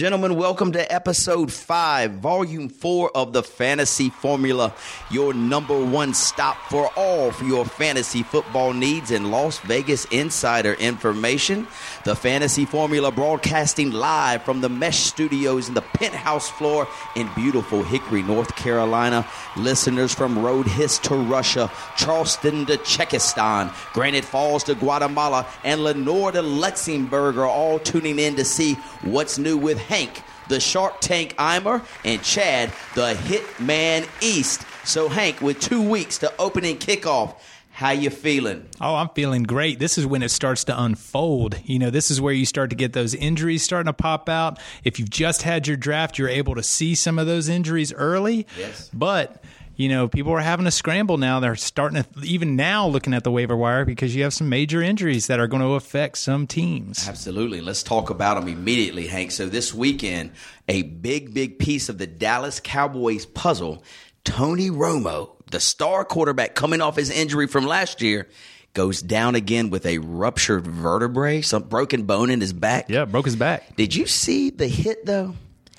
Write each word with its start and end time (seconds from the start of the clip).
Gentlemen, 0.00 0.34
welcome 0.34 0.72
to 0.72 0.89
episode 1.00 1.50
5, 1.50 2.12
volume 2.16 2.68
4 2.68 3.16
of 3.16 3.32
the 3.32 3.42
Fantasy 3.42 4.10
Formula, 4.10 4.74
your 5.10 5.32
number 5.32 5.82
one 5.82 6.12
stop 6.12 6.58
for 6.68 6.90
all 6.94 7.30
of 7.30 7.40
your 7.40 7.64
fantasy 7.64 8.22
football 8.22 8.74
needs 8.74 9.10
and 9.10 9.30
Las 9.30 9.58
Vegas 9.60 10.04
insider 10.10 10.74
information. 10.74 11.66
The 12.04 12.14
Fantasy 12.14 12.66
Formula 12.66 13.10
broadcasting 13.10 13.92
live 13.92 14.42
from 14.42 14.60
the 14.60 14.68
Mesh 14.68 14.98
Studios 14.98 15.68
in 15.68 15.74
the 15.74 15.80
penthouse 15.80 16.50
floor 16.50 16.86
in 17.16 17.30
beautiful 17.34 17.82
Hickory, 17.82 18.22
North 18.22 18.54
Carolina. 18.54 19.26
Listeners 19.56 20.14
from 20.14 20.36
Rhodhiss 20.36 21.00
to 21.04 21.14
Russia, 21.14 21.72
Charleston 21.96 22.66
to 22.66 22.76
Czechostan, 22.76 23.72
Granite 23.94 24.26
Falls 24.26 24.64
to 24.64 24.74
Guatemala, 24.74 25.46
and 25.64 25.82
Lenoir 25.82 26.32
to 26.32 26.42
Luxembourg 26.42 27.38
are 27.38 27.46
all 27.46 27.78
tuning 27.78 28.18
in 28.18 28.36
to 28.36 28.44
see 28.44 28.74
what's 29.00 29.38
new 29.38 29.56
with 29.56 29.78
Hank, 29.78 30.22
the 30.50 30.60
Shark 30.60 31.00
Tank 31.00 31.34
Eimer, 31.36 31.82
and 32.04 32.22
Chad, 32.22 32.70
the 32.94 33.14
Hitman 33.14 34.06
East. 34.20 34.66
So, 34.84 35.08
Hank, 35.08 35.40
with 35.40 35.60
two 35.60 35.80
weeks 35.80 36.18
to 36.18 36.32
opening 36.38 36.76
kickoff, 36.76 37.36
how 37.70 37.92
you 37.92 38.10
feeling? 38.10 38.68
Oh, 38.80 38.96
I'm 38.96 39.08
feeling 39.10 39.44
great. 39.44 39.78
This 39.78 39.96
is 39.96 40.04
when 40.04 40.22
it 40.22 40.30
starts 40.30 40.64
to 40.64 40.82
unfold. 40.82 41.58
You 41.64 41.78
know, 41.78 41.88
this 41.88 42.10
is 42.10 42.20
where 42.20 42.34
you 42.34 42.44
start 42.44 42.68
to 42.70 42.76
get 42.76 42.92
those 42.92 43.14
injuries 43.14 43.62
starting 43.62 43.86
to 43.86 43.94
pop 43.94 44.28
out. 44.28 44.58
If 44.84 44.98
you've 44.98 45.08
just 45.08 45.42
had 45.42 45.66
your 45.66 45.78
draft, 45.78 46.18
you're 46.18 46.28
able 46.28 46.56
to 46.56 46.62
see 46.62 46.94
some 46.94 47.18
of 47.18 47.26
those 47.26 47.48
injuries 47.48 47.92
early. 47.94 48.46
Yes. 48.58 48.90
But 48.92 49.42
you 49.80 49.88
know, 49.88 50.08
people 50.08 50.32
are 50.32 50.40
having 50.40 50.66
a 50.66 50.70
scramble 50.70 51.16
now. 51.16 51.40
They're 51.40 51.56
starting 51.56 52.02
to 52.02 52.08
even 52.22 52.54
now 52.54 52.86
looking 52.86 53.14
at 53.14 53.24
the 53.24 53.30
waiver 53.30 53.56
wire 53.56 53.84
because 53.84 54.14
you 54.14 54.22
have 54.24 54.34
some 54.34 54.48
major 54.48 54.82
injuries 54.82 55.26
that 55.28 55.40
are 55.40 55.46
going 55.46 55.62
to 55.62 55.74
affect 55.74 56.18
some 56.18 56.46
teams. 56.46 57.08
Absolutely. 57.08 57.60
Let's 57.60 57.82
talk 57.82 58.10
about 58.10 58.34
them 58.38 58.48
immediately, 58.48 59.06
Hank. 59.06 59.30
So, 59.30 59.46
this 59.48 59.72
weekend, 59.72 60.32
a 60.68 60.82
big, 60.82 61.32
big 61.32 61.58
piece 61.58 61.88
of 61.88 61.98
the 61.98 62.06
Dallas 62.06 62.60
Cowboys 62.60 63.24
puzzle, 63.24 63.82
Tony 64.24 64.70
Romo, 64.70 65.30
the 65.50 65.60
star 65.60 66.04
quarterback 66.04 66.54
coming 66.54 66.80
off 66.80 66.96
his 66.96 67.10
injury 67.10 67.46
from 67.46 67.66
last 67.66 68.02
year, 68.02 68.28
goes 68.74 69.00
down 69.02 69.34
again 69.34 69.70
with 69.70 69.86
a 69.86 69.98
ruptured 69.98 70.66
vertebrae, 70.66 71.40
some 71.40 71.62
broken 71.64 72.02
bone 72.04 72.30
in 72.30 72.40
his 72.40 72.52
back. 72.52 72.88
Yeah, 72.88 73.04
broke 73.06 73.24
his 73.24 73.34
back. 73.36 73.76
Did 73.76 73.94
you 73.94 74.06
see 74.06 74.50
the 74.50 74.68
hit, 74.68 75.06
though? 75.06 75.34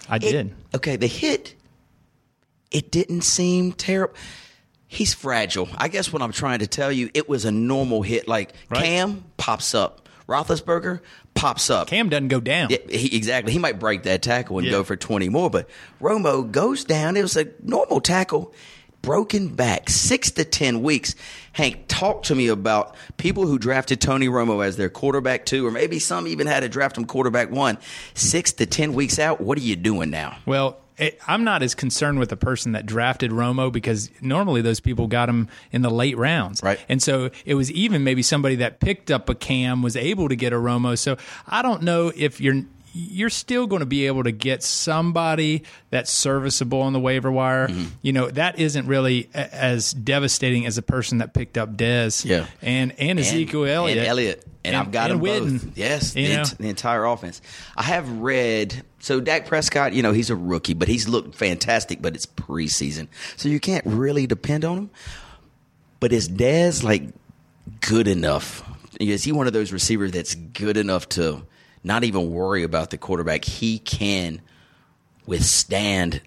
I 0.09 0.15
It- 0.17 0.19
did. 0.21 0.55
Okay, 0.75 0.95
the 0.97 1.07
hit, 1.07 1.53
it 2.71 2.91
didn't 2.91 3.21
seem 3.21 3.73
terrible. 3.73 4.15
He's 4.87 5.13
fragile. 5.13 5.69
I 5.77 5.87
guess 5.87 6.11
what 6.11 6.21
I'm 6.21 6.31
trying 6.33 6.59
to 6.59 6.67
tell 6.67 6.91
you, 6.91 7.09
it 7.13 7.29
was 7.29 7.45
a 7.45 7.51
normal 7.51 8.01
hit. 8.01 8.27
Like 8.27 8.53
Right. 8.69 8.83
Cam 8.83 9.23
pops 9.37 9.73
up, 9.73 10.09
Roethlisberger 10.27 10.99
pops 11.33 11.69
up. 11.69 11.87
Cam 11.87 12.09
doesn't 12.09 12.27
go 12.27 12.39
down. 12.41 12.69
Yeah, 12.69 12.77
he, 12.89 13.15
exactly. 13.15 13.53
He 13.53 13.59
might 13.59 13.79
break 13.79 14.03
that 14.03 14.21
tackle 14.21 14.57
and 14.57 14.65
Yeah. 14.65 14.71
go 14.71 14.83
for 14.83 14.95
20 14.97 15.29
more, 15.29 15.49
but 15.49 15.69
Romo 16.01 16.49
goes 16.51 16.83
down. 16.83 17.15
It 17.15 17.21
was 17.21 17.37
a 17.37 17.47
normal 17.63 18.01
tackle, 18.01 18.53
broken 19.01 19.47
back, 19.55 19.89
six 19.89 20.29
to 20.31 20.43
10 20.43 20.81
weeks. 20.83 21.15
Hank, 21.53 21.85
talk 21.87 22.23
to 22.23 22.35
me 22.35 22.47
about 22.49 22.95
people 23.15 23.47
who 23.47 23.57
drafted 23.57 24.01
Tony 24.01 24.27
Romo 24.27 24.63
as 24.65 24.75
their 24.75 24.89
quarterback 24.89 25.45
two, 25.45 25.65
or 25.65 25.71
maybe 25.71 25.99
some 25.99 26.27
even 26.27 26.47
had 26.47 26.61
to 26.61 26.69
draft 26.69 26.97
him 26.97 27.05
quarterback 27.05 27.49
one. 27.49 27.77
Six 28.13 28.51
to 28.53 28.65
10 28.65 28.93
weeks 28.93 29.19
out, 29.19 29.39
what 29.39 29.57
are 29.57 29.61
you 29.61 29.77
doing 29.77 30.09
now? 30.09 30.35
Well, 30.45 30.77
it, 31.01 31.19
I'm 31.27 31.43
not 31.43 31.63
as 31.63 31.73
concerned 31.73 32.19
with 32.19 32.29
the 32.29 32.37
person 32.37 32.73
that 32.73 32.85
drafted 32.85 33.31
Romo 33.31 33.71
because 33.71 34.11
normally 34.21 34.61
those 34.61 34.79
people 34.79 35.07
got 35.07 35.27
him 35.27 35.49
in 35.71 35.81
the 35.81 35.89
late 35.89 36.15
rounds. 36.15 36.61
Right. 36.61 36.79
And 36.87 37.01
so 37.01 37.31
it 37.43 37.55
was 37.55 37.71
even 37.71 38.03
maybe 38.03 38.21
somebody 38.21 38.55
that 38.57 38.79
picked 38.79 39.09
up 39.09 39.27
a 39.27 39.35
Cam 39.35 39.81
was 39.81 39.95
able 39.95 40.29
to 40.29 40.35
get 40.35 40.53
a 40.53 40.57
Romo. 40.57 40.97
So 40.97 41.17
I 41.47 41.63
don't 41.63 41.81
know 41.81 42.11
if 42.15 42.39
you're 42.39 42.61
you're 42.93 43.29
still 43.29 43.67
going 43.67 43.79
to 43.79 43.85
be 43.85 44.07
able 44.07 44.23
to 44.23 44.31
get 44.31 44.63
somebody 44.63 45.63
that's 45.91 46.11
serviceable 46.11 46.81
on 46.81 46.93
the 46.93 46.99
waiver 46.99 47.31
wire. 47.31 47.67
Mm-hmm. 47.67 47.85
You 48.01 48.13
know, 48.13 48.29
that 48.31 48.59
isn't 48.59 48.85
really 48.87 49.29
a- 49.33 49.53
as 49.55 49.91
devastating 49.93 50.65
as 50.65 50.77
a 50.77 50.81
person 50.81 51.19
that 51.19 51.33
picked 51.33 51.57
up 51.57 51.77
Dez 51.77 52.25
Yeah. 52.25 52.47
and, 52.61 52.93
and 52.99 53.19
Ezekiel 53.19 53.63
and, 53.63 53.71
Elliott. 53.71 53.97
And 53.99 54.07
Elliott. 54.07 54.43
And, 54.63 54.75
And- 54.75 54.87
I've 54.87 54.91
got 54.91 55.09
and 55.11 55.21
them 55.21 55.25
Witten. 55.27 55.63
both. 55.65 55.77
Yes, 55.77 56.13
the, 56.13 56.25
ent- 56.25 56.57
the 56.57 56.67
entire 56.69 57.05
offense. 57.05 57.41
I 57.77 57.83
have 57.83 58.09
read. 58.09 58.83
So 58.99 59.19
Dak 59.19 59.47
Prescott, 59.47 59.93
you 59.93 60.03
know, 60.03 60.11
he's 60.11 60.29
a 60.29 60.35
rookie, 60.35 60.73
but 60.75 60.87
he's 60.87 61.07
looked 61.07 61.33
fantastic. 61.35 62.01
But 62.01 62.15
it's 62.15 62.25
preseason, 62.25 63.07
so 63.37 63.49
you 63.49 63.59
can't 63.59 63.85
really 63.85 64.27
depend 64.27 64.63
on 64.65 64.77
him. 64.77 64.89
But 65.99 66.11
is 66.13 66.27
Dez 66.29 66.83
like 66.83 67.03
good 67.81 68.07
enough? 68.07 68.63
Is 68.99 69.23
he 69.23 69.31
one 69.31 69.47
of 69.47 69.53
those 69.53 69.71
receivers 69.71 70.11
that's 70.11 70.35
good 70.35 70.77
enough 70.77 71.09
to 71.09 71.43
not 71.83 72.03
even 72.03 72.31
worry 72.31 72.63
about 72.63 72.89
the 72.89 72.97
quarterback? 72.97 73.45
He 73.45 73.79
can 73.79 74.41
withstand 75.25 76.21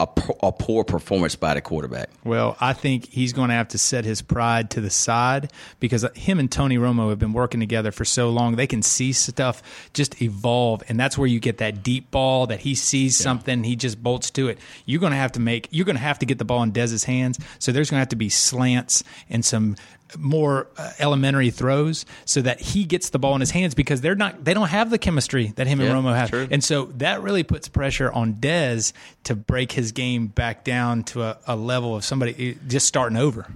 a, 0.00 0.08
a 0.42 0.52
poor 0.52 0.84
performance 0.84 1.34
by 1.34 1.54
the 1.54 1.60
quarterback. 1.60 2.10
Well, 2.22 2.56
I 2.60 2.72
think 2.72 3.08
he's 3.08 3.32
going 3.32 3.48
to 3.48 3.54
have 3.54 3.68
to 3.68 3.78
set 3.78 4.04
his 4.04 4.22
pride 4.22 4.70
to 4.70 4.80
the 4.80 4.90
side 4.90 5.52
because 5.80 6.04
uh, 6.04 6.10
him 6.14 6.38
and 6.38 6.50
Tony 6.50 6.78
Romo 6.78 7.10
have 7.10 7.18
been 7.18 7.32
working 7.32 7.58
together 7.58 7.90
for 7.90 8.04
so 8.04 8.30
long. 8.30 8.54
They 8.54 8.68
can 8.68 8.82
see 8.82 9.12
stuff 9.12 9.90
just 9.94 10.22
evolve, 10.22 10.84
and 10.88 11.00
that's 11.00 11.18
where 11.18 11.26
you 11.26 11.40
get 11.40 11.58
that 11.58 11.82
deep 11.82 12.10
ball 12.10 12.46
that 12.46 12.60
he 12.60 12.74
sees 12.76 13.18
something, 13.18 13.64
he 13.64 13.74
just 13.74 14.00
bolts 14.00 14.30
to 14.32 14.48
it. 14.48 14.58
You're 14.86 15.00
going 15.00 15.12
to 15.12 15.18
have 15.18 15.32
to 15.32 15.40
make, 15.40 15.68
you're 15.72 15.86
going 15.86 15.96
to 15.96 16.02
have 16.02 16.20
to 16.20 16.26
get 16.26 16.38
the 16.38 16.44
ball 16.44 16.62
in 16.62 16.70
Dez's 16.70 17.04
hands. 17.04 17.38
So 17.58 17.72
there's 17.72 17.90
going 17.90 17.96
to 17.96 18.02
have 18.02 18.10
to 18.10 18.16
be 18.16 18.28
slants 18.28 19.02
and 19.28 19.44
some 19.44 19.74
more 20.16 20.68
uh, 20.76 20.90
elementary 20.98 21.50
throws 21.50 22.06
so 22.24 22.40
that 22.42 22.60
he 22.60 22.84
gets 22.84 23.10
the 23.10 23.18
ball 23.18 23.34
in 23.34 23.40
his 23.40 23.50
hands 23.50 23.74
because 23.74 24.00
they're 24.00 24.14
not, 24.14 24.44
they 24.44 24.54
don't 24.54 24.68
have 24.68 24.90
the 24.90 24.98
chemistry 24.98 25.52
that 25.56 25.66
him 25.66 25.80
Yeah, 25.80 25.88
and 25.94 26.04
Romo 26.04 26.16
have. 26.16 26.30
true. 26.30 26.48
And 26.50 26.62
so 26.64 26.86
that 26.96 27.22
really 27.22 27.42
puts 27.42 27.68
pressure 27.68 28.10
on 28.10 28.34
Dez 28.34 28.92
to 29.24 29.34
break 29.36 29.72
his 29.72 29.92
game 29.92 30.28
back 30.28 30.64
down 30.64 31.02
to 31.04 31.22
a, 31.22 31.38
a 31.46 31.56
level 31.56 31.94
of 31.96 32.04
somebody 32.04 32.52
eh, 32.52 32.54
just 32.68 32.86
starting 32.86 33.18
over. 33.18 33.46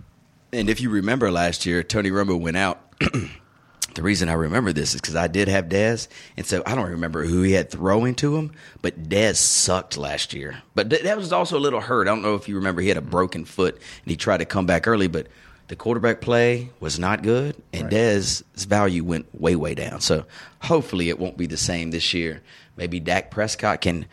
And 0.52 0.68
if 0.68 0.80
you 0.80 0.90
remember 0.90 1.30
last 1.30 1.64
year, 1.64 1.82
Tony 1.82 2.10
Romo 2.10 2.38
went 2.38 2.58
out. 2.58 2.80
the 3.94 4.02
reason 4.02 4.28
I 4.28 4.34
remember 4.34 4.72
this 4.72 4.94
is 4.94 5.00
because 5.00 5.16
I 5.16 5.26
did 5.26 5.48
have 5.48 5.66
Dez, 5.66 6.08
and 6.36 6.46
so 6.46 6.62
I 6.66 6.74
don't 6.74 6.90
remember 6.90 7.24
who 7.24 7.42
he 7.42 7.52
had 7.52 7.70
throwing 7.70 8.14
to 8.16 8.36
him, 8.36 8.52
but 8.80 9.08
Dez 9.08 9.36
sucked 9.36 9.96
last 9.96 10.32
year. 10.34 10.62
But 10.74 10.90
th- 10.90 11.02
that 11.02 11.16
was 11.16 11.32
also 11.32 11.58
a 11.58 11.60
little 11.60 11.80
hurt. 11.80 12.06
I 12.06 12.10
don't 12.10 12.22
know 12.22 12.34
if 12.34 12.48
you 12.48 12.56
remember 12.56 12.80
he 12.82 12.88
had 12.88 12.96
a 12.96 13.02
broken 13.02 13.44
foot 13.44 13.74
and 13.76 14.10
he 14.10 14.16
tried 14.16 14.38
to 14.38 14.44
come 14.44 14.66
back 14.66 14.86
early, 14.86 15.08
but 15.08 15.26
the 15.72 15.76
quarterback 15.76 16.20
play 16.20 16.68
was 16.80 16.98
not 16.98 17.22
good, 17.22 17.56
and 17.72 17.88
Dez's 17.88 18.42
value 18.66 19.02
went 19.02 19.24
way, 19.34 19.56
way 19.56 19.74
down. 19.74 20.02
So 20.02 20.26
hopefully 20.60 21.08
it 21.08 21.18
won't 21.18 21.38
be 21.38 21.46
the 21.46 21.56
same 21.56 21.92
this 21.92 22.12
year. 22.12 22.42
Maybe 22.76 23.00
Dak 23.00 23.30
Prescott 23.30 23.80
can 23.80 24.04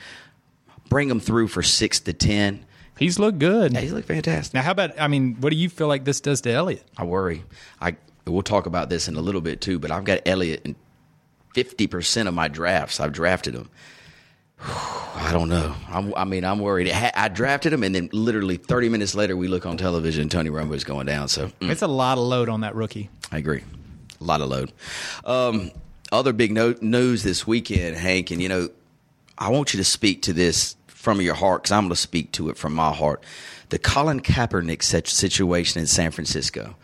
bring 0.87 1.09
him 1.09 1.19
through 1.19 1.49
for 1.49 1.61
six 1.61 1.99
to 1.99 2.13
ten. 2.13 2.65
He's 2.97 3.19
looked 3.19 3.39
good. 3.39 3.73
Yeah, 3.73 3.81
he's 3.81 3.91
looked 3.91 4.07
fantastic. 4.07 4.53
Now, 4.53 4.61
how 4.61 4.71
about, 4.71 4.97
I 4.97 5.09
mean, 5.09 5.35
what 5.41 5.49
do 5.49 5.57
you 5.57 5.67
feel 5.67 5.87
like 5.87 6.05
this 6.05 6.21
does 6.21 6.39
to 6.41 6.49
Elliott? 6.49 6.85
I 6.97 7.03
worry. 7.03 7.43
I 7.81 7.97
we'll 8.25 8.41
talk 8.41 8.65
about 8.65 8.87
this 8.89 9.09
in 9.09 9.17
a 9.17 9.21
little 9.21 9.41
bit 9.41 9.59
too, 9.59 9.79
but 9.79 9.91
I've 9.91 10.05
got 10.05 10.21
Elliott 10.25 10.61
in 10.63 10.77
fifty 11.53 11.87
percent 11.87 12.29
of 12.29 12.33
my 12.33 12.47
drafts. 12.47 13.01
I've 13.01 13.11
drafted 13.11 13.53
him. 13.53 13.69
I 14.61 15.29
don't 15.31 15.49
know. 15.49 15.75
I'm, 15.89 16.13
I 16.15 16.25
mean, 16.25 16.43
I'm 16.43 16.59
worried. 16.59 16.91
I 16.91 17.11
I 17.15 17.27
drafted 17.29 17.71
him, 17.73 17.83
and 17.83 17.93
then 17.95 18.09
literally 18.11 18.57
30 18.57 18.89
minutes 18.89 19.15
later, 19.15 19.35
we 19.37 19.47
look 19.47 19.65
on 19.65 19.77
television. 19.77 20.29
Tony 20.29 20.49
Romo 20.49 20.73
is 20.75 20.83
going 20.83 21.05
down. 21.05 21.27
So 21.27 21.47
mm, 21.47 21.69
It's 21.69 21.81
a 21.81 21.87
lot 21.87 22.17
of 22.17 22.23
load 22.25 22.49
on 22.49 22.61
that 22.61 22.75
rookie. 22.75 23.09
I 23.31 23.37
agree. 23.37 23.63
A 24.19 24.23
lot 24.23 24.41
of 24.41 24.49
load. 24.49 24.71
Um, 25.23 25.71
other 26.11 26.33
big 26.33 26.51
no- 26.51 26.75
news 26.81 27.23
this 27.23 27.45
weekend, 27.47 27.95
Hank, 27.95 28.31
and 28.31 28.41
you 28.41 28.49
know, 28.49 28.69
I 29.37 29.49
want 29.49 29.73
you 29.73 29.77
to 29.77 29.83
speak 29.83 30.23
to 30.23 30.33
this 30.33 30.75
from 30.87 31.21
your 31.21 31.35
heart 31.35 31.63
because 31.63 31.71
I'm 31.71 31.83
going 31.83 31.91
to 31.91 31.95
speak 31.95 32.33
to 32.33 32.49
it 32.49 32.57
from 32.57 32.73
my 32.73 32.91
heart. 32.91 33.23
The 33.69 33.79
Colin 33.79 34.19
Kaepernick 34.19 34.83
situation 34.83 35.79
in 35.79 35.87
San 35.87 36.11
Francisco. 36.11 36.75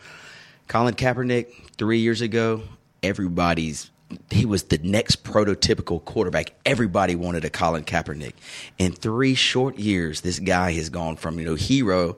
Colin 0.68 0.94
Kaepernick, 0.94 1.52
three 1.76 1.98
years 1.98 2.20
ago, 2.22 2.62
everybody's 3.02 3.90
he 4.30 4.46
was 4.46 4.64
the 4.64 4.78
next 4.78 5.24
prototypical 5.24 6.04
quarterback. 6.04 6.52
Everybody 6.64 7.16
wanted 7.16 7.44
a 7.44 7.50
Colin 7.50 7.84
Kaepernick. 7.84 8.34
In 8.78 8.92
three 8.92 9.34
short 9.34 9.78
years, 9.78 10.20
this 10.20 10.38
guy 10.38 10.72
has 10.72 10.90
gone 10.90 11.16
from 11.16 11.38
you 11.38 11.46
know 11.46 11.54
hero 11.54 12.16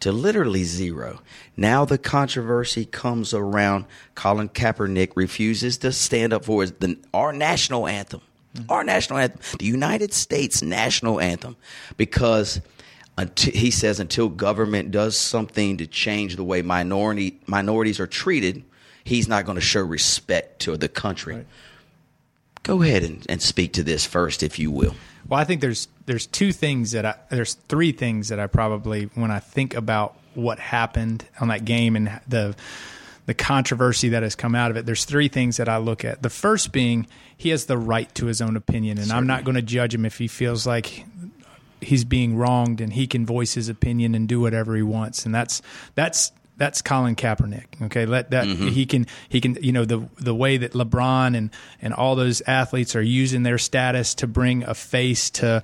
to 0.00 0.12
literally 0.12 0.64
zero. 0.64 1.20
Now 1.56 1.84
the 1.84 1.98
controversy 1.98 2.84
comes 2.84 3.34
around. 3.34 3.86
Colin 4.14 4.48
Kaepernick 4.48 5.12
refuses 5.16 5.78
to 5.78 5.92
stand 5.92 6.32
up 6.32 6.44
for 6.44 6.62
his, 6.62 6.72
the, 6.72 6.96
our 7.12 7.32
national 7.32 7.86
anthem, 7.86 8.20
mm-hmm. 8.54 8.70
our 8.70 8.84
national 8.84 9.18
anthem, 9.18 9.40
the 9.58 9.66
United 9.66 10.12
States 10.12 10.62
national 10.62 11.20
anthem, 11.20 11.56
because 11.96 12.60
until, 13.16 13.52
he 13.52 13.70
says 13.70 13.98
until 13.98 14.28
government 14.28 14.92
does 14.92 15.18
something 15.18 15.76
to 15.78 15.86
change 15.86 16.36
the 16.36 16.44
way 16.44 16.62
minority 16.62 17.40
minorities 17.46 17.98
are 17.98 18.06
treated, 18.06 18.62
he's 19.08 19.26
not 19.26 19.44
going 19.44 19.56
to 19.56 19.62
show 19.62 19.80
respect 19.80 20.60
to 20.60 20.76
the 20.76 20.88
country. 20.88 21.46
Go 22.62 22.82
ahead 22.82 23.02
and, 23.02 23.24
and 23.28 23.40
speak 23.40 23.72
to 23.74 23.82
this 23.82 24.04
first, 24.04 24.42
if 24.42 24.58
you 24.58 24.70
will. 24.70 24.94
Well, 25.26 25.40
I 25.40 25.44
think 25.44 25.60
there's 25.60 25.88
there's 26.06 26.26
two 26.26 26.52
things 26.52 26.92
that 26.92 27.04
I 27.04 27.14
there's 27.30 27.54
three 27.54 27.92
things 27.92 28.28
that 28.28 28.38
I 28.38 28.46
probably 28.46 29.04
when 29.14 29.30
I 29.30 29.40
think 29.40 29.74
about 29.74 30.16
what 30.34 30.58
happened 30.58 31.26
on 31.40 31.48
that 31.48 31.64
game 31.64 31.96
and 31.96 32.20
the 32.28 32.54
the 33.26 33.34
controversy 33.34 34.10
that 34.10 34.22
has 34.22 34.34
come 34.34 34.54
out 34.54 34.70
of 34.70 34.76
it. 34.78 34.86
There's 34.86 35.04
three 35.04 35.28
things 35.28 35.58
that 35.58 35.68
I 35.68 35.78
look 35.78 36.04
at. 36.04 36.22
The 36.22 36.30
first 36.30 36.72
being 36.72 37.06
he 37.36 37.50
has 37.50 37.66
the 37.66 37.76
right 37.76 38.12
to 38.14 38.26
his 38.26 38.40
own 38.40 38.56
opinion, 38.56 38.98
and 38.98 39.12
I'm 39.12 39.26
not 39.26 39.44
going 39.44 39.56
to 39.56 39.62
judge 39.62 39.94
him 39.94 40.06
if 40.06 40.18
he 40.18 40.28
feels 40.28 40.66
like 40.66 41.04
he's 41.80 42.04
being 42.04 42.36
wronged 42.36 42.80
and 42.80 42.92
he 42.92 43.06
can 43.06 43.24
voice 43.24 43.54
his 43.54 43.68
opinion 43.68 44.14
and 44.14 44.28
do 44.28 44.40
whatever 44.40 44.74
he 44.76 44.82
wants. 44.82 45.24
And 45.24 45.34
that's 45.34 45.62
that's 45.94 46.32
that's 46.58 46.82
Colin 46.82 47.16
Kaepernick. 47.16 47.64
Okay, 47.84 48.04
let 48.04 48.30
that 48.32 48.46
he 48.46 48.84
can 48.84 49.06
he 49.30 49.40
can 49.40 49.56
you 49.62 49.72
know 49.72 49.84
the 49.86 50.06
the 50.18 50.34
way 50.34 50.58
that 50.58 50.72
LeBron 50.72 51.36
and 51.36 51.50
and 51.80 51.94
all 51.94 52.14
those 52.16 52.42
athletes 52.46 52.94
are 52.94 53.02
using 53.02 53.44
their 53.44 53.58
status 53.58 54.14
to 54.16 54.26
bring 54.26 54.64
a 54.64 54.74
face 54.74 55.30
to 55.30 55.62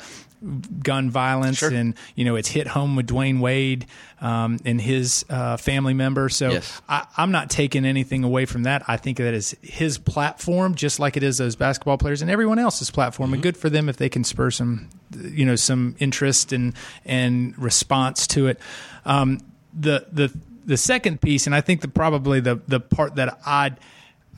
gun 0.82 1.08
violence 1.10 1.56
Sure. 1.58 1.72
and 1.72 1.94
you 2.14 2.24
know 2.26 2.36
it's 2.36 2.48
hit 2.48 2.66
home 2.66 2.96
with 2.96 3.06
Dwyane 3.08 3.40
Wade 3.40 3.86
um, 4.20 4.58
and 4.64 4.78
his 4.80 5.24
uh, 5.30 5.56
family 5.56 5.94
member. 5.94 6.28
So 6.28 6.50
Yes. 6.50 6.82
I, 6.88 7.06
I'm 7.16 7.30
not 7.32 7.48
taking 7.50 7.84
anything 7.86 8.24
away 8.24 8.44
from 8.44 8.64
that. 8.64 8.82
I 8.86 8.96
think 8.98 9.18
that 9.18 9.32
is 9.34 9.56
his 9.62 9.96
platform, 9.98 10.74
just 10.74 11.00
like 11.00 11.16
it 11.16 11.22
is 11.22 11.38
those 11.38 11.56
basketball 11.56 11.96
players 11.98 12.20
and 12.22 12.30
everyone 12.30 12.58
else's 12.58 12.90
platform. 12.90 13.32
And 13.32 13.42
good 13.42 13.56
for 13.56 13.70
them 13.70 13.88
if 13.88 13.96
they 13.96 14.08
can 14.10 14.22
spur 14.24 14.50
some, 14.50 14.88
you 15.18 15.44
know, 15.46 15.56
some 15.56 15.96
interest 15.98 16.52
and 16.52 16.74
and 17.06 17.58
response 17.58 18.26
to 18.28 18.46
it. 18.48 18.60
Um, 19.06 19.40
the 19.72 20.06
the 20.12 20.30
the 20.64 20.76
second 20.76 21.20
piece, 21.20 21.46
and 21.46 21.54
I 21.54 21.60
think 21.60 21.80
the 21.80 21.88
probably 21.88 22.40
the 22.40 22.60
the 22.66 22.80
part 22.80 23.16
that 23.16 23.38
I 23.44 23.72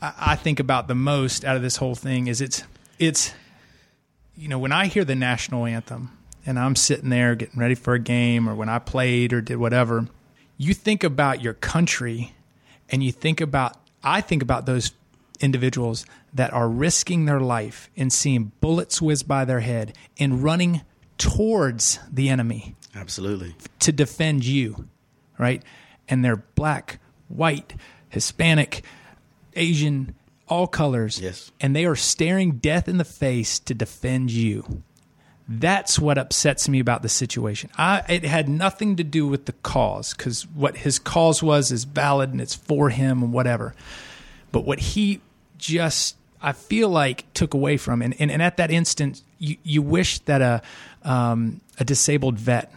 I 0.01 0.35
think 0.35 0.59
about 0.59 0.87
the 0.87 0.95
most 0.95 1.45
out 1.45 1.55
of 1.55 1.61
this 1.61 1.77
whole 1.77 1.95
thing 1.95 2.27
is 2.27 2.41
it's 2.41 2.63
it's 2.99 3.33
you 4.35 4.47
know 4.47 4.59
when 4.59 4.71
I 4.71 4.87
hear 4.87 5.05
the 5.05 5.15
national 5.15 5.65
anthem 5.65 6.17
and 6.45 6.59
I'm 6.59 6.75
sitting 6.75 7.09
there 7.09 7.35
getting 7.35 7.59
ready 7.59 7.75
for 7.75 7.93
a 7.93 7.99
game 7.99 8.47
or 8.47 8.55
when 8.55 8.69
I 8.69 8.79
played 8.79 9.33
or 9.33 9.41
did 9.41 9.57
whatever, 9.57 10.07
you 10.57 10.73
think 10.73 11.03
about 11.03 11.41
your 11.41 11.53
country 11.53 12.33
and 12.89 13.03
you 13.03 13.11
think 13.11 13.41
about 13.41 13.75
I 14.03 14.21
think 14.21 14.41
about 14.41 14.65
those 14.65 14.91
individuals 15.39 16.05
that 16.33 16.53
are 16.53 16.69
risking 16.69 17.25
their 17.25 17.39
life 17.39 17.89
and 17.95 18.11
seeing 18.11 18.51
bullets 18.59 19.01
whiz 19.01 19.23
by 19.23 19.45
their 19.45 19.59
head 19.59 19.93
and 20.19 20.43
running 20.43 20.81
towards 21.17 21.99
the 22.11 22.29
enemy 22.29 22.75
Absolutely. 22.95 23.55
to 23.79 23.91
defend 23.91 24.45
you, 24.45 24.87
right? 25.37 25.63
And 26.09 26.23
they're 26.23 26.37
black, 26.37 26.99
white, 27.27 27.75
Hispanic, 28.09 28.83
Asian, 29.55 30.15
all 30.47 30.67
colors. 30.67 31.19
Yes. 31.19 31.51
And 31.59 31.75
they 31.75 31.85
are 31.85 31.95
staring 31.95 32.53
death 32.53 32.87
in 32.87 32.97
the 32.97 33.05
face 33.05 33.59
to 33.59 33.73
defend 33.73 34.31
you. 34.31 34.83
That's 35.49 35.97
what 35.97 36.17
upsets 36.17 36.67
me 36.67 36.79
about 36.79 37.03
the 37.03 37.09
situation. 37.09 37.69
I, 37.77 38.03
it 38.09 38.25
had 38.25 38.49
nothing 38.49 38.97
to 38.97 39.03
do 39.03 39.27
with 39.27 39.45
the 39.45 39.53
cause 39.53 40.13
because 40.13 40.45
what 40.47 40.77
his 40.77 40.99
cause 40.99 41.41
was 41.41 41.71
is 41.71 41.85
valid 41.85 42.31
and 42.31 42.41
it's 42.41 42.55
for 42.55 42.89
him 42.89 43.23
and 43.23 43.31
whatever. 43.31 43.73
But 44.51 44.65
what 44.65 44.79
he 44.79 45.21
just, 45.57 46.17
I 46.41 46.51
feel 46.51 46.89
like, 46.89 47.31
took 47.33 47.53
away 47.53 47.77
from, 47.77 48.01
and, 48.01 48.13
and, 48.19 48.29
and 48.29 48.41
at 48.41 48.57
that 48.57 48.71
instant, 48.71 49.21
you, 49.39 49.55
you 49.63 49.81
wish 49.81 50.19
that 50.19 50.41
a, 50.41 50.61
um, 51.03 51.61
a 51.79 51.85
disabled 51.85 52.37
vet 52.37 52.73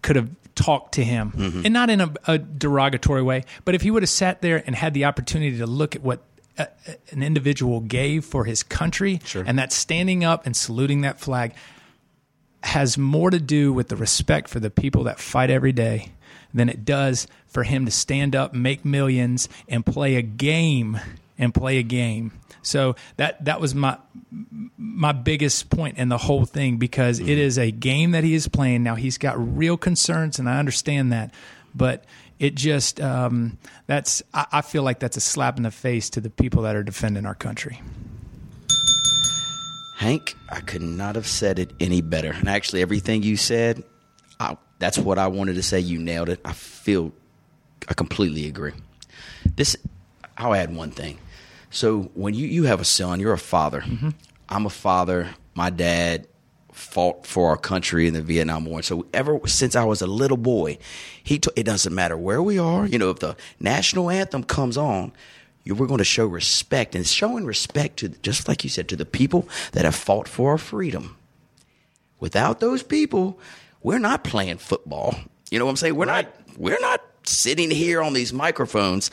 could 0.00 0.16
have 0.16 0.30
talked 0.56 0.94
to 0.94 1.04
him. 1.04 1.30
Mm-hmm. 1.30 1.60
And 1.64 1.72
not 1.72 1.88
in 1.90 2.00
a, 2.00 2.12
a 2.26 2.38
derogatory 2.38 3.22
way 3.22 3.44
but 3.64 3.74
if 3.76 3.82
he 3.82 3.90
would 3.92 4.02
have 4.02 4.10
sat 4.10 4.42
there 4.42 4.62
and 4.66 4.74
had 4.74 4.92
the 4.94 5.04
opportunity 5.04 5.58
to 5.58 5.66
look 5.66 5.94
at 5.94 6.02
what 6.02 6.20
a, 6.58 6.66
a- 6.88 6.96
an 7.12 7.22
individual 7.22 7.80
gave 7.80 8.24
for 8.24 8.44
his 8.44 8.62
country 8.64 9.20
and 9.46 9.58
that 9.58 9.72
standing 9.72 10.24
up 10.24 10.44
and 10.46 10.56
saluting 10.56 11.02
that 11.02 11.20
flag 11.20 11.54
has 12.62 12.98
more 12.98 13.30
to 13.30 13.38
do 13.38 13.72
with 13.72 13.88
the 13.88 13.96
respect 13.96 14.48
for 14.48 14.58
the 14.58 14.70
people 14.70 15.04
that 15.04 15.20
fight 15.20 15.50
every 15.50 15.72
day 15.72 16.10
than 16.52 16.68
it 16.68 16.84
does 16.84 17.28
for 17.46 17.62
him 17.62 17.84
to 17.84 17.90
stand 17.92 18.34
up, 18.34 18.52
make 18.54 18.84
millions, 18.84 19.48
and 19.68 19.84
play 19.86 20.16
a 20.16 20.22
game 20.22 20.98
and 21.38 21.54
play 21.54 21.78
a 21.78 21.82
game. 21.82 22.32
So 22.62 22.96
that 23.16 23.44
that 23.44 23.60
was 23.60 23.74
my 23.74 23.98
my 24.76 25.12
biggest 25.12 25.70
point 25.70 25.98
in 25.98 26.08
the 26.08 26.18
whole 26.18 26.44
thing 26.44 26.76
because 26.78 27.20
it 27.20 27.28
is 27.28 27.58
a 27.58 27.70
game 27.70 28.10
that 28.12 28.24
he 28.24 28.34
is 28.34 28.48
playing 28.48 28.82
now. 28.82 28.94
He's 28.94 29.18
got 29.18 29.56
real 29.56 29.76
concerns, 29.76 30.38
and 30.38 30.48
I 30.48 30.58
understand 30.58 31.12
that, 31.12 31.32
but 31.74 32.04
it 32.38 32.54
just 32.54 33.00
um, 33.00 33.58
that's 33.86 34.22
I, 34.34 34.46
I 34.52 34.60
feel 34.62 34.82
like 34.82 34.98
that's 34.98 35.16
a 35.16 35.20
slap 35.20 35.56
in 35.56 35.62
the 35.62 35.70
face 35.70 36.10
to 36.10 36.20
the 36.20 36.30
people 36.30 36.62
that 36.62 36.74
are 36.74 36.82
defending 36.82 37.26
our 37.26 37.34
country. 37.34 37.80
Hank, 39.96 40.36
I 40.50 40.60
could 40.60 40.82
not 40.82 41.14
have 41.14 41.26
said 41.26 41.58
it 41.58 41.72
any 41.80 42.02
better. 42.02 42.30
And 42.30 42.50
actually, 42.50 42.82
everything 42.82 43.22
you 43.22 43.38
said, 43.38 43.82
I, 44.38 44.58
that's 44.78 44.98
what 44.98 45.18
I 45.18 45.28
wanted 45.28 45.54
to 45.54 45.62
say. 45.62 45.80
You 45.80 45.98
nailed 45.98 46.28
it. 46.28 46.38
I 46.44 46.52
feel, 46.52 47.12
I 47.88 47.94
completely 47.94 48.46
agree. 48.46 48.72
This, 49.56 49.74
I'll 50.36 50.54
add 50.54 50.74
one 50.74 50.90
thing. 50.90 51.18
So 51.70 52.10
when 52.14 52.34
you 52.34 52.46
you 52.46 52.64
have 52.64 52.80
a 52.80 52.84
son, 52.84 53.20
you're 53.20 53.32
a 53.32 53.38
father. 53.38 53.80
Mm-hmm. 53.80 54.10
I'm 54.48 54.66
a 54.66 54.70
father. 54.70 55.34
My 55.54 55.70
dad 55.70 56.26
fought 56.72 57.26
for 57.26 57.48
our 57.48 57.56
country 57.56 58.06
in 58.06 58.14
the 58.14 58.20
Vietnam 58.20 58.66
War. 58.66 58.82
So 58.82 59.06
ever 59.14 59.40
since 59.46 59.74
I 59.74 59.84
was 59.84 60.02
a 60.02 60.06
little 60.06 60.36
boy, 60.36 60.78
he 61.22 61.38
t- 61.38 61.50
it 61.56 61.64
doesn't 61.64 61.94
matter 61.94 62.16
where 62.16 62.42
we 62.42 62.58
are. 62.58 62.86
You 62.86 62.98
know, 62.98 63.10
if 63.10 63.18
the 63.18 63.34
national 63.58 64.10
anthem 64.10 64.44
comes 64.44 64.76
on, 64.76 65.12
we're 65.66 65.86
going 65.86 65.98
to 65.98 66.04
show 66.04 66.26
respect, 66.26 66.94
and 66.94 67.06
showing 67.06 67.44
respect 67.44 67.98
to 67.98 68.10
just 68.10 68.46
like 68.46 68.62
you 68.62 68.70
said 68.70 68.88
to 68.90 68.96
the 68.96 69.06
people 69.06 69.48
that 69.72 69.84
have 69.84 69.94
fought 69.94 70.28
for 70.28 70.52
our 70.52 70.58
freedom. 70.58 71.16
Without 72.20 72.60
those 72.60 72.82
people, 72.82 73.38
we're 73.82 73.98
not 73.98 74.22
playing 74.22 74.58
football. 74.58 75.14
You 75.50 75.58
know 75.58 75.64
what 75.64 75.72
I'm 75.72 75.76
saying? 75.76 75.96
We're 75.96 76.04
not. 76.04 76.26
We're 76.56 76.80
not 76.80 77.02
sitting 77.24 77.70
here 77.70 78.00
on 78.00 78.12
these 78.12 78.32
microphones 78.32 79.10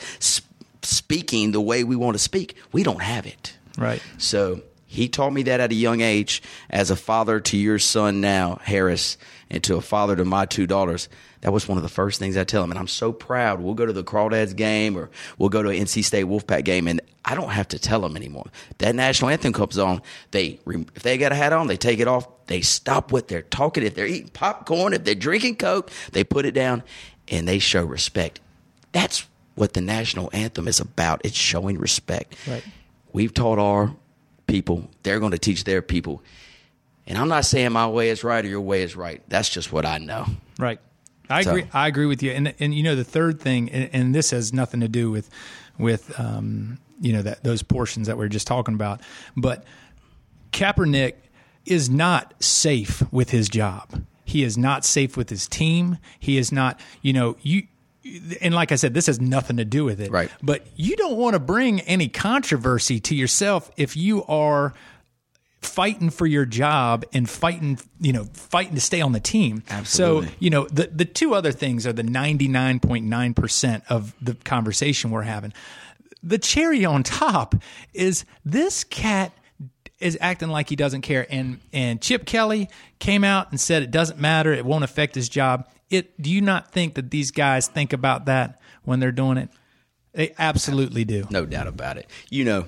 speaking 0.84 1.52
the 1.52 1.60
way 1.60 1.84
we 1.84 1.96
want 1.96 2.14
to 2.14 2.22
speak. 2.22 2.56
We 2.72 2.82
don't 2.82 3.02
have 3.02 3.26
it. 3.26 3.56
Right. 3.76 4.02
So 4.18 4.62
he 4.86 5.08
taught 5.08 5.32
me 5.32 5.42
that 5.44 5.60
at 5.60 5.72
a 5.72 5.74
young 5.74 6.00
age 6.00 6.42
as 6.70 6.90
a 6.90 6.96
father 6.96 7.40
to 7.40 7.56
your 7.56 7.78
son 7.78 8.20
now, 8.20 8.60
Harris, 8.62 9.18
and 9.50 9.62
to 9.64 9.76
a 9.76 9.80
father 9.80 10.14
to 10.16 10.24
my 10.24 10.46
two 10.46 10.66
daughters. 10.66 11.08
That 11.40 11.52
was 11.52 11.68
one 11.68 11.76
of 11.76 11.82
the 11.82 11.88
first 11.90 12.18
things 12.18 12.36
I 12.36 12.44
tell 12.44 12.62
him. 12.62 12.70
And 12.70 12.78
I'm 12.78 12.88
so 12.88 13.12
proud. 13.12 13.60
We'll 13.60 13.74
go 13.74 13.84
to 13.84 13.92
the 13.92 14.04
Crawdads 14.04 14.54
game 14.54 14.96
or 14.96 15.10
we'll 15.36 15.48
go 15.48 15.62
to 15.62 15.68
an 15.68 15.76
NC 15.76 16.04
State 16.04 16.26
Wolfpack 16.26 16.64
game 16.64 16.86
and 16.86 17.00
I 17.24 17.34
don't 17.34 17.50
have 17.50 17.68
to 17.68 17.78
tell 17.78 18.00
them 18.00 18.16
anymore. 18.16 18.46
That 18.78 18.94
national 18.94 19.30
anthem 19.30 19.52
comes 19.52 19.78
on. 19.78 20.00
They, 20.30 20.60
if 20.66 21.02
they 21.02 21.18
got 21.18 21.32
a 21.32 21.34
hat 21.34 21.52
on, 21.52 21.66
they 21.66 21.76
take 21.76 21.98
it 21.98 22.06
off. 22.06 22.28
They 22.46 22.60
stop 22.60 23.12
what 23.12 23.28
they're 23.28 23.42
talking. 23.42 23.82
If 23.82 23.94
they're 23.94 24.06
eating 24.06 24.28
popcorn, 24.28 24.92
if 24.92 25.04
they're 25.04 25.14
drinking 25.14 25.56
Coke, 25.56 25.90
they 26.12 26.22
put 26.22 26.46
it 26.46 26.52
down 26.52 26.82
and 27.28 27.48
they 27.48 27.58
show 27.58 27.84
respect. 27.84 28.40
That's 28.92 29.26
what 29.54 29.72
the 29.74 29.80
national 29.80 30.30
anthem 30.32 30.66
is 30.68 30.80
about. 30.80 31.20
It's 31.24 31.36
showing 31.36 31.78
respect. 31.78 32.34
Right. 32.48 32.64
We've 33.12 33.32
taught 33.32 33.58
our 33.58 33.94
people, 34.46 34.90
they're 35.02 35.20
going 35.20 35.32
to 35.32 35.38
teach 35.38 35.64
their 35.64 35.82
people. 35.82 36.22
And 37.06 37.18
I'm 37.18 37.28
not 37.28 37.44
saying 37.44 37.72
my 37.72 37.86
way 37.86 38.08
is 38.10 38.24
right 38.24 38.44
or 38.44 38.48
your 38.48 38.60
way 38.60 38.82
is 38.82 38.96
right. 38.96 39.22
That's 39.28 39.48
just 39.48 39.72
what 39.72 39.84
I 39.86 39.98
know. 39.98 40.26
Right. 40.58 40.80
I 41.30 41.42
So- 41.42 41.50
agree. 41.50 41.64
I 41.72 41.86
agree 41.88 42.06
with 42.06 42.22
you. 42.22 42.32
And 42.32 42.54
and 42.58 42.74
you 42.74 42.82
know 42.82 42.94
the 42.96 43.04
third 43.04 43.40
thing, 43.40 43.70
and, 43.70 43.88
and 43.92 44.14
this 44.14 44.30
has 44.30 44.52
nothing 44.52 44.80
to 44.80 44.88
do 44.88 45.10
with 45.10 45.30
with 45.78 46.18
um, 46.20 46.78
you 47.00 47.12
know 47.12 47.22
that 47.22 47.42
those 47.44 47.62
portions 47.62 48.06
that 48.08 48.18
we 48.18 48.24
are 48.24 48.28
just 48.28 48.46
talking 48.46 48.74
about, 48.74 49.00
but 49.36 49.64
Kaepernick 50.52 51.14
is 51.66 51.88
not 51.88 52.34
safe 52.42 53.02
with 53.12 53.30
his 53.30 53.48
job. 53.48 54.04
He 54.24 54.42
is 54.42 54.56
not 54.58 54.84
safe 54.84 55.16
with 55.16 55.30
his 55.30 55.46
team. 55.48 55.98
He 56.18 56.36
is 56.38 56.52
not. 56.52 56.78
You 57.02 57.12
know 57.14 57.36
you. 57.42 57.66
And 58.40 58.54
like 58.54 58.72
I 58.72 58.76
said, 58.76 58.94
this 58.94 59.06
has 59.06 59.20
nothing 59.20 59.56
to 59.56 59.64
do 59.64 59.84
with 59.84 60.00
it. 60.00 60.10
Right. 60.10 60.30
But 60.42 60.66
you 60.76 60.96
don't 60.96 61.16
want 61.16 61.34
to 61.34 61.40
bring 61.40 61.80
any 61.80 62.08
controversy 62.08 63.00
to 63.00 63.14
yourself 63.14 63.70
if 63.76 63.96
you 63.96 64.24
are 64.24 64.74
fighting 65.64 66.10
for 66.10 66.26
your 66.26 66.44
job 66.44 67.04
and 67.12 67.28
fighting, 67.28 67.78
you 68.00 68.12
know, 68.12 68.24
fighting 68.34 68.74
to 68.74 68.80
stay 68.80 69.00
on 69.00 69.12
the 69.12 69.20
team. 69.20 69.62
Absolutely. 69.70 70.26
So, 70.26 70.32
you 70.38 70.50
know, 70.50 70.66
the 70.66 70.90
the 70.92 71.04
two 71.04 71.34
other 71.34 71.52
things 71.52 71.86
are 71.86 71.92
the 71.92 72.02
99.9% 72.02 73.82
of 73.88 74.14
the 74.20 74.34
conversation 74.34 75.10
we're 75.10 75.22
having. 75.22 75.52
The 76.22 76.38
cherry 76.38 76.84
on 76.84 77.02
top 77.02 77.54
is 77.92 78.24
this 78.44 78.84
cat 78.84 79.32
is 79.98 80.18
acting 80.20 80.48
like 80.48 80.68
he 80.68 80.76
doesn't 80.76 81.02
care 81.02 81.26
and 81.30 81.60
and 81.72 82.00
Chip 82.00 82.26
Kelly 82.26 82.68
came 82.98 83.24
out 83.24 83.50
and 83.50 83.60
said 83.60 83.82
it 83.82 83.90
doesn't 83.90 84.20
matter, 84.20 84.52
it 84.52 84.64
won't 84.64 84.84
affect 84.84 85.14
his 85.14 85.28
job. 85.28 85.66
It 85.94 86.20
do 86.20 86.30
you 86.30 86.40
not 86.40 86.72
think 86.72 86.94
that 86.94 87.10
these 87.10 87.30
guys 87.30 87.66
think 87.66 87.92
about 87.92 88.26
that 88.26 88.60
when 88.84 89.00
they're 89.00 89.12
doing 89.12 89.38
it? 89.38 89.50
They 90.12 90.34
absolutely 90.38 91.04
do. 91.04 91.26
No 91.30 91.44
doubt 91.44 91.66
about 91.66 91.96
it. 91.96 92.08
You 92.30 92.44
know, 92.44 92.66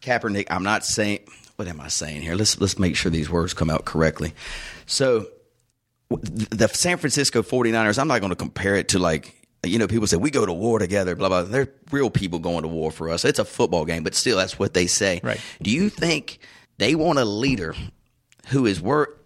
Kaepernick, 0.00 0.46
I'm 0.50 0.64
not 0.64 0.84
saying 0.84 1.20
what 1.56 1.66
am 1.66 1.80
I 1.80 1.88
saying 1.88 2.22
here? 2.22 2.36
Let's 2.36 2.60
let's 2.60 2.78
make 2.78 2.96
sure 2.96 3.10
these 3.10 3.28
words 3.28 3.52
come 3.52 3.68
out 3.68 3.84
correctly. 3.84 4.32
So 4.86 5.26
the 6.10 6.68
San 6.68 6.98
Francisco 6.98 7.42
49ers, 7.42 7.98
I'm 7.98 8.08
not 8.08 8.20
going 8.20 8.30
to 8.30 8.36
compare 8.36 8.76
it 8.76 8.88
to 8.88 8.98
like 8.98 9.34
you 9.66 9.78
know, 9.78 9.88
people 9.88 10.06
say 10.06 10.16
we 10.16 10.30
go 10.30 10.46
to 10.46 10.52
war 10.52 10.78
together, 10.78 11.16
blah 11.16 11.28
blah. 11.28 11.42
They're 11.42 11.72
real 11.90 12.10
people 12.10 12.38
going 12.38 12.62
to 12.62 12.68
war 12.68 12.92
for 12.92 13.10
us. 13.10 13.24
It's 13.24 13.40
a 13.40 13.44
football 13.44 13.84
game, 13.84 14.04
but 14.04 14.14
still, 14.14 14.36
that's 14.36 14.58
what 14.58 14.72
they 14.72 14.86
say. 14.86 15.20
Right. 15.22 15.40
Do 15.60 15.70
you 15.70 15.88
think 15.88 16.38
they 16.78 16.94
want 16.94 17.18
a 17.18 17.24
leader 17.24 17.74
who 18.48 18.66
is 18.66 18.80
work 18.80 19.24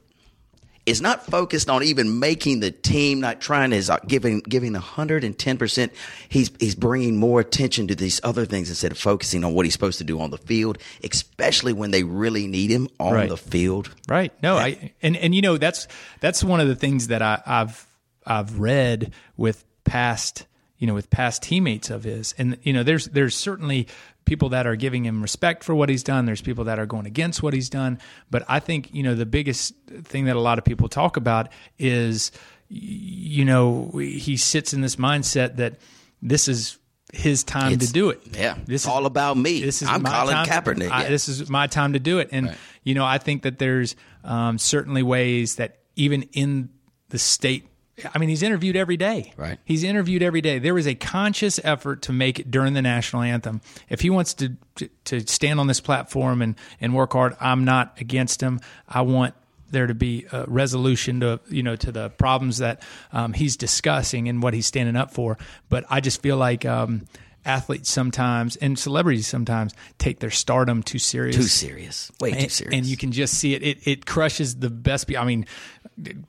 is 0.84 1.00
not 1.00 1.24
focused 1.24 1.70
on 1.70 1.84
even 1.84 2.18
making 2.18 2.58
the 2.58 2.70
team, 2.72 3.20
not 3.20 3.40
trying 3.40 3.70
to 3.70 3.76
is 3.76 3.88
uh, 3.88 3.98
giving 4.06 4.40
giving 4.40 4.74
hundred 4.74 5.22
and 5.22 5.38
ten 5.38 5.56
percent. 5.56 5.92
He's 6.28 6.50
he's 6.58 6.74
bringing 6.74 7.16
more 7.16 7.38
attention 7.40 7.86
to 7.88 7.94
these 7.94 8.20
other 8.24 8.44
things 8.46 8.68
instead 8.68 8.90
of 8.90 8.98
focusing 8.98 9.44
on 9.44 9.54
what 9.54 9.64
he's 9.64 9.72
supposed 9.72 9.98
to 9.98 10.04
do 10.04 10.20
on 10.20 10.30
the 10.30 10.38
field, 10.38 10.78
especially 11.04 11.72
when 11.72 11.92
they 11.92 12.02
really 12.02 12.46
need 12.46 12.70
him 12.70 12.88
on 12.98 13.12
Right. 13.14 13.28
the 13.28 13.36
field. 13.36 13.94
Right. 14.08 14.32
No, 14.42 14.56
I 14.56 14.92
and 15.02 15.16
and 15.16 15.34
you 15.34 15.42
know 15.42 15.56
that's 15.56 15.86
that's 16.20 16.42
one 16.42 16.60
of 16.60 16.66
the 16.68 16.76
things 16.76 17.08
that 17.08 17.22
I, 17.22 17.40
I've 17.46 17.86
I've 18.26 18.58
read 18.58 19.12
with 19.36 19.64
past 19.84 20.46
you 20.78 20.86
know 20.88 20.94
with 20.94 21.10
past 21.10 21.44
teammates 21.44 21.90
of 21.90 22.02
his, 22.02 22.34
and 22.38 22.58
you 22.62 22.72
know 22.72 22.82
there's 22.82 23.06
there's 23.06 23.36
certainly 23.36 23.86
people 24.24 24.50
that 24.50 24.66
are 24.66 24.76
giving 24.76 25.04
him 25.04 25.20
respect 25.22 25.64
for 25.64 25.74
what 25.74 25.88
he's 25.88 26.02
done. 26.02 26.26
There's 26.26 26.40
people 26.42 26.64
that 26.64 26.78
are 26.78 26.86
going 26.86 27.06
against 27.06 27.42
what 27.42 27.54
he's 27.54 27.68
done, 27.68 27.98
but 28.30 28.44
I 28.48 28.60
think 28.60 28.94
you 28.94 29.02
know 29.02 29.14
the 29.14 29.26
biggest 29.26 29.74
thing 30.04 30.24
that 30.26 30.36
a 30.36 30.40
lot 30.40 30.58
of 30.58 30.64
people 30.64 30.88
talk 30.88 31.16
about 31.16 31.48
is 31.78 32.30
you 32.68 33.44
know 33.44 33.90
he 33.98 34.36
sits 34.36 34.72
in 34.72 34.80
this 34.80 34.96
mindset 34.96 35.56
that 35.56 35.76
this 36.22 36.48
is 36.48 36.78
his 37.12 37.44
time 37.44 37.72
It's- 37.74 37.88
to 37.88 37.92
do 37.92 38.08
it. 38.10 38.22
Yeah, 38.32 38.54
This 38.64 38.82
it's 38.82 38.86
all 38.86 39.04
about 39.04 39.36
me. 39.36 39.60
This 39.60 39.82
is 39.82 39.88
I'm 39.88 40.02
my 40.02 40.10
Colin 40.10 40.34
time. 40.34 40.46
Kaepernick. 40.46 40.90
I- 40.90 41.02
Yeah. 41.02 41.08
this 41.10 41.28
is 41.28 41.50
my 41.50 41.66
time 41.66 41.92
to 41.92 41.98
do 41.98 42.18
it. 42.20 42.30
And 42.32 42.54
you 42.84 42.94
know, 42.94 43.04
I 43.04 43.18
think 43.18 43.42
that 43.42 43.58
there's 43.58 43.96
um, 44.24 44.56
certainly 44.56 45.02
ways 45.02 45.56
that 45.56 45.80
even 45.96 46.22
in 46.32 46.70
the 47.10 47.18
state. 47.18 47.66
I 48.14 48.18
mean, 48.18 48.28
he's 48.28 48.42
interviewed 48.42 48.76
every 48.76 48.96
day. 48.96 49.32
Right. 49.36 49.58
He's 49.64 49.82
interviewed 49.84 50.22
every 50.22 50.40
day. 50.40 50.58
There 50.58 50.74
was 50.74 50.86
a 50.86 50.94
conscious 50.94 51.60
effort 51.64 52.02
to 52.02 52.12
make 52.12 52.38
it 52.38 52.50
during 52.50 52.74
the 52.74 52.82
national 52.82 53.22
anthem. 53.22 53.60
If 53.88 54.00
he 54.00 54.10
wants 54.10 54.34
to 54.34 54.56
to, 54.76 54.88
to 55.04 55.20
stand 55.26 55.60
on 55.60 55.66
this 55.66 55.80
platform 55.80 56.42
and 56.42 56.56
and 56.80 56.94
work 56.94 57.12
hard, 57.12 57.36
I'm 57.40 57.64
not 57.64 58.00
against 58.00 58.40
him. 58.40 58.60
I 58.88 59.02
want 59.02 59.34
there 59.70 59.86
to 59.86 59.94
be 59.94 60.26
a 60.32 60.44
resolution 60.46 61.20
to 61.20 61.40
you 61.48 61.62
know 61.62 61.76
to 61.76 61.90
the 61.92 62.10
problems 62.10 62.58
that 62.58 62.82
um, 63.12 63.32
he's 63.32 63.56
discussing 63.56 64.28
and 64.28 64.42
what 64.42 64.54
he's 64.54 64.66
standing 64.66 64.96
up 64.96 65.12
for. 65.12 65.38
But 65.68 65.84
I 65.88 66.00
just 66.00 66.20
feel 66.22 66.36
like 66.36 66.64
um, 66.66 67.06
athletes 67.44 67.90
sometimes 67.90 68.54
and 68.56 68.78
celebrities 68.78 69.26
sometimes 69.26 69.74
take 69.98 70.20
their 70.20 70.30
stardom 70.30 70.82
too 70.82 70.98
serious. 70.98 71.34
Too 71.36 71.42
serious, 71.42 72.12
way 72.20 72.30
too 72.32 72.36
And, 72.38 72.52
serious. 72.52 72.78
and 72.78 72.86
you 72.86 72.96
can 72.96 73.12
just 73.12 73.34
see 73.34 73.54
it. 73.54 73.62
It 73.62 73.86
it 73.86 74.06
crushes 74.06 74.56
the 74.56 74.70
best. 74.70 75.08
pe- 75.08 75.16
I 75.16 75.24
mean, 75.24 75.46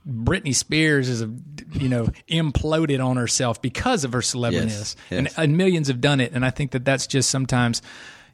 Britney 0.07 0.53
Spears 0.55 1.09
is 1.09 1.21
a 1.21 1.29
you 1.73 1.89
know 1.89 2.07
imploded 2.29 3.03
on 3.05 3.17
herself 3.17 3.61
because 3.61 4.03
of 4.03 4.13
her 4.13 4.19
celebrityness, 4.19 4.63
Yes, 4.63 4.95
and, 5.11 5.25
yes. 5.27 5.37
and 5.37 5.57
millions 5.57 5.87
have 5.87 6.01
done 6.01 6.19
it. 6.19 6.31
And 6.33 6.45
I 6.45 6.49
think 6.49 6.71
that 6.71 6.85
that's 6.85 7.07
just 7.07 7.29
sometimes 7.29 7.81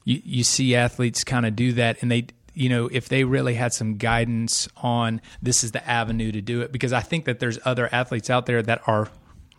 you 0.05 0.21
you 0.23 0.43
see 0.43 0.75
athletes 0.75 1.23
kind 1.23 1.45
of 1.45 1.55
do 1.55 1.73
that, 1.73 2.01
and 2.01 2.11
they 2.11 2.27
you 2.53 2.69
know 2.69 2.87
if 2.91 3.09
they 3.09 3.23
really 3.23 3.53
had 3.53 3.73
some 3.73 3.97
guidance 3.97 4.67
on 4.77 5.21
this 5.41 5.63
is 5.63 5.71
the 5.71 5.87
avenue 5.89 6.31
to 6.31 6.41
do 6.41 6.61
it, 6.61 6.71
because 6.71 6.93
I 6.93 7.01
think 7.01 7.25
that 7.25 7.39
there's 7.39 7.59
other 7.65 7.87
athletes 7.91 8.29
out 8.29 8.45
there 8.45 8.61
that 8.61 8.81
are 8.87 9.07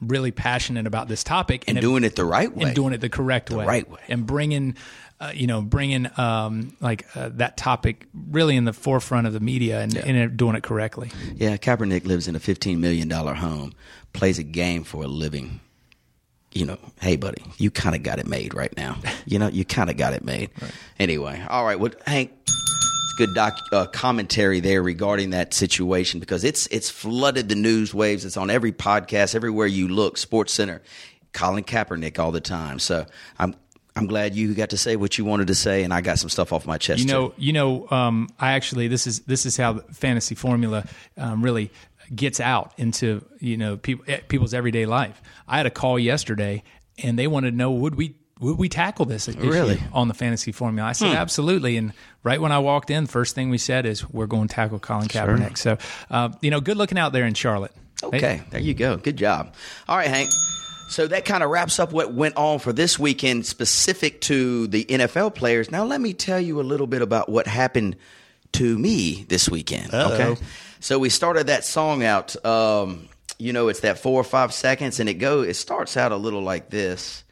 really 0.00 0.30
passionate 0.30 0.86
about 0.86 1.08
this 1.08 1.22
topic 1.22 1.64
and 1.68 1.76
have- 1.76 1.82
doing 1.82 2.04
it 2.04 2.16
the 2.16 2.24
right 2.24 2.54
way. 2.56 2.64
and 2.64 2.74
doing 2.74 2.94
it 2.94 3.00
the 3.02 3.08
correct 3.10 3.50
way, 3.50 3.66
right 3.66 3.90
way. 3.90 4.00
and 4.08 4.26
bringing, 4.26 4.74
uh, 5.20 5.32
you 5.34 5.46
know, 5.46 5.60
bringing 5.60 6.08
um, 6.18 6.74
like 6.80 7.06
uh, 7.14 7.28
that 7.34 7.56
topic 7.56 8.06
really 8.30 8.56
in 8.56 8.64
the 8.64 8.72
forefront 8.72 9.26
of 9.26 9.34
the 9.34 9.40
media 9.40 9.80
and, 9.80 9.94
and 9.96 10.36
doing 10.36 10.56
it 10.56 10.62
correctly. 10.62 11.10
Yeah, 11.34 11.56
Kaepernick 11.58 12.06
lives 12.06 12.26
in 12.26 12.34
a 12.36 12.40
fifteen 12.40 12.80
million 12.80 13.06
dollar 13.08 13.34
home, 13.34 13.74
plays 14.14 14.38
a 14.38 14.42
game 14.42 14.82
for 14.82 15.04
a 15.04 15.06
living. 15.06 15.60
You 16.52 16.64
know, 16.66 16.78
hey 17.00 17.16
buddy, 17.16 17.44
you 17.58 17.70
kind 17.70 17.94
of 17.94 18.02
got 18.02 18.18
it 18.18 18.26
made 18.26 18.54
right 18.54 18.74
now. 18.76 18.96
You 19.26 19.38
know, 19.38 19.46
you 19.46 19.64
kind 19.64 19.90
of 19.90 19.96
got 19.96 20.12
it 20.12 20.24
made. 20.24 20.50
Anyway, 20.98 21.40
all 21.48 21.64
right. 21.64 21.78
Well, 21.78 21.92
Hank, 22.04 22.32
it's 22.46 23.14
good 23.16 23.32
doc 23.32 23.56
uh, 23.70 23.86
commentary 23.86 24.58
there 24.58 24.82
regarding 24.82 25.30
that 25.30 25.54
situation 25.54 26.18
because 26.18 26.42
it's 26.42 26.66
it's 26.68 26.90
flooded 26.90 27.48
the 27.48 27.54
news 27.54 27.94
waves. 27.94 28.24
It's 28.24 28.36
on 28.36 28.50
every 28.50 28.72
podcast, 28.72 29.36
everywhere 29.36 29.68
you 29.68 29.86
look. 29.86 30.16
Sports 30.16 30.52
Center, 30.52 30.82
Colin 31.32 31.62
Kaepernick 31.62 32.18
all 32.18 32.32
the 32.32 32.40
time. 32.40 32.80
So 32.80 33.06
I'm 33.38 33.54
I'm 33.96 34.06
glad 34.06 34.34
you 34.34 34.54
got 34.54 34.70
to 34.70 34.76
say 34.78 34.96
what 34.96 35.18
you 35.18 35.24
wanted 35.24 35.48
to 35.48 35.54
say, 35.54 35.82
and 35.82 35.92
I 35.92 36.00
got 36.00 36.18
some 36.18 36.30
stuff 36.30 36.52
off 36.52 36.66
my 36.66 36.78
chest. 36.78 37.00
You 37.00 37.06
know, 37.06 37.28
too. 37.30 37.34
you 37.38 37.52
know, 37.52 37.88
um, 37.90 38.28
I 38.38 38.52
actually 38.52 38.88
this 38.88 39.06
is 39.06 39.20
this 39.20 39.46
is 39.46 39.56
how 39.56 39.78
fantasy 39.92 40.34
formula 40.34 40.84
um, 41.16 41.42
really 41.42 41.70
gets 42.14 42.40
out 42.40 42.72
into 42.76 43.24
you 43.38 43.56
know 43.56 43.76
people 43.76 44.04
people's 44.28 44.54
everyday 44.54 44.86
life. 44.86 45.20
I 45.48 45.56
had 45.56 45.66
a 45.66 45.70
call 45.70 45.98
yesterday, 45.98 46.62
and 47.02 47.18
they 47.18 47.26
wanted 47.26 47.50
to 47.52 47.56
know 47.56 47.72
would 47.72 47.96
we 47.96 48.14
would 48.40 48.58
we 48.58 48.68
tackle 48.68 49.04
this 49.04 49.28
issue 49.28 49.38
Really? 49.50 49.76
Hmm. 49.76 49.94
on 49.94 50.08
the 50.08 50.14
fantasy 50.14 50.50
formula? 50.52 50.88
I 50.88 50.92
said 50.92 51.14
absolutely. 51.14 51.76
And 51.76 51.92
right 52.22 52.40
when 52.40 52.52
I 52.52 52.58
walked 52.58 52.90
in, 52.90 53.06
first 53.06 53.34
thing 53.34 53.50
we 53.50 53.58
said 53.58 53.84
is 53.86 54.08
we're 54.08 54.26
going 54.26 54.48
to 54.48 54.54
tackle 54.54 54.78
Colin 54.78 55.08
Kaepernick. 55.08 55.58
So 55.58 55.76
uh, 56.10 56.30
you 56.40 56.50
know, 56.50 56.60
good 56.60 56.76
looking 56.78 56.98
out 56.98 57.12
there 57.12 57.26
in 57.26 57.34
Charlotte. 57.34 57.72
Okay, 58.02 58.40
there 58.50 58.60
you 58.60 58.72
go. 58.72 58.96
Good 58.96 59.16
job. 59.16 59.54
All 59.88 59.96
right, 59.96 60.08
Hank. 60.08 60.30
So 60.90 61.06
that 61.06 61.24
kind 61.24 61.44
of 61.44 61.50
wraps 61.50 61.78
up 61.78 61.92
what 61.92 62.12
went 62.12 62.36
on 62.36 62.58
for 62.58 62.72
this 62.72 62.98
weekend 62.98 63.46
specific 63.46 64.20
to 64.22 64.66
the 64.66 64.84
NFL 64.84 65.36
players. 65.36 65.70
Now, 65.70 65.84
let 65.84 66.00
me 66.00 66.12
tell 66.12 66.40
you 66.40 66.60
a 66.60 66.62
little 66.62 66.88
bit 66.88 67.00
about 67.00 67.28
what 67.28 67.46
happened 67.46 67.94
to 68.54 68.76
me 68.76 69.24
this 69.28 69.48
weekend. 69.48 69.94
Okay. 69.94 70.36
So 70.80 70.98
we 70.98 71.08
started 71.08 71.46
that 71.46 71.64
song 71.64 72.02
out. 72.02 72.44
Um, 72.44 73.08
you 73.38 73.52
know, 73.52 73.68
it's 73.68 73.80
that 73.80 74.00
four 74.00 74.20
or 74.20 74.24
five 74.24 74.52
seconds, 74.52 74.98
and 74.98 75.08
it 75.08 75.14
go. 75.14 75.42
It 75.42 75.54
starts 75.54 75.96
out 75.96 76.10
a 76.10 76.16
little 76.16 76.42
like 76.42 76.70
this. 76.70 77.22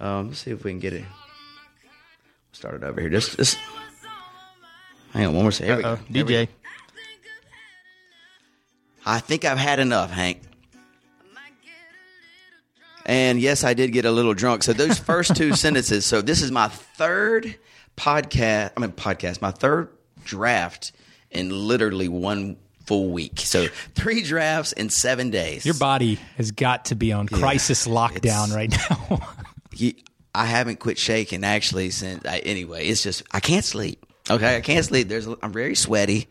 Um, 0.00 0.28
let's 0.28 0.40
see 0.40 0.50
if 0.50 0.64
we 0.64 0.72
can 0.72 0.80
get 0.80 0.92
it. 0.92 1.04
Start 2.50 2.74
it 2.74 2.82
over 2.82 3.00
here. 3.00 3.10
Just, 3.10 3.36
just 3.36 3.56
hang 5.12 5.26
on 5.26 5.34
one 5.34 5.44
more 5.44 5.52
second. 5.52 5.68
Here 5.68 5.76
we 5.76 5.82
go. 5.84 5.96
Here 5.96 6.24
we 6.24 6.32
go. 6.32 6.46
DJ. 6.46 6.48
I 9.06 9.20
think 9.20 9.44
I've 9.44 9.58
had 9.58 9.78
enough, 9.78 10.10
Hank. 10.10 10.42
And 13.06 13.40
yes, 13.40 13.64
I 13.64 13.74
did 13.74 13.92
get 13.92 14.04
a 14.04 14.10
little 14.10 14.34
drunk. 14.34 14.62
So 14.62 14.72
those 14.72 14.98
first 14.98 15.36
two 15.36 15.52
sentences. 15.56 16.06
So 16.06 16.22
this 16.22 16.40
is 16.42 16.50
my 16.50 16.68
third 16.68 17.56
podcast. 17.96 18.72
I 18.76 18.80
mean 18.80 18.92
podcast. 18.92 19.40
My 19.42 19.50
third 19.50 19.88
draft 20.24 20.92
in 21.30 21.50
literally 21.50 22.08
one 22.08 22.56
full 22.86 23.08
week. 23.10 23.40
So 23.40 23.66
three 23.94 24.22
drafts 24.22 24.72
in 24.72 24.88
seven 24.90 25.30
days. 25.30 25.64
Your 25.66 25.74
body 25.74 26.18
has 26.36 26.50
got 26.50 26.86
to 26.86 26.94
be 26.94 27.12
on 27.12 27.28
crisis 27.28 27.86
lockdown 27.86 28.54
right 28.54 28.74
now. 28.90 29.20
Ye- 29.74 30.02
I 30.34 30.46
haven't 30.46 30.80
quit 30.80 30.98
shaking 30.98 31.44
actually 31.44 31.90
since. 31.90 32.24
I, 32.26 32.38
anyway, 32.38 32.86
it's 32.86 33.02
just 33.02 33.22
I 33.32 33.40
can't 33.40 33.64
sleep. 33.64 34.04
Okay, 34.28 34.56
I 34.56 34.60
can't 34.62 34.84
sleep. 34.84 35.08
There's 35.08 35.26
I'm 35.42 35.52
very 35.52 35.74
sweaty. 35.74 36.28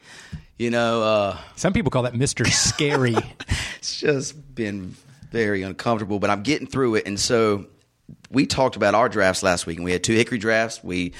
You 0.57 0.69
know. 0.71 1.03
uh 1.03 1.37
Some 1.55 1.71
people 1.73 1.89
call 1.91 2.03
that 2.03 2.15
Mister 2.15 2.45
Scary. 2.45 3.15
it's 3.77 3.99
just 3.99 4.55
been 4.55 4.95
very 5.33 5.63
uncomfortable, 5.63 6.19
but 6.19 6.29
I'm 6.29 6.43
getting 6.43 6.67
through 6.67 6.95
it. 6.95 7.07
And 7.07 7.19
so 7.19 7.65
we 8.29 8.45
talked 8.45 8.77
about 8.77 8.93
our 8.93 9.09
drafts 9.09 9.43
last 9.43 9.65
week, 9.65 9.77
and 9.77 9.83
we 9.83 9.91
had 9.91 10.03
two 10.03 10.13
hickory 10.13 10.37
drafts. 10.37 10.81
We 10.83 11.13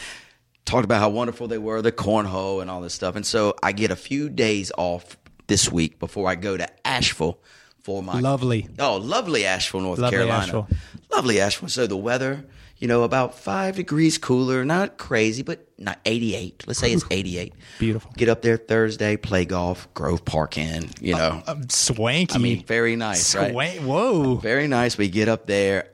talked 0.65 0.86
about 0.86 1.00
how 1.00 1.10
wonderful 1.10 1.48
they 1.48 1.58
were, 1.58 1.82
the 1.82 1.91
cornhole 1.91 2.62
and 2.62 2.72
all 2.72 2.79
this 2.79 2.93
stuff. 2.93 3.15
And 3.17 3.25
so 3.25 3.55
I 3.62 3.74
get 3.74 3.91
a 3.91 3.96
few 3.96 4.29
days 4.29 4.72
off 4.77 5.17
this 5.48 5.70
week 5.72 6.00
before 6.00 6.29
I 6.29 6.36
go 6.36 6.55
to 6.55 6.88
Asheville 6.88 7.39
for 7.82 8.01
my 8.01 8.20
Lovely. 8.20 8.70
Oh, 8.79 8.98
lovely 8.98 9.46
Asheville, 9.46 9.82
North 9.82 10.00
Lovely 10.00 10.17
Carolina. 10.17 10.43
Asheville. 10.43 10.67
Lovely 11.12 11.41
Asheville. 11.41 11.70
So 11.70 11.88
the 11.88 11.98
weather, 11.98 12.46
you 12.84 12.90
know, 12.90 13.04
about 13.04 13.34
five 13.34 13.78
degrees 13.78 14.18
cooler, 14.18 14.66
not 14.66 14.98
crazy, 14.98 15.42
but 15.42 15.66
not 15.78 16.00
88. 16.04 16.66
Let's 16.68 16.80
say 16.80 16.92
it's 16.92 17.06
88. 17.12 17.54
Beautiful. 17.80 18.12
Get 18.18 18.28
up 18.28 18.42
there 18.42 18.58
Thursday, 18.58 19.16
play 19.16 19.46
golf, 19.46 19.88
Grove 19.94 20.25
Park 20.25 20.58
Inn, 20.58 20.90
you 21.00 21.16
uh, 21.16 21.18
know. 21.18 21.44
Uh, 21.48 21.56
swanky. 21.70 22.36
I 22.36 22.40
mean, 22.40 22.66
very 22.66 22.98
nice, 22.98 23.36
right? 23.36 23.82
Whoa. 23.82 24.36
Very 24.36 24.68
nice. 24.68 24.98
We 24.98 25.08
get 25.08 25.30
up 25.30 25.48
there. 25.48 25.92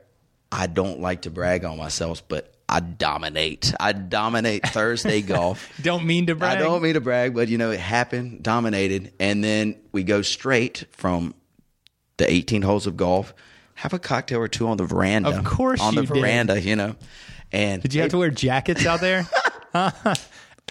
I 0.50 0.66
don't 0.66 0.98
like 0.98 1.22
to 1.22 1.30
brag 1.30 1.64
on 1.64 1.78
myself, 1.78 2.26
but 2.26 2.52
I 2.68 2.80
dominate. 2.80 3.72
I 3.78 3.92
dominate 3.92 4.66
Thursday 4.66 5.22
golf. 5.22 5.72
Don't 5.80 6.04
mean 6.04 6.26
to 6.26 6.34
brag. 6.34 6.58
I 6.58 6.60
don't 6.60 6.82
mean 6.82 6.94
to 6.94 7.00
brag, 7.00 7.36
but 7.36 7.46
you 7.46 7.56
know, 7.56 7.70
it 7.70 7.78
happened, 7.78 8.42
dominated, 8.42 9.12
and 9.20 9.44
then 9.44 9.76
we 9.92 10.02
go 10.02 10.22
straight 10.22 10.86
from 10.90 11.36
the 12.16 12.28
18 12.28 12.62
holes 12.62 12.88
of 12.88 12.96
golf, 12.96 13.32
have 13.80 13.92
a 13.94 13.98
cocktail 13.98 14.40
or 14.40 14.48
two 14.48 14.68
on 14.68 14.76
the 14.76 14.84
veranda. 14.84 15.30
Of 15.30 15.44
course 15.44 15.80
on 15.80 15.94
you 15.94 16.02
the 16.02 16.12
did. 16.14 16.20
veranda, 16.20 16.60
you 16.60 16.76
know. 16.76 16.96
And 17.50 17.80
Did 17.82 17.94
you 17.94 18.02
have 18.02 18.10
to 18.10 18.18
wear 18.18 18.30
jackets 18.30 18.84
out 18.86 19.00
there? 19.00 19.26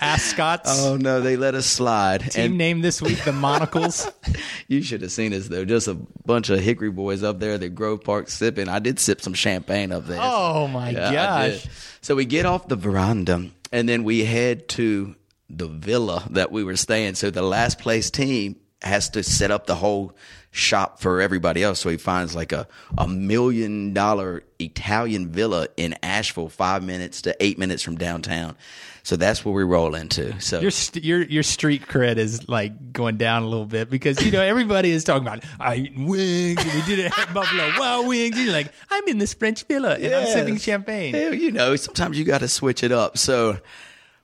Ascots. 0.02 0.70
Oh 0.86 0.96
no, 0.96 1.20
they 1.20 1.36
let 1.36 1.56
us 1.56 1.66
slide. 1.66 2.22
Team 2.32 2.46
and 2.46 2.58
name 2.58 2.82
this 2.82 3.02
week 3.02 3.22
the 3.26 3.34
Monocles. 3.34 4.10
you 4.70 4.82
should 4.82 5.02
have 5.02 5.12
seen 5.12 5.34
us 5.34 5.48
though. 5.50 5.66
Just 5.66 5.90
a 5.90 5.96
bunch 6.26 6.50
of 6.50 6.60
Hickory 6.62 6.90
boys 6.92 7.22
up 7.22 7.40
there 7.40 7.54
at 7.54 7.76
Grove 7.76 8.04
Park 8.04 8.30
sipping. 8.30 8.70
I 8.70 8.80
did 8.80 9.00
sip 9.00 9.20
some 9.20 9.34
champagne 9.34 9.92
up 9.92 10.06
there. 10.06 10.20
Oh 10.22 10.68
my 10.70 10.92
Yeah, 10.92 11.12
gosh. 11.50 11.66
So 12.02 12.16
we 12.16 12.24
get 12.26 12.46
off 12.46 12.70
the 12.70 12.78
veranda 12.78 13.50
and 13.74 13.90
then 13.90 14.06
we 14.06 14.24
head 14.24 14.70
to 14.70 15.16
the 15.50 15.68
villa 15.68 16.26
that 16.30 16.50
we 16.52 16.64
were 16.64 16.78
staying. 16.78 17.16
So 17.16 17.30
the 17.30 17.42
last 17.42 17.80
place 17.80 18.10
team 18.10 18.56
has 18.82 19.10
to 19.10 19.24
set 19.24 19.52
up 19.52 19.66
the 19.66 19.76
whole 19.76 20.16
shop 20.52 21.00
for 21.00 21.22
everybody 21.22 21.64
else. 21.64 21.80
So 21.80 21.90
he 21.90 21.98
finds 21.98 22.36
like 22.36 22.52
a, 22.52 22.68
a 22.98 23.08
million 23.08 23.94
dollar 23.94 24.44
Italian 24.60 25.30
villa 25.30 25.68
in 25.78 25.96
Asheville, 26.04 26.50
five 26.50 26.84
minutes 26.84 27.22
to 27.24 27.36
eight 27.40 27.58
minutes 27.58 27.84
from 27.84 27.98
downtown. 27.98 28.56
So 29.04 29.16
that's 29.16 29.46
where 29.46 29.54
we 29.54 29.64
roll 29.64 29.96
into. 29.96 30.40
So 30.42 30.60
Your 30.60 30.72
st- 30.72 31.04
your 31.06 31.22
your 31.24 31.42
street 31.44 31.84
cred 31.88 32.18
is 32.18 32.48
like 32.50 32.92
going 32.94 33.18
down 33.18 33.44
a 33.44 33.48
little 33.48 33.66
bit 33.66 33.90
because 33.90 34.24
you 34.24 34.32
know 34.32 34.42
everybody 34.42 34.92
is 34.92 35.04
talking 35.04 35.26
about 35.28 35.44
I 35.60 35.76
eat 35.78 35.94
wings 35.96 36.64
and 36.64 36.74
we 36.74 36.82
did 36.82 37.00
it 37.00 37.18
at 37.18 37.34
Buffalo 37.34 37.72
Wild 37.80 38.08
Wings. 38.08 38.36
And 38.36 38.46
you're 38.46 38.54
like, 38.54 38.72
I'm 38.90 39.08
in 39.08 39.18
this 39.18 39.34
French 39.34 39.64
villa 39.64 39.96
and 39.96 40.14
I'm 40.14 40.28
sipping 40.28 40.58
champagne. 40.58 41.14
Hell, 41.14 41.34
you 41.34 41.52
know, 41.52 41.76
sometimes 41.76 42.20
you 42.20 42.26
got 42.26 42.40
to 42.40 42.48
switch 42.48 42.84
it 42.84 42.92
up. 42.92 43.18
So 43.18 43.58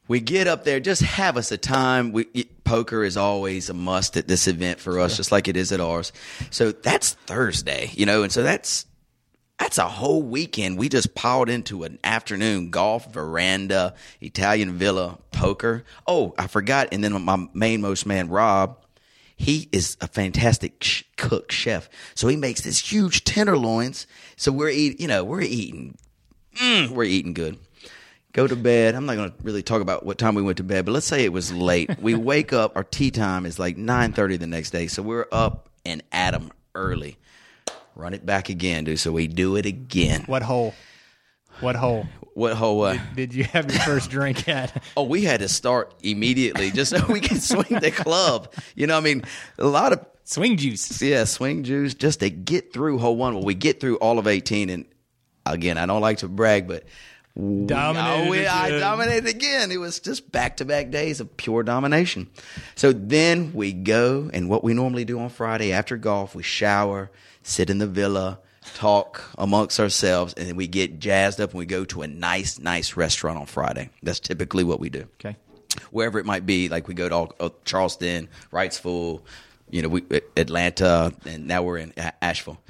we 0.08 0.20
get 0.20 0.48
up 0.48 0.64
there, 0.64 0.80
just 0.80 1.02
have 1.02 1.38
us 1.38 1.52
a 1.52 1.58
time. 1.58 2.12
We, 2.12 2.26
poker 2.64 3.04
is 3.04 3.18
always 3.18 3.70
a 3.70 3.74
must 3.74 4.18
at 4.18 4.28
this 4.28 4.48
event 4.48 4.80
for 4.80 5.00
us, 5.00 5.18
just 5.18 5.32
like 5.32 5.48
it 5.48 5.58
is 5.58 5.72
at 5.72 5.80
ours. 5.80 6.12
So 6.52 6.72
that's 6.72 7.12
Thursday, 7.12 7.92
you 7.94 8.06
know, 8.06 8.24
and 8.24 8.32
so 8.32 8.44
that's 8.44 8.86
that's 9.58 9.78
a 9.78 9.88
whole 9.88 10.22
weekend. 10.22 10.78
We 10.78 10.90
just 10.90 11.16
piled 11.16 11.50
into 11.50 11.86
an 11.86 11.98
afternoon 12.04 12.72
golf, 12.72 13.12
veranda, 13.14 13.96
Italian 14.20 14.74
villa, 14.74 15.18
poker. 15.32 15.86
Oh, 16.06 16.34
I 16.38 16.48
forgot. 16.48 16.90
And 16.92 17.04
then 17.04 17.22
my 17.24 17.48
main 17.54 17.80
most 17.80 18.06
man, 18.06 18.28
Rob, 18.28 18.78
he 19.38 19.70
is 19.72 19.96
a 20.02 20.08
fantastic 20.08 20.84
sh- 20.84 21.04
cook 21.16 21.52
chef. 21.52 21.90
So 22.16 22.28
he 22.28 22.36
makes 22.36 22.62
this 22.62 22.80
huge 22.92 23.24
tenderloins. 23.24 24.08
So 24.36 24.52
we're 24.52 24.70
eating, 24.70 25.00
you 25.00 25.08
know, 25.08 25.24
we're 25.24 25.42
eating, 25.42 25.98
mm, 26.58 26.90
we're 26.90 27.06
eating 27.06 27.34
good. 27.34 27.58
Go 28.36 28.46
to 28.46 28.56
bed. 28.58 28.96
I'm 28.96 29.06
not 29.06 29.16
going 29.16 29.32
to 29.32 29.36
really 29.44 29.64
talk 29.64 29.82
about 29.82 30.06
what 30.06 30.18
time 30.18 30.36
we 30.36 30.42
went 30.42 30.58
to 30.58 30.64
bed, 30.66 30.84
but 30.84 30.92
let's 30.92 31.06
say 31.06 31.24
it 31.24 31.32
was 31.32 31.54
late. 31.54 31.90
we 32.02 32.16
wake 32.32 32.52
up. 32.52 32.76
Our 32.76 32.84
tee 32.84 33.10
time 33.10 33.46
is 33.46 33.60
like 33.60 33.78
9:30 33.78 34.38
the 34.40 34.46
next 34.46 34.72
day, 34.72 34.88
so 34.88 35.02
we're 35.02 35.26
up 35.32 35.70
and 35.86 36.04
at 36.12 36.34
'em 36.34 36.52
early. 36.76 37.18
Run 37.96 38.14
it 38.14 38.26
back 38.26 38.50
again, 38.50 38.84
dude. 38.84 39.00
So 39.00 39.14
we 39.14 39.28
do 39.28 39.56
it 39.56 39.66
again. 39.66 40.24
What 40.26 40.42
hole? 40.42 40.76
What 41.62 41.78
hole 41.78 42.08
What 42.34 42.58
whole? 42.58 42.82
Uh, 42.84 42.98
did 43.16 43.34
you 43.34 43.46
have 43.46 43.72
your 43.72 43.80
first 43.84 44.10
drink 44.10 44.50
at? 44.50 44.84
oh, 44.98 45.04
we 45.04 45.24
had 45.24 45.40
to 45.40 45.48
start 45.48 45.94
immediately 46.04 46.72
just 46.72 46.92
so 46.92 47.06
we 47.08 47.22
could 47.22 47.42
swing 47.42 47.80
the 47.80 47.90
club. 47.92 48.52
You 48.76 48.86
know, 48.86 48.98
I 48.98 49.00
mean, 49.00 49.24
a 49.58 49.66
lot 49.66 49.94
of 49.94 50.06
Swing 50.26 50.58
juice. 50.58 51.02
yeah, 51.02 51.24
swing 51.24 51.64
juice 51.64 51.94
just 51.94 52.20
to 52.20 52.30
get 52.30 52.74
through 52.74 52.98
hole 52.98 53.16
one. 53.16 53.36
Well, 53.36 53.46
we 53.46 53.54
get 53.54 53.80
through 53.80 53.96
all 54.00 54.20
of 54.20 54.28
18, 54.28 54.70
and 54.70 54.86
again, 55.46 55.78
I 55.78 55.86
don't 55.86 56.02
like 56.02 56.18
to 56.18 56.28
brag, 56.28 56.68
but 56.68 56.84
Dominated 57.38 58.28
Oh, 58.28 58.30
we- 58.32 58.46
I 58.48 58.68
again. 58.68 58.80
dominated 58.80 59.28
again. 59.28 59.72
It 59.72 59.78
was 59.78 60.00
just 60.00 60.32
back 60.32 60.58
to 60.58 60.66
back 60.66 60.90
days 60.90 61.20
of 61.20 61.36
pure 61.36 61.64
domination. 61.64 62.30
So 62.76 62.94
then 62.94 63.52
we 63.54 63.74
go, 63.74 64.30
and 64.34 64.48
what 64.50 64.64
we 64.64 64.74
normally 64.74 65.04
do 65.04 65.20
on 65.20 65.30
Friday 65.30 65.74
after 65.74 65.98
golf, 65.98 66.34
we 66.34 66.44
shower, 66.44 67.12
sit 67.44 67.70
in 67.70 67.78
the 67.80 67.88
villa, 67.88 68.40
talk 68.76 69.22
amongst 69.38 69.80
ourselves, 69.82 70.34
and 70.38 70.48
then 70.48 70.56
we 70.56 70.68
get 70.68 71.00
jazzed 71.00 71.42
up 71.42 71.50
and 71.52 71.60
we 71.60 71.66
go 71.66 71.84
to 71.86 72.04
a 72.04 72.08
nice, 72.08 72.58
nice 72.58 72.96
restaurant 72.96 73.38
on 73.38 73.46
Friday. 73.48 73.90
That's 74.02 74.22
typically 74.22 74.64
what 74.64 74.80
we 74.80 74.90
do 74.90 75.06
Okay. 75.20 75.36
wherever 75.92 76.20
it 76.20 76.26
might 76.26 76.46
be. 76.46 76.70
Like 76.70 76.88
we 76.88 76.94
go 76.94 77.10
to 77.10 77.16
all, 77.16 77.34
uh, 77.42 77.50
Charleston, 77.66 78.30
Wrightsville, 78.54 79.22
you 79.70 79.82
know, 79.82 79.90
we, 79.90 80.04
Atlanta, 80.38 81.12
and 81.26 81.48
now 81.48 81.64
we're 81.64 81.80
in 81.80 81.94
Asheville. 82.22 82.62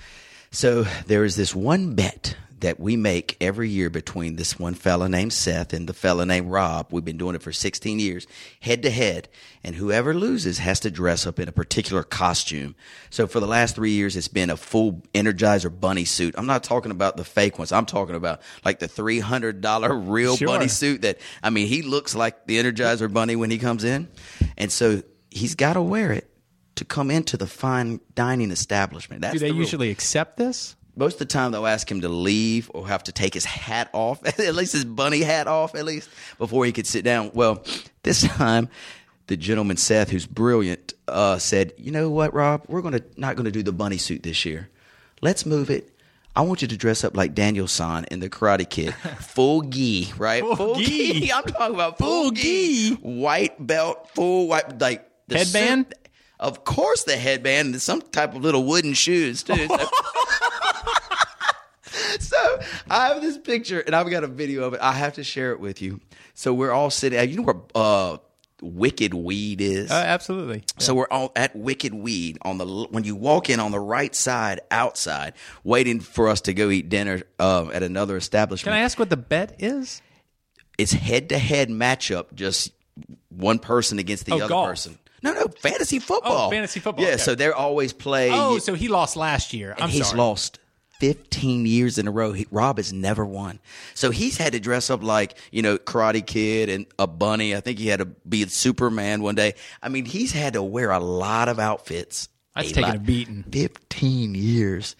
So 0.49 0.85
there 1.05 1.23
is 1.23 1.35
this 1.35 1.53
one 1.53 1.93
bet 1.93 2.35
that 2.59 2.79
we 2.79 2.95
make 2.95 3.35
every 3.41 3.69
year 3.69 3.89
between 3.89 4.37
this 4.37 4.57
one 4.57 4.73
fella 4.73 5.09
named 5.09 5.33
Seth 5.33 5.73
and 5.73 5.89
the 5.89 5.93
fella 5.93 6.25
named 6.25 6.49
Rob. 6.49 6.87
We've 6.89 7.03
been 7.03 7.17
doing 7.17 7.35
it 7.35 7.41
for 7.41 7.51
16 7.51 7.99
years, 7.99 8.27
head 8.61 8.81
to 8.83 8.89
head. 8.89 9.27
And 9.63 9.75
whoever 9.75 10.13
loses 10.13 10.59
has 10.59 10.79
to 10.81 10.91
dress 10.91 11.27
up 11.27 11.37
in 11.37 11.49
a 11.49 11.51
particular 11.51 12.01
costume. 12.03 12.75
So 13.09 13.27
for 13.27 13.39
the 13.41 13.47
last 13.47 13.75
three 13.75 13.91
years, 13.91 14.15
it's 14.15 14.29
been 14.29 14.49
a 14.49 14.55
full 14.55 15.03
Energizer 15.13 15.69
bunny 15.79 16.05
suit. 16.05 16.33
I'm 16.37 16.45
not 16.45 16.63
talking 16.63 16.91
about 16.91 17.17
the 17.17 17.25
fake 17.25 17.57
ones. 17.59 17.71
I'm 17.73 17.85
talking 17.85 18.15
about 18.15 18.41
like 18.63 18.79
the 18.79 18.87
$300 18.87 20.07
real 20.07 20.37
Sure. 20.37 20.47
bunny 20.47 20.67
suit 20.67 21.01
that, 21.01 21.19
I 21.43 21.49
mean, 21.49 21.67
he 21.67 21.81
looks 21.81 22.15
like 22.15 22.47
the 22.47 22.57
Energizer 22.57 23.11
bunny 23.11 23.35
when 23.35 23.51
he 23.51 23.57
comes 23.57 23.83
in. 23.83 24.07
And 24.57 24.71
so 24.71 25.03
he's 25.29 25.55
got 25.55 25.73
to 25.73 25.81
wear 25.81 26.11
it 26.13 26.29
to 26.75 26.85
come 26.85 27.11
into 27.11 27.37
the 27.37 27.47
fine 27.47 27.99
dining 28.15 28.51
establishment. 28.51 29.21
That's 29.21 29.33
Do 29.33 29.39
they 29.39 29.49
the 29.51 29.55
usually 29.55 29.89
accept 29.89 30.37
this? 30.37 30.75
Most 30.95 31.13
of 31.13 31.19
the 31.19 31.25
time 31.25 31.51
they'll 31.51 31.67
ask 31.67 31.89
him 31.89 32.01
to 32.01 32.09
leave 32.09 32.69
or 32.73 32.87
have 32.87 33.03
to 33.03 33.11
take 33.11 33.33
his 33.33 33.45
hat 33.45 33.89
off, 33.93 34.25
at 34.39 34.55
least 34.55 34.73
his 34.73 34.85
bunny 34.85 35.21
hat 35.21 35.47
off, 35.47 35.75
at 35.75 35.85
least 35.85 36.09
before 36.37 36.65
he 36.65 36.71
could 36.71 36.87
sit 36.87 37.03
down. 37.03 37.31
Well, 37.33 37.63
this 38.03 38.21
time 38.23 38.69
the 39.27 39.35
gentleman 39.37 39.77
Seth, 39.77 40.09
who's 40.09 40.25
brilliant, 40.27 40.93
uh, 41.07 41.37
said, 41.39 41.73
"You 41.77 41.91
know 41.91 42.09
what, 42.09 42.33
Rob? 42.33 42.63
We're 42.67 42.81
gonna 42.81 43.01
not 43.17 43.35
gonna 43.35 43.51
do 43.51 43.63
the 43.63 43.71
bunny 43.71 43.97
suit 43.97 44.23
this 44.23 44.45
year. 44.45 44.69
Let's 45.21 45.45
move 45.45 45.69
it." 45.69 45.91
I 46.37 46.41
want 46.41 46.61
you 46.61 46.67
to 46.67 46.75
dress 46.75 47.05
up 47.05 47.15
like 47.15 47.33
Daniel 47.33 47.65
San 47.65 48.03
in 48.11 48.19
the 48.19 48.29
Karate 48.29 48.69
Kid, 48.69 48.93
full 49.21 49.61
gi, 49.61 50.11
right? 50.17 50.43
Full 50.43 50.75
gi. 50.75 51.31
I'm 51.33 51.43
talking 51.45 51.73
about 51.75 51.97
full, 51.97 52.23
Full 52.23 52.31
gi, 52.31 52.89
gi. 52.89 52.93
white 52.95 53.65
belt, 53.65 54.09
full 54.13 54.49
white, 54.49 54.79
like 54.81 55.09
the 55.29 55.37
Headband? 55.37 55.85
suit- 55.87 56.09
of 56.37 56.65
course, 56.65 57.05
the 57.05 57.15
headband 57.15 57.71
and 57.71 57.81
some 57.81 58.01
type 58.01 58.35
of 58.35 58.41
little 58.43 58.65
wooden 58.65 58.93
shoes 58.93 59.41
too. 59.43 59.65
I 62.89 63.07
have 63.09 63.21
this 63.21 63.37
picture, 63.37 63.79
and 63.79 63.95
I've 63.95 64.09
got 64.09 64.23
a 64.23 64.27
video 64.27 64.63
of 64.63 64.73
it. 64.73 64.79
I 64.81 64.93
have 64.93 65.13
to 65.15 65.23
share 65.23 65.51
it 65.51 65.59
with 65.59 65.81
you. 65.81 65.99
So 66.33 66.53
we're 66.53 66.71
all 66.71 66.89
sitting. 66.89 67.29
You 67.29 67.37
know 67.37 67.43
where 67.43 67.61
uh, 67.75 68.17
Wicked 68.61 69.13
Weed 69.13 69.61
is? 69.61 69.91
Uh, 69.91 69.95
absolutely. 69.95 70.63
So 70.79 70.95
we're 70.95 71.07
all 71.11 71.31
at 71.35 71.55
Wicked 71.55 71.93
Weed 71.93 72.37
on 72.41 72.57
the 72.57 72.65
when 72.89 73.03
you 73.03 73.15
walk 73.15 73.49
in 73.49 73.59
on 73.59 73.71
the 73.71 73.79
right 73.79 74.13
side 74.15 74.61
outside, 74.71 75.33
waiting 75.63 75.99
for 75.99 76.29
us 76.29 76.41
to 76.41 76.53
go 76.53 76.69
eat 76.69 76.89
dinner 76.89 77.21
um, 77.39 77.71
at 77.73 77.83
another 77.83 78.15
establishment. 78.17 78.73
Can 78.73 78.79
I 78.81 78.83
ask 78.83 78.97
what 78.99 79.09
the 79.09 79.17
bet 79.17 79.55
is? 79.59 80.01
it's 80.77 80.91
head 80.91 81.29
to 81.29 81.37
head 81.37 81.69
matchup, 81.69 82.33
just 82.33 82.73
one 83.29 83.59
person 83.59 83.97
against 83.97 84.25
the 84.25 84.33
Oh, 84.33 84.37
other 84.39 84.47
golf. 84.49 84.67
person. 84.67 84.99
No, 85.23 85.31
no, 85.33 85.47
fantasy 85.59 85.99
football. 85.99 86.47
Oh, 86.47 86.51
fantasy 86.51 86.81
football, 86.81 87.03
Yeah, 87.05 87.11
okay. 87.13 87.17
so 87.19 87.33
they're 87.33 87.55
always 87.55 87.93
playing. 87.93 88.33
Oh, 88.35 88.57
so 88.57 88.73
he 88.73 88.89
lost 88.89 89.15
last 89.15 89.53
year. 89.53 89.73
I'm 89.77 89.83
and 89.83 89.91
he's 89.91 90.07
sorry. 90.07 90.17
lost 90.19 90.59
15 91.05 91.67
years 91.67 91.99
in 91.99 92.07
a 92.07 92.11
row. 92.11 92.31
He, 92.31 92.47
Rob 92.49 92.77
has 92.77 92.91
never 92.91 93.23
won. 93.23 93.59
So 93.93 94.09
he's 94.09 94.37
had 94.37 94.53
to 94.53 94.59
dress 94.59 94.89
up 94.89 95.03
like, 95.03 95.37
you 95.51 95.61
know, 95.61 95.77
Karate 95.77 96.25
Kid 96.25 96.67
and 96.67 96.87
a 96.97 97.05
bunny. 97.05 97.55
I 97.55 97.59
think 97.59 97.77
he 97.77 97.87
had 97.87 97.99
to 97.99 98.05
be 98.05 98.47
Superman 98.47 99.21
one 99.21 99.35
day. 99.35 99.53
I 99.83 99.89
mean, 99.89 100.05
he's 100.05 100.31
had 100.31 100.53
to 100.53 100.63
wear 100.63 100.89
a 100.89 100.99
lot 100.99 101.47
of 101.47 101.59
outfits. 101.59 102.27
That's 102.55 102.69
taking 102.69 102.83
lot- 102.83 102.95
a 102.95 102.99
beating. 102.99 103.43
15 103.51 104.33
years. 104.33 104.95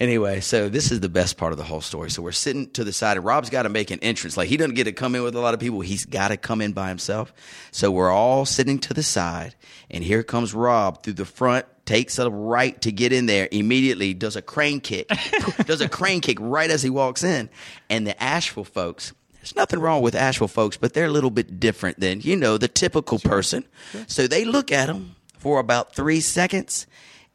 Anyway, 0.00 0.40
so 0.40 0.68
this 0.70 0.90
is 0.90 1.00
the 1.00 1.08
best 1.10 1.36
part 1.36 1.52
of 1.52 1.58
the 1.58 1.64
whole 1.64 1.82
story. 1.82 2.10
So 2.10 2.22
we're 2.22 2.32
sitting 2.32 2.70
to 2.70 2.82
the 2.82 2.92
side, 2.92 3.16
and 3.16 3.24
Rob's 3.24 3.50
got 3.50 3.62
to 3.62 3.68
make 3.68 3.90
an 3.90 4.00
entrance. 4.00 4.36
Like 4.36 4.48
he 4.48 4.56
doesn't 4.56 4.74
get 4.74 4.84
to 4.84 4.92
come 4.92 5.14
in 5.14 5.22
with 5.22 5.36
a 5.36 5.40
lot 5.40 5.54
of 5.54 5.60
people; 5.60 5.82
he's 5.82 6.04
got 6.04 6.28
to 6.28 6.36
come 6.36 6.60
in 6.60 6.72
by 6.72 6.88
himself. 6.88 7.32
So 7.70 7.92
we're 7.92 8.10
all 8.10 8.44
sitting 8.44 8.80
to 8.80 8.94
the 8.94 9.04
side, 9.04 9.54
and 9.90 10.02
here 10.02 10.24
comes 10.24 10.52
Rob 10.52 11.04
through 11.04 11.12
the 11.12 11.24
front, 11.24 11.66
takes 11.84 12.18
a 12.18 12.30
right 12.30 12.80
to 12.82 12.92
get 12.92 13.12
in 13.12 13.26
there. 13.26 13.48
Immediately 13.50 14.14
does 14.14 14.36
a 14.36 14.42
crane 14.42 14.80
kick, 14.80 15.08
does 15.66 15.80
a 15.80 15.88
crane 15.88 16.20
kick 16.20 16.38
right 16.40 16.70
as 16.70 16.82
he 16.82 16.90
walks 16.90 17.22
in, 17.22 17.50
and 17.90 18.06
the 18.06 18.20
Asheville 18.22 18.64
folks. 18.64 19.12
There's 19.34 19.56
nothing 19.56 19.80
wrong 19.80 20.00
with 20.00 20.14
Asheville 20.14 20.48
folks, 20.48 20.78
but 20.78 20.94
they're 20.94 21.04
a 21.04 21.10
little 21.10 21.30
bit 21.30 21.60
different 21.60 22.00
than 22.00 22.20
you 22.22 22.36
know 22.36 22.56
the 22.56 22.68
typical 22.68 23.18
person. 23.18 23.64
So 24.06 24.26
they 24.26 24.44
look 24.44 24.72
at 24.72 24.88
him 24.88 25.16
for 25.38 25.60
about 25.60 25.94
three 25.94 26.20
seconds 26.20 26.86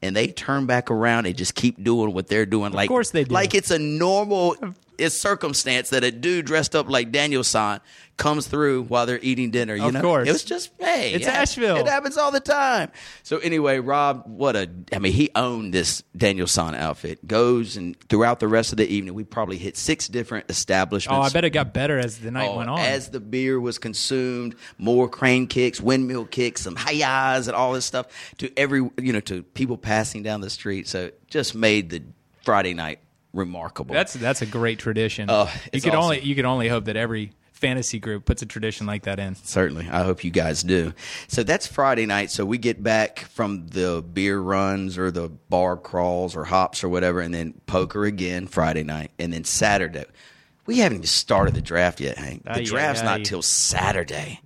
and 0.02 0.16
they 0.16 0.28
turn 0.28 0.66
back 0.66 0.90
around 0.90 1.26
and 1.28 1.36
just 1.36 1.56
keep 1.56 1.84
doing 1.84 2.14
what 2.14 2.28
they're 2.28 2.46
doing. 2.46 2.72
Like, 2.72 2.88
course 2.88 3.12
they 3.12 3.26
do. 3.26 3.34
Like 3.34 3.54
it's 3.54 3.72
a 3.72 3.80
normal 3.80 4.56
it's 5.00 5.16
circumstance 5.16 5.90
that 5.90 6.04
a 6.04 6.12
dude 6.12 6.46
dressed 6.46 6.76
up 6.76 6.90
like 6.90 7.12
Daniel 7.12 7.44
San 7.44 7.80
comes 8.18 8.48
through 8.48 8.84
while 8.84 9.06
they're 9.06 9.20
eating 9.22 9.50
dinner. 9.50 9.76
You 9.76 9.86
Of 9.88 9.94
know, 9.94 10.02
course. 10.02 10.28
it 10.28 10.32
was 10.34 10.44
just 10.44 10.72
hey, 10.78 11.14
It's 11.14 11.24
yeah, 11.26 11.32
Asheville. 11.32 11.78
It 11.78 11.88
happens 11.88 12.18
all 12.18 12.32
the 12.32 12.42
time. 12.42 12.92
So 13.24 13.38
anyway, 13.38 13.80
Rob, 13.80 14.24
what 14.28 14.58
a 14.58 14.70
I 14.92 15.00
mean, 15.00 15.14
he 15.14 15.30
owned 15.36 15.74
this 15.74 16.04
Daniel 16.18 16.46
San 16.46 16.76
outfit. 16.76 17.26
Goes 17.26 17.78
and 17.78 17.98
throughout 18.10 18.42
the 18.42 18.50
rest 18.50 18.74
of 18.74 18.78
the 18.78 18.88
evening, 18.94 19.14
we 19.14 19.24
probably 19.24 19.58
hit 19.58 19.78
six 19.78 20.10
different 20.10 20.50
establishments. 20.50 21.18
Oh. 21.18 21.22
I 21.22 21.30
bet 21.30 21.46
it 21.46 21.52
got 21.52 21.74
better 21.74 21.98
as 21.98 22.20
the 22.20 22.30
night 22.32 22.50
Oh, 22.50 22.58
went 22.58 22.70
on. 22.70 22.80
As 22.80 23.10
the 23.10 23.22
beer 23.22 23.58
was 23.60 23.78
consumed, 23.80 24.56
more 24.78 25.08
crane 25.08 25.48
kicks, 25.48 25.80
windmill 25.80 26.26
kicks, 26.26 26.62
some 26.62 26.76
hi-yas 26.76 27.48
and 27.48 27.56
all 27.56 27.72
this 27.72 27.86
stuff 27.86 28.08
to 28.40 28.52
every 28.60 28.80
you 29.02 29.14
know 29.14 29.22
to 29.22 29.44
people 29.44 29.78
passing 29.78 30.24
down 30.24 30.42
the 30.42 30.50
street. 30.50 30.90
So 30.90 31.06
it 31.06 31.28
just 31.30 31.56
made 31.56 31.90
the 31.90 32.04
Friday 32.44 32.74
night 32.74 33.00
remarkable. 33.34 33.94
that's 33.94 34.13
that's 34.13 34.42
a 34.42 34.46
great 34.46 34.80
tradition. 34.80 35.28
Oh, 35.30 35.52
you 35.74 35.82
could 35.82 35.89
awesome. 35.89 36.04
only 36.04 36.20
you 36.22 36.36
could 36.36 36.46
only 36.46 36.68
hope 36.68 36.86
that 36.86 36.96
every 36.98 37.32
fantasy 37.52 38.00
group 38.00 38.24
puts 38.26 38.42
a 38.42 38.46
tradition 38.46 38.88
like 38.88 39.04
that 39.04 39.20
in. 39.20 39.36
Certainly. 39.36 39.89
I 39.89 40.04
hope 40.04 40.24
you 40.24 40.32
guys 40.32 40.63
do. 40.63 40.94
So 41.28 41.44
that's 41.44 41.68
Friday 41.68 42.06
night. 42.06 42.32
So 42.32 42.46
we 42.46 42.58
get 42.58 42.82
back 42.82 43.20
from 43.20 43.68
the 43.68 44.02
beer 44.02 44.39
runs 44.39 44.98
or 44.98 45.12
the 45.12 45.28
bar 45.28 45.76
crawls 45.76 46.36
or 46.38 46.46
hops 46.46 46.84
or 46.84 46.89
whatever, 46.89 47.20
and 47.20 47.34
then 47.34 47.54
poker 47.68 48.06
again 48.06 48.48
Friday 48.48 48.84
night. 48.84 49.12
And 49.20 49.34
then 49.34 49.44
Saturday. 49.44 50.06
We 50.65 50.78
haven't 50.78 51.00
even 51.00 51.08
started 51.08 51.56
the 51.56 51.62
draft 51.62 52.00
yet, 52.00 52.18
Hank. 52.18 52.44
The 52.44 52.60
Aye, 52.60 52.63
draft's 52.63 53.02
aye, 53.02 53.06
not 53.06 53.20
aye. 53.22 53.24
till 53.24 53.42
Saturday. 53.42 54.39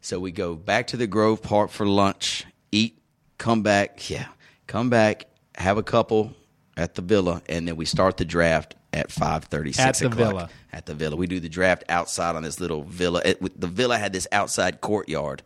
So 0.00 0.20
we 0.20 0.30
go 0.30 0.54
back 0.54 0.88
to 0.88 0.96
the 0.98 1.06
Grove 1.06 1.42
Park 1.42 1.70
for 1.70 1.86
lunch, 1.86 2.44
eat, 2.70 2.98
come 3.38 3.62
back, 3.62 4.10
yeah, 4.10 4.26
come 4.66 4.90
back, 4.90 5.24
have 5.56 5.78
a 5.78 5.82
couple 5.82 6.34
at 6.76 6.94
the 6.94 7.02
villa, 7.02 7.42
and 7.48 7.66
then 7.68 7.76
we 7.76 7.84
start 7.84 8.16
the 8.16 8.24
draft 8.24 8.74
at 8.92 9.10
five 9.10 9.44
thirty 9.44 9.72
six 9.72 9.84
At 9.84 9.94
the 9.96 10.06
o'clock 10.14 10.28
villa. 10.32 10.50
at 10.72 10.86
the 10.86 10.94
villa. 10.94 11.16
We 11.16 11.26
do 11.26 11.40
the 11.40 11.48
draft 11.48 11.84
outside 11.88 12.36
on 12.36 12.42
this 12.42 12.60
little 12.60 12.82
villa. 12.84 13.22
It, 13.24 13.60
the 13.60 13.66
villa 13.66 13.98
had 13.98 14.12
this 14.12 14.26
outside 14.32 14.80
courtyard, 14.80 15.42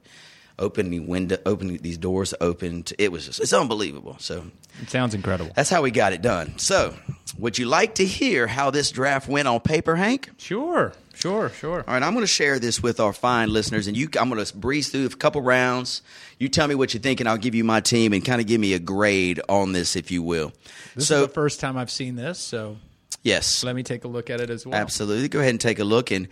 opening 0.58 1.06
window, 1.06 1.38
opening 1.46 1.78
these 1.78 1.98
doors 1.98 2.34
opened. 2.40 2.92
It 2.98 3.12
was 3.12 3.26
just 3.26 3.40
it's 3.40 3.52
unbelievable. 3.52 4.16
So 4.18 4.44
It 4.82 4.90
sounds 4.90 5.14
incredible. 5.14 5.52
that's 5.54 5.70
how 5.70 5.82
we 5.82 5.90
got 5.90 6.12
it 6.12 6.22
done. 6.22 6.58
So 6.58 6.94
would 7.38 7.58
you 7.58 7.66
like 7.66 7.94
to 7.96 8.04
hear 8.06 8.46
how 8.46 8.70
this 8.70 8.90
draft 8.90 9.28
went 9.28 9.48
on 9.48 9.60
paper, 9.60 9.96
Hank? 9.96 10.30
Sure, 10.38 10.92
sure, 11.18 11.48
sure. 11.50 11.84
All 11.86 11.94
right, 11.94 12.02
I'm 12.02 12.12
going 12.12 12.22
to 12.22 12.26
share 12.26 12.58
this 12.58 12.82
with 12.82 13.00
our 13.00 13.12
fine 13.12 13.50
listeners, 13.52 13.86
and 13.86 13.96
you. 13.96 14.08
I'm 14.18 14.28
going 14.30 14.44
to 14.44 14.56
breeze 14.56 14.90
through 14.90 15.06
a 15.06 15.10
couple 15.10 15.42
rounds. 15.42 16.02
You 16.38 16.48
tell 16.48 16.68
me 16.68 16.74
what 16.74 16.94
you 16.94 17.00
think, 17.00 17.20
and 17.20 17.28
I'll 17.28 17.36
give 17.36 17.54
you 17.54 17.64
my 17.64 17.80
team, 17.80 18.12
and 18.12 18.24
kind 18.24 18.40
of 18.40 18.46
give 18.46 18.60
me 18.60 18.74
a 18.74 18.78
grade 18.78 19.40
on 19.48 19.72
this, 19.72 19.96
if 19.96 20.10
you 20.10 20.22
will. 20.22 20.52
This 20.94 21.08
so 21.08 21.22
is 21.22 21.28
the 21.28 21.32
first 21.34 21.60
time 21.60 21.76
I've 21.76 21.90
seen 21.90 22.16
this, 22.16 22.38
so 22.38 22.76
yes, 23.22 23.64
let 23.64 23.76
me 23.76 23.82
take 23.82 24.04
a 24.04 24.08
look 24.08 24.30
at 24.30 24.40
it 24.40 24.50
as 24.50 24.66
well. 24.66 24.74
Absolutely. 24.74 25.28
Go 25.28 25.40
ahead 25.40 25.50
and 25.50 25.60
take 25.60 25.78
a 25.78 25.84
look. 25.84 26.10
And 26.10 26.28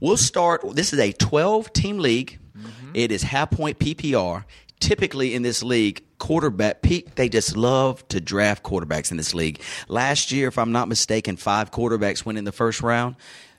we'll 0.00 0.16
start. 0.16 0.62
This 0.74 0.92
is 0.92 0.98
a 0.98 1.12
12 1.12 1.72
team 1.72 1.98
league. 1.98 2.38
Mm-hmm. 2.56 2.90
It 2.94 3.12
is 3.12 3.22
half 3.22 3.50
point 3.50 3.78
PPR. 3.78 4.44
Typically 4.80 5.34
in 5.34 5.42
this 5.42 5.62
league, 5.62 6.04
quarterback, 6.18 6.82
Pete, 6.82 7.16
they 7.16 7.28
just 7.28 7.56
love 7.56 8.06
to 8.08 8.20
draft 8.20 8.62
quarterbacks 8.62 9.10
in 9.10 9.16
this 9.16 9.34
league. 9.34 9.62
Last 9.88 10.30
year, 10.30 10.48
if 10.48 10.58
I'm 10.58 10.72
not 10.72 10.88
mistaken, 10.88 11.36
five 11.36 11.70
quarterbacks 11.70 12.26
went 12.26 12.36
in 12.36 12.44
the 12.44 12.52
first 12.52 12.82
round. 12.82 13.16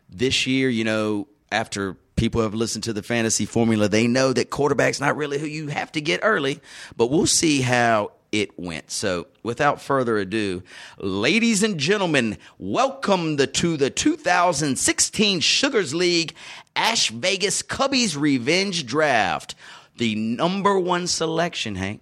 This 0.10 0.48
year, 0.48 0.70
you 0.70 0.84
know, 0.84 1.28
after 1.52 1.96
people 2.16 2.42
have 2.42 2.54
listened 2.54 2.84
to 2.86 2.94
the 2.94 3.04
fantasy 3.04 3.46
formula, 3.46 3.88
they 3.88 4.08
know 4.08 4.34
that 4.34 4.50
quarterback's 4.50 5.00
not 5.00 5.18
really 5.18 5.40
who 5.40 5.48
you 5.48 5.68
have 5.68 5.92
to 5.94 6.02
get 6.02 6.20
early. 6.24 6.60
But 6.96 7.08
we'll 7.08 7.28
see 7.28 7.62
how 7.62 8.12
it 8.32 8.58
went. 8.60 8.92
So, 8.92 9.28
without 9.44 9.82
further 9.82 10.18
ado, 10.18 10.64
ladies 10.98 11.64
and 11.64 11.78
gentlemen, 11.78 12.38
welcome 12.58 13.38
the, 13.38 13.48
to 13.48 13.78
the 13.78 13.90
2016 13.90 15.40
Sugars 15.40 15.94
League 15.94 16.36
Ash 16.76 17.10
Vegas 17.10 17.62
Cubbies 17.62 18.20
Revenge 18.20 18.86
Draft. 18.86 19.56
The 19.98 20.16
number 20.16 20.78
one 20.78 21.08
selection, 21.08 21.76
Hank, 21.76 22.02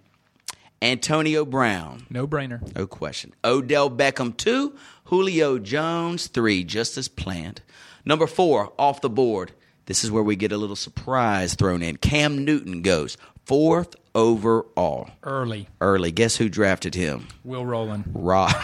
Antonio 0.82 1.44
Brown. 1.44 2.06
No 2.10 2.26
brainer. 2.26 2.74
No 2.74 2.86
question. 2.86 3.32
Odell 3.44 3.88
Beckham, 3.88 4.36
two. 4.36 4.76
Julio 5.04 5.58
Jones, 5.58 6.26
three, 6.26 6.64
just 6.64 6.96
as 6.96 7.08
planned. 7.08 7.62
Number 8.04 8.26
four, 8.26 8.72
off 8.78 9.00
the 9.00 9.10
board. 9.10 9.52
This 9.86 10.04
is 10.04 10.10
where 10.10 10.22
we 10.22 10.36
get 10.36 10.52
a 10.52 10.56
little 10.56 10.76
surprise 10.76 11.54
thrown 11.54 11.82
in. 11.82 11.96
Cam 11.96 12.44
Newton 12.44 12.82
goes 12.82 13.16
fourth 13.44 13.94
overall. 14.14 15.10
Early. 15.22 15.68
Early. 15.80 16.10
Guess 16.10 16.36
who 16.36 16.48
drafted 16.48 16.94
him? 16.94 17.28
Will 17.44 17.66
Roland. 17.66 18.04
Rob. 18.14 18.54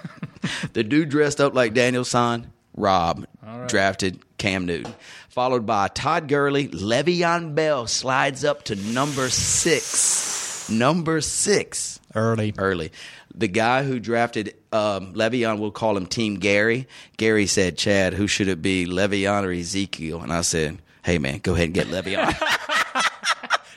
the 0.72 0.82
dude 0.82 1.08
dressed 1.08 1.40
up 1.40 1.54
like 1.54 1.74
Daniel 1.74 2.04
San, 2.04 2.52
Rob, 2.76 3.26
drafted 3.68 4.20
Cam 4.38 4.66
Newton. 4.66 4.92
Followed 5.28 5.64
by 5.64 5.88
Todd 5.88 6.28
Gurley. 6.28 6.68
Le'Veon 6.68 7.54
Bell 7.54 7.86
slides 7.86 8.44
up 8.44 8.64
to 8.64 8.74
number 8.76 9.30
six. 9.30 10.31
Number 10.70 11.20
six 11.20 11.98
Early. 12.14 12.54
early. 12.58 12.92
The 13.34 13.48
guy 13.48 13.82
who 13.84 13.98
drafted 13.98 14.54
um, 14.72 15.14
Le'Veon, 15.14 15.58
we'll 15.58 15.70
call 15.70 15.96
him 15.96 16.06
Team 16.06 16.36
Gary. 16.36 16.86
Gary 17.16 17.46
said, 17.46 17.78
"Chad, 17.78 18.12
who 18.14 18.26
should 18.26 18.48
it 18.48 18.60
be, 18.60 18.86
Le'Veon 18.86 19.44
or 19.44 19.52
Ezekiel?" 19.52 20.20
And 20.20 20.32
I 20.32 20.42
said, 20.42 20.78
"Hey, 21.02 21.18
man, 21.18 21.38
go 21.38 21.54
ahead 21.54 21.66
and 21.66 21.74
get 21.74 21.86
Le'Veon. 21.88 22.36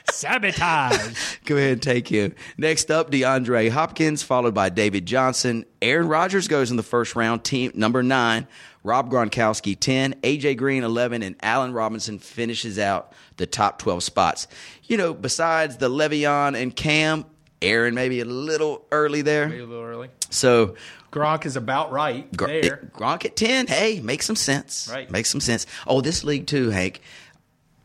Sabotage. 0.12 1.38
go 1.44 1.56
ahead 1.56 1.72
and 1.72 1.82
take 1.82 2.08
him." 2.08 2.34
Next 2.58 2.90
up, 2.90 3.10
DeAndre 3.10 3.70
Hopkins, 3.70 4.22
followed 4.22 4.54
by 4.54 4.68
David 4.68 5.06
Johnson. 5.06 5.64
Aaron 5.82 6.08
Rodgers 6.08 6.48
goes 6.48 6.70
in 6.70 6.76
the 6.76 6.82
first 6.82 7.16
round. 7.16 7.44
Team 7.44 7.72
number 7.74 8.02
nine. 8.02 8.46
Rob 8.86 9.10
Gronkowski, 9.10 9.76
10, 9.78 10.14
AJ 10.22 10.56
Green, 10.56 10.84
11, 10.84 11.24
and 11.24 11.34
Allen 11.42 11.72
Robinson 11.72 12.20
finishes 12.20 12.78
out 12.78 13.12
the 13.36 13.44
top 13.44 13.80
12 13.80 14.04
spots. 14.04 14.46
You 14.84 14.96
know, 14.96 15.12
besides 15.12 15.78
the 15.78 15.90
Le'Veon 15.90 16.56
and 16.60 16.74
Cam, 16.74 17.24
Aaron 17.60 17.94
maybe 17.94 18.20
a 18.20 18.24
little 18.24 18.86
early 18.92 19.22
there. 19.22 19.48
Maybe 19.48 19.62
a 19.62 19.66
little 19.66 19.84
early. 19.84 20.10
So 20.30 20.76
Gronk 21.10 21.46
is 21.46 21.56
about 21.56 21.90
right 21.90 22.34
Gr- 22.36 22.46
there. 22.46 22.90
Gronk 22.94 23.24
at 23.24 23.34
10, 23.34 23.66
hey, 23.66 24.00
makes 24.00 24.24
some 24.24 24.36
sense. 24.36 24.88
Right. 24.90 25.10
Makes 25.10 25.30
some 25.30 25.40
sense. 25.40 25.66
Oh, 25.88 26.00
this 26.00 26.22
league 26.22 26.46
too, 26.46 26.70
Hank. 26.70 27.00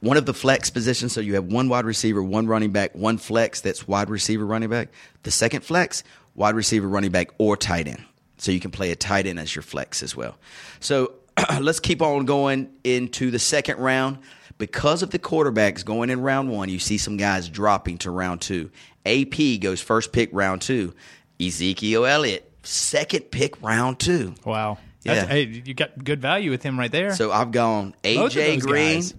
One 0.01 0.17
of 0.17 0.27
the 0.27 0.35
flex 0.35 0.69
positions, 0.69 1.13
so 1.13 1.21
you 1.21 1.33
have 1.33 1.45
one 1.45 1.67
wide 1.67 1.85
receiver, 1.85 2.21
one 2.21 2.45
running 2.45 2.71
back, 2.71 2.93
one 2.93 3.17
flex 3.17 3.61
that's 3.61 3.87
wide 3.87 4.09
receiver, 4.11 4.45
running 4.45 4.69
back. 4.69 4.89
The 5.23 5.31
second 5.31 5.63
flex, 5.63 6.03
wide 6.35 6.55
receiver, 6.55 6.87
running 6.87 7.11
back, 7.11 7.29
or 7.39 7.57
tight 7.57 7.87
end. 7.87 8.03
So 8.41 8.51
you 8.51 8.59
can 8.59 8.71
play 8.71 8.89
a 8.89 8.95
tight 8.95 9.27
end 9.27 9.39
as 9.39 9.55
your 9.55 9.61
flex 9.61 10.01
as 10.01 10.15
well. 10.15 10.35
So 10.79 11.13
let's 11.61 11.79
keep 11.79 12.01
on 12.01 12.25
going 12.25 12.71
into 12.83 13.29
the 13.29 13.37
second 13.37 13.77
round. 13.77 14.17
Because 14.57 15.03
of 15.03 15.11
the 15.11 15.19
quarterbacks 15.19 15.85
going 15.85 16.09
in 16.09 16.21
round 16.21 16.49
one, 16.49 16.67
you 16.67 16.79
see 16.79 16.97
some 16.97 17.17
guys 17.17 17.47
dropping 17.49 17.99
to 17.99 18.09
round 18.09 18.41
two. 18.41 18.71
AP 19.05 19.59
goes 19.59 19.79
first 19.79 20.11
pick 20.11 20.29
round 20.33 20.63
two. 20.63 20.95
Ezekiel 21.39 22.03
Elliott, 22.03 22.51
second 22.63 23.29
pick 23.31 23.61
round 23.61 23.99
two. 23.99 24.33
Wow. 24.43 24.79
That's, 25.03 25.21
Yeah. 25.21 25.27
Hey, 25.27 25.43
you 25.43 25.75
got 25.75 26.03
good 26.03 26.19
value 26.21 26.49
with 26.49 26.63
him 26.63 26.79
right 26.79 26.91
there. 26.91 27.13
So 27.13 27.31
I've 27.31 27.51
gone 27.51 27.93
AJ 28.03 28.61
Green 28.61 28.95
guys. 28.97 29.13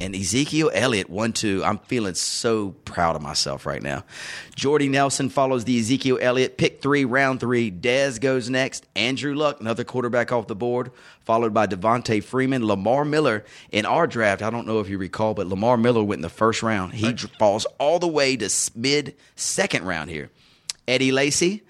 And 0.00 0.14
Ezekiel 0.14 0.70
Elliott, 0.72 1.10
one, 1.10 1.32
two. 1.32 1.62
I'm 1.64 1.78
feeling 1.78 2.14
so 2.14 2.70
proud 2.84 3.16
of 3.16 3.22
myself 3.22 3.66
right 3.66 3.82
now. 3.82 4.04
Jordy 4.54 4.88
Nelson 4.88 5.28
follows 5.28 5.64
the 5.64 5.78
Ezekiel 5.78 6.18
Elliott. 6.20 6.56
Pick 6.56 6.80
three, 6.80 7.04
round 7.04 7.40
three. 7.40 7.70
Dez 7.70 8.20
goes 8.20 8.48
next. 8.48 8.86
Andrew 8.94 9.34
Luck, 9.34 9.60
another 9.60 9.82
quarterback 9.82 10.30
off 10.30 10.46
the 10.46 10.54
board, 10.54 10.92
followed 11.24 11.52
by 11.52 11.66
Devonta 11.66 12.22
Freeman. 12.22 12.64
Lamar 12.64 13.04
Miller 13.04 13.44
in 13.72 13.86
our 13.86 14.06
draft. 14.06 14.40
I 14.40 14.50
don't 14.50 14.66
know 14.66 14.78
if 14.78 14.88
you 14.88 14.98
recall, 14.98 15.34
but 15.34 15.48
Lamar 15.48 15.76
Miller 15.76 16.04
went 16.04 16.18
in 16.18 16.22
the 16.22 16.28
first 16.28 16.62
round. 16.62 16.94
He 16.94 17.12
dr- 17.12 17.32
falls 17.38 17.66
all 17.78 17.98
the 17.98 18.06
way 18.06 18.36
to 18.36 18.70
mid 18.76 19.16
second 19.34 19.84
round 19.84 20.10
here. 20.10 20.30
Eddie 20.86 21.12
Lacy, 21.12 21.64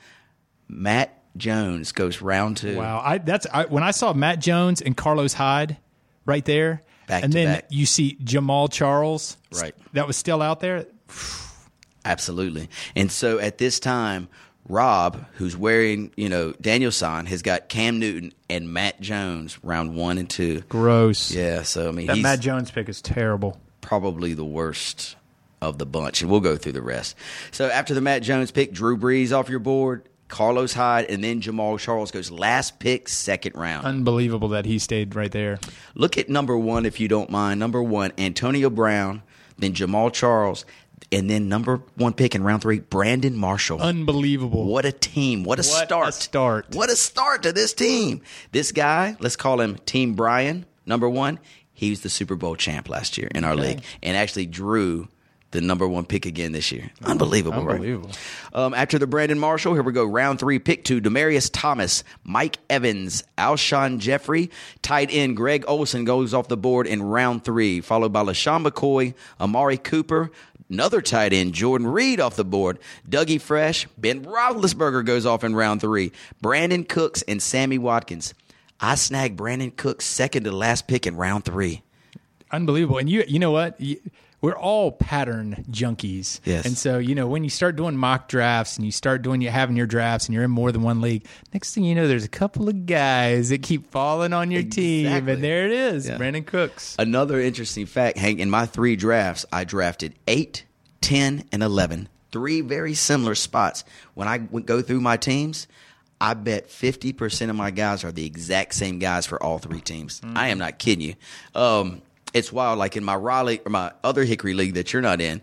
Matt 0.69 1.23
Jones 1.37 1.93
goes 1.93 2.21
round 2.21 2.59
two. 2.59 2.77
Wow, 2.77 3.01
I 3.05 3.19
that's 3.19 3.47
I, 3.53 3.64
when 3.64 3.83
I 3.83 3.93
saw 3.93 4.12
Matt 4.12 4.41
Jones 4.41 4.83
and 4.83 4.97
Carlos 4.97 5.33
Hyde 5.33 5.79
right 6.27 6.45
there, 6.45 6.83
Back 7.09 7.25
and 7.25 7.33
to 7.33 7.38
then 7.38 7.55
back. 7.57 7.66
you 7.71 7.87
see 7.87 8.16
Jamaal 8.23 8.71
Charles, 8.71 9.37
Right. 9.53 9.75
That 9.94 10.07
was 10.07 10.16
still 10.16 10.42
out 10.42 10.61
there. 10.61 10.87
Absolutely. 12.05 12.68
And 12.97 13.11
so 13.11 13.38
at 13.38 13.59
this 13.59 13.81
time, 13.81 14.29
Rob, 14.68 15.25
who's 15.35 15.57
wearing, 15.57 16.12
you 16.16 16.29
know, 16.29 16.53
Daniel 16.61 16.92
San, 16.92 17.27
has 17.27 17.42
got 17.42 17.68
Cam 17.68 17.99
Newton 17.99 18.33
and 18.51 18.73
Matt 18.73 19.01
Jones 19.01 19.59
round 19.64 19.94
one 19.97 20.18
and 20.18 20.29
two. 20.29 20.61
Gross. 20.68 21.31
Yeah, 21.31 21.62
so 21.62 21.88
I 21.88 21.92
mean, 21.92 22.07
that 22.07 22.16
he's 22.16 22.23
Matt 22.23 22.40
Jones 22.40 22.71
pick 22.71 22.88
is 22.88 23.01
terrible. 23.03 23.59
probably 23.81 24.35
the 24.35 24.44
worst 24.44 25.16
of 25.61 25.79
the 25.79 25.87
bunch, 25.87 26.23
and 26.23 26.31
we'll 26.31 26.40
go 26.40 26.57
through 26.57 26.73
the 26.73 26.83
rest. 26.83 27.16
So 27.51 27.68
after 27.68 27.94
the 27.94 28.01
Matt 28.01 28.23
Jones 28.23 28.51
pick, 28.51 28.73
Drew 28.73 28.97
Brees 28.97 29.33
off 29.33 29.49
your 29.49 29.59
board, 29.59 30.09
Carlos 30.29 30.75
Hyde, 30.75 31.07
and 31.07 31.25
then 31.25 31.41
Jamaal 31.41 31.79
Charles 31.79 32.11
goes 32.11 32.31
last 32.31 32.79
pick, 32.79 33.09
second 33.09 33.55
round. 33.55 33.87
Unbelievable 33.87 34.49
that 34.49 34.67
he 34.67 34.79
stayed 34.79 35.14
right 35.14 35.33
there. 35.33 35.59
Look 35.95 36.17
at 36.19 36.29
number 36.29 36.57
one, 36.57 36.87
if 36.87 37.01
you 37.01 37.09
don't 37.09 37.31
mind. 37.31 37.59
Number 37.59 37.83
one, 37.83 38.12
Antonio 38.19 38.71
Brown, 38.71 39.23
then 39.59 39.73
Jamaal 39.73 40.12
Charles, 40.12 40.64
And 41.11 41.31
then 41.31 41.49
number 41.49 41.81
one 41.95 42.12
pick 42.12 42.35
in 42.35 42.43
round 42.45 42.61
three, 42.61 42.81
Brandon 42.81 43.35
Marshall. 43.37 43.81
Unbelievable. 43.81 44.67
What 44.67 44.85
a 44.85 44.93
team. 44.93 45.43
What 45.45 45.59
a 45.59 45.62
What 45.62 45.83
a 45.83 45.87
start. 45.87 46.14
start. 46.14 46.75
What 46.75 46.91
a 46.91 46.97
start 46.97 47.43
to 47.45 47.53
this 47.53 47.73
team. 47.73 48.21
This 48.53 48.73
guy, 48.73 49.17
let's 49.21 49.37
call 49.37 49.61
him 49.61 49.77
Team 49.87 50.14
Brian, 50.14 50.67
number 50.85 51.09
one. 51.09 51.38
He 51.73 51.91
was 51.91 52.01
the 52.03 52.11
Super 52.11 52.35
Bowl 52.35 52.57
champ 52.57 52.88
last 52.88 53.17
year 53.17 53.29
in 53.35 53.45
our 53.45 53.55
league 53.57 53.81
and 54.03 54.17
actually 54.17 54.47
drew 54.47 55.09
the 55.50 55.61
number 55.61 55.88
one 55.88 56.04
pick 56.04 56.26
again 56.26 56.52
this 56.52 56.70
year. 56.70 56.90
Unbelievable, 57.02 57.64
right? 57.64 58.16
Um, 58.52 58.74
after 58.74 58.98
the 58.98 59.06
Brandon 59.06 59.38
Marshall, 59.38 59.74
here 59.74 59.82
we 59.82 59.92
go. 59.92 60.04
Round 60.04 60.38
three, 60.38 60.58
pick 60.58 60.84
two, 60.84 61.00
Demaryius 61.00 61.50
Thomas, 61.52 62.04
Mike 62.24 62.58
Evans, 62.68 63.24
Alshon 63.38 63.98
Jeffery. 63.98 64.50
Tight 64.82 65.08
end 65.11 65.37
Greg 65.37 65.64
Olsen 65.66 66.04
goes 66.04 66.34
off 66.34 66.48
the 66.48 66.56
board 66.56 66.87
in 66.87 67.02
round 67.02 67.44
three, 67.44 67.80
followed 67.80 68.12
by 68.12 68.22
LeSean 68.22 68.66
McCoy, 68.66 69.14
Amari 69.40 69.78
Cooper, 69.78 70.30
another 70.68 71.00
tight 71.00 71.32
end, 71.32 71.54
Jordan 71.54 71.87
Reed 71.87 72.20
off 72.20 72.37
the 72.37 72.44
board, 72.44 72.78
Dougie 73.08 73.40
Fresh, 73.40 73.87
Ben 73.96 74.24
Roethlisberger 74.24 75.04
goes 75.04 75.24
off 75.24 75.44
in 75.44 75.54
round 75.54 75.80
three, 75.80 76.12
Brandin 76.42 76.87
Cooks, 76.87 77.22
and 77.22 77.42
Sammy 77.42 77.78
Watkins. 77.78 78.34
I 78.80 78.94
snagged 78.96 79.38
Brandin 79.38 79.74
Cooks 79.74 80.04
second 80.04 80.44
to 80.44 80.52
last 80.52 80.87
pick 80.87 81.06
in 81.06 81.16
round 81.16 81.44
three. 81.44 81.82
unbelievable. 82.52 82.98
And 82.98 83.08
you, 83.08 83.24
you 83.26 83.38
know 83.38 83.50
what? 83.50 83.80
You, 83.80 83.98
we're 84.40 84.57
all 84.57 84.92
pattern 84.92 85.64
junkies. 85.70 86.40
Yes. 86.44 86.64
And 86.64 86.77
so, 86.79 86.98
you 86.98 87.14
know, 87.14 87.27
when 87.27 87.42
you 87.44 87.51
start 87.51 87.74
doing 87.77 87.96
mock 87.96 88.29
drafts 88.29 88.77
and 88.77 88.87
you 88.87 88.92
start 88.92 89.22
doing 89.22 89.40
you 89.40 89.51
having 89.51 89.77
your 89.77 89.87
drafts 89.87 90.27
and 90.27 90.35
you're 90.35 90.44
in 90.44 90.51
more 90.51 90.70
than 90.70 90.83
one 90.83 91.01
league, 91.01 91.27
next 91.53 91.74
thing 91.74 91.83
you 91.85 91.94
know, 91.94 92.07
there's 92.07 92.24
a 92.24 92.29
couple 92.29 92.68
of 92.68 92.87
guys 92.87 93.48
that 93.48 93.62
keep 93.62 93.90
falling 93.90 94.33
on 94.33 94.51
your 94.51 94.62
team, 94.62 95.07
and 95.29 95.42
there 95.42 95.66
it 95.66 95.72
is, 95.72 96.07
Yeah. 96.09 96.18
Brandin 96.18 96.46
Cooks. 96.46 96.94
Another 96.98 97.40
interesting 97.40 97.87
fact, 97.87 98.16
Hank, 98.18 98.38
in 98.38 98.48
my 98.51 98.66
three 98.66 98.94
drafts, 98.96 99.44
I 99.53 99.64
drafted 99.64 100.14
eight, 100.29 100.64
ten, 101.01 101.44
and 101.51 101.62
11. 101.62 102.09
Three 102.31 102.61
very 102.61 102.94
similar 102.94 103.35
spots. 103.35 103.85
When 104.14 104.29
I 104.29 104.38
go 104.38 104.83
through 104.83 105.01
my 105.01 105.16
teams, 105.16 105.66
I 106.20 106.35
bet 106.35 106.68
50% 106.68 107.48
of 107.48 107.57
my 107.57 107.70
guys 107.70 108.05
are 108.05 108.12
the 108.12 108.27
exact 108.27 108.74
same 108.74 108.98
guys 108.98 109.24
for 109.24 109.42
all 109.42 109.59
three 109.59 109.81
teams. 109.81 110.20
I 110.35 110.48
am 110.48 110.59
not 110.59 110.79
kidding 110.79 111.07
you. 111.09 111.14
Um, 111.55 112.03
it's 112.35 112.53
wild. 112.53 112.79
Like 112.79 112.97
in 112.97 113.05
my 113.05 113.17
Raleigh 113.17 113.61
or 113.64 113.71
my 113.71 113.93
other 114.05 114.25
Hickory 114.25 114.55
league 114.55 114.75
that 114.75 114.93
you're 114.93 115.03
not 115.03 115.21
in, 115.21 115.41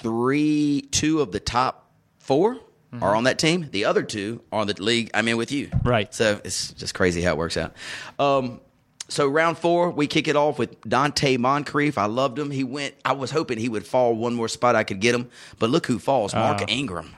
three, 0.00 0.82
two 0.90 1.20
of 1.20 1.32
the 1.32 1.40
top 1.40 1.90
4 2.20 2.58
are 3.00 3.16
on 3.16 3.24
that 3.24 3.38
team. 3.38 3.68
The 3.72 3.86
other 3.86 4.02
two 4.02 4.42
are 4.52 4.60
on 4.60 4.66
the 4.66 4.74
league 4.82 5.10
I'm 5.14 5.26
in 5.26 5.38
with 5.38 5.50
you. 5.50 5.70
Right. 5.82 6.12
So 6.12 6.38
it's 6.44 6.72
just 6.74 6.94
crazy 6.94 7.22
how 7.22 7.32
it 7.32 7.38
works 7.38 7.56
out. 7.56 7.74
Um, 8.18 8.60
so 9.08 9.26
round 9.26 9.56
four, 9.58 9.90
we 9.90 10.06
kick 10.06 10.28
it 10.28 10.36
off 10.36 10.58
with 10.58 10.78
Donte 10.82 11.38
Moncrief. 11.38 11.96
I 11.96 12.04
loved 12.04 12.38
him. 12.38 12.50
He 12.50 12.64
went. 12.64 12.94
I 13.04 13.12
was 13.12 13.30
hoping 13.30 13.56
he 13.58 13.68
would 13.70 13.86
fall 13.86 14.14
one 14.14 14.34
more 14.34 14.48
spot. 14.48 14.76
I 14.76 14.84
could 14.84 15.00
get 15.00 15.14
him, 15.14 15.30
but 15.58 15.70
look 15.70 15.86
who 15.86 15.98
falls. 15.98 16.34
Mark 16.34 16.70
Ingram. 16.70 17.14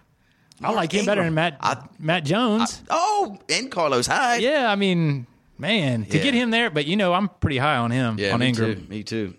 I 0.62 0.70
like 0.70 0.92
him 0.92 1.06
better 1.06 1.24
than 1.24 1.34
Matt 1.34 1.56
I- 1.60 1.84
Matt 1.98 2.24
Jones. 2.24 2.80
Oh, 2.88 3.36
and 3.48 3.68
Carlos 3.70 4.06
Hyde. 4.06 4.42
yeah, 4.42 4.70
I 4.70 4.76
mean, 4.76 5.26
man, 5.58 6.04
to 6.06 6.16
Yeah. 6.16 6.22
get 6.22 6.34
him 6.34 6.50
there, 6.50 6.70
but 6.70 6.86
you 6.86 6.96
know, 6.96 7.12
I'm 7.12 7.28
pretty 7.28 7.58
high 7.58 7.76
on 7.76 7.90
him 7.90 8.18
Yeah, 8.18 8.34
on 8.34 8.40
me 8.40 8.48
Ingram. 8.48 8.74
too. 8.74 8.86
Me 8.88 9.02
too. 9.02 9.34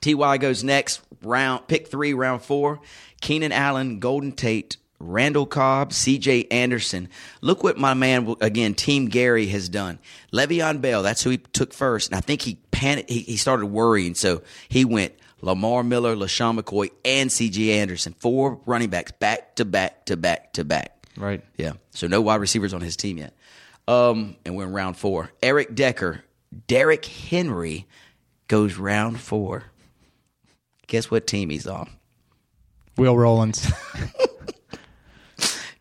Ty 0.00 0.38
goes 0.38 0.62
next. 0.64 1.00
Round 1.22 1.66
pick 1.66 1.88
three, 1.88 2.14
round 2.14 2.42
four. 2.42 2.80
Keenan 3.20 3.50
Allen, 3.50 3.98
Golden 3.98 4.30
Tate, 4.30 4.76
Randall 5.00 5.46
Cobb, 5.46 5.92
C.J. 5.92 6.44
Anderson. 6.50 7.08
Look 7.40 7.64
what 7.64 7.76
my 7.78 7.94
man 7.94 8.34
again, 8.40 8.74
Team 8.74 9.06
Gary 9.06 9.46
has 9.48 9.68
done. 9.68 9.98
Le'Veon 10.32 10.80
Bell, 10.80 11.02
that's 11.02 11.22
who 11.24 11.30
he 11.30 11.38
took 11.38 11.72
first, 11.72 12.10
and 12.10 12.16
I 12.16 12.20
think 12.20 12.42
he 12.42 12.58
panicked. 12.70 13.10
He, 13.10 13.20
he 13.20 13.36
started 13.36 13.66
worrying, 13.66 14.14
so 14.14 14.42
he 14.68 14.84
went 14.84 15.12
Lamar 15.40 15.82
Miller, 15.82 16.14
LeSean 16.14 16.58
McCoy, 16.60 16.90
and 17.04 17.30
C.J. 17.32 17.72
Anderson. 17.80 18.14
Four 18.20 18.60
running 18.66 18.90
backs 18.90 19.10
back 19.12 19.56
to 19.56 19.64
back 19.64 20.06
to 20.06 20.16
back 20.16 20.52
to 20.54 20.64
back. 20.64 20.94
Right. 21.16 21.42
Yeah. 21.56 21.72
So 21.90 22.06
no 22.06 22.20
wide 22.20 22.36
receivers 22.40 22.72
on 22.72 22.80
his 22.80 22.96
team 22.96 23.18
yet. 23.18 23.34
Um, 23.88 24.36
and 24.44 24.54
we're 24.54 24.64
in 24.66 24.72
round 24.72 24.96
four. 24.98 25.30
Eric 25.42 25.74
Decker, 25.74 26.22
Derrick 26.66 27.04
Henry 27.06 27.86
goes 28.46 28.76
round 28.76 29.18
four. 29.18 29.64
Guess 30.86 31.10
what 31.10 31.26
team 31.26 31.48
he's 31.50 31.66
on? 31.66 31.88
Will 32.96 33.16
Rollins. 33.16 33.70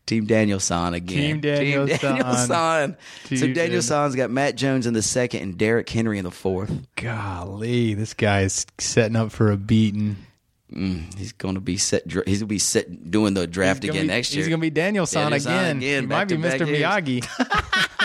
Team 0.05 0.25
Daniel 0.25 0.61
San 0.61 0.93
again. 0.93 1.17
Team 1.17 1.41
Daniel 1.41 1.85
Daniel 1.85 2.33
San. 2.33 2.47
San. 2.47 2.97
So 3.25 3.45
Team 3.45 3.53
Daniel 3.53 3.73
Dan- 3.73 3.81
San's 3.81 4.15
got 4.15 4.31
Matt 4.31 4.55
Jones 4.55 4.87
in 4.87 4.93
the 4.93 5.01
second 5.01 5.41
and 5.41 5.57
Derrick 5.57 5.89
Henry 5.89 6.17
in 6.17 6.23
the 6.23 6.31
fourth. 6.31 6.71
Golly, 6.95 7.93
this 7.93 8.13
guy's 8.13 8.65
setting 8.77 9.17
up 9.17 9.33
for 9.33 9.51
a 9.51 9.57
beating. 9.57 10.15
He's 10.69 11.31
going 11.31 11.55
to 11.55 11.61
be 11.61 11.77
set. 11.77 12.03
He's 12.05 12.13
going 12.23 12.39
to 12.39 12.45
be 12.45 12.59
set 12.59 13.09
doing 13.09 13.33
the 13.33 13.47
draft 13.47 13.83
again 13.85 14.01
be- 14.03 14.07
next 14.07 14.33
year. 14.33 14.43
He's 14.43 14.49
going 14.49 14.59
to 14.59 14.65
be 14.65 14.69
Daniel 14.69 15.05
San 15.05 15.31
again. 15.31 15.77
again, 15.77 16.03
He 16.03 16.07
might 16.07 16.27
be 16.27 16.35
Mr. 16.35 16.67
years. 16.67 16.81
Miyagi. 16.81 17.87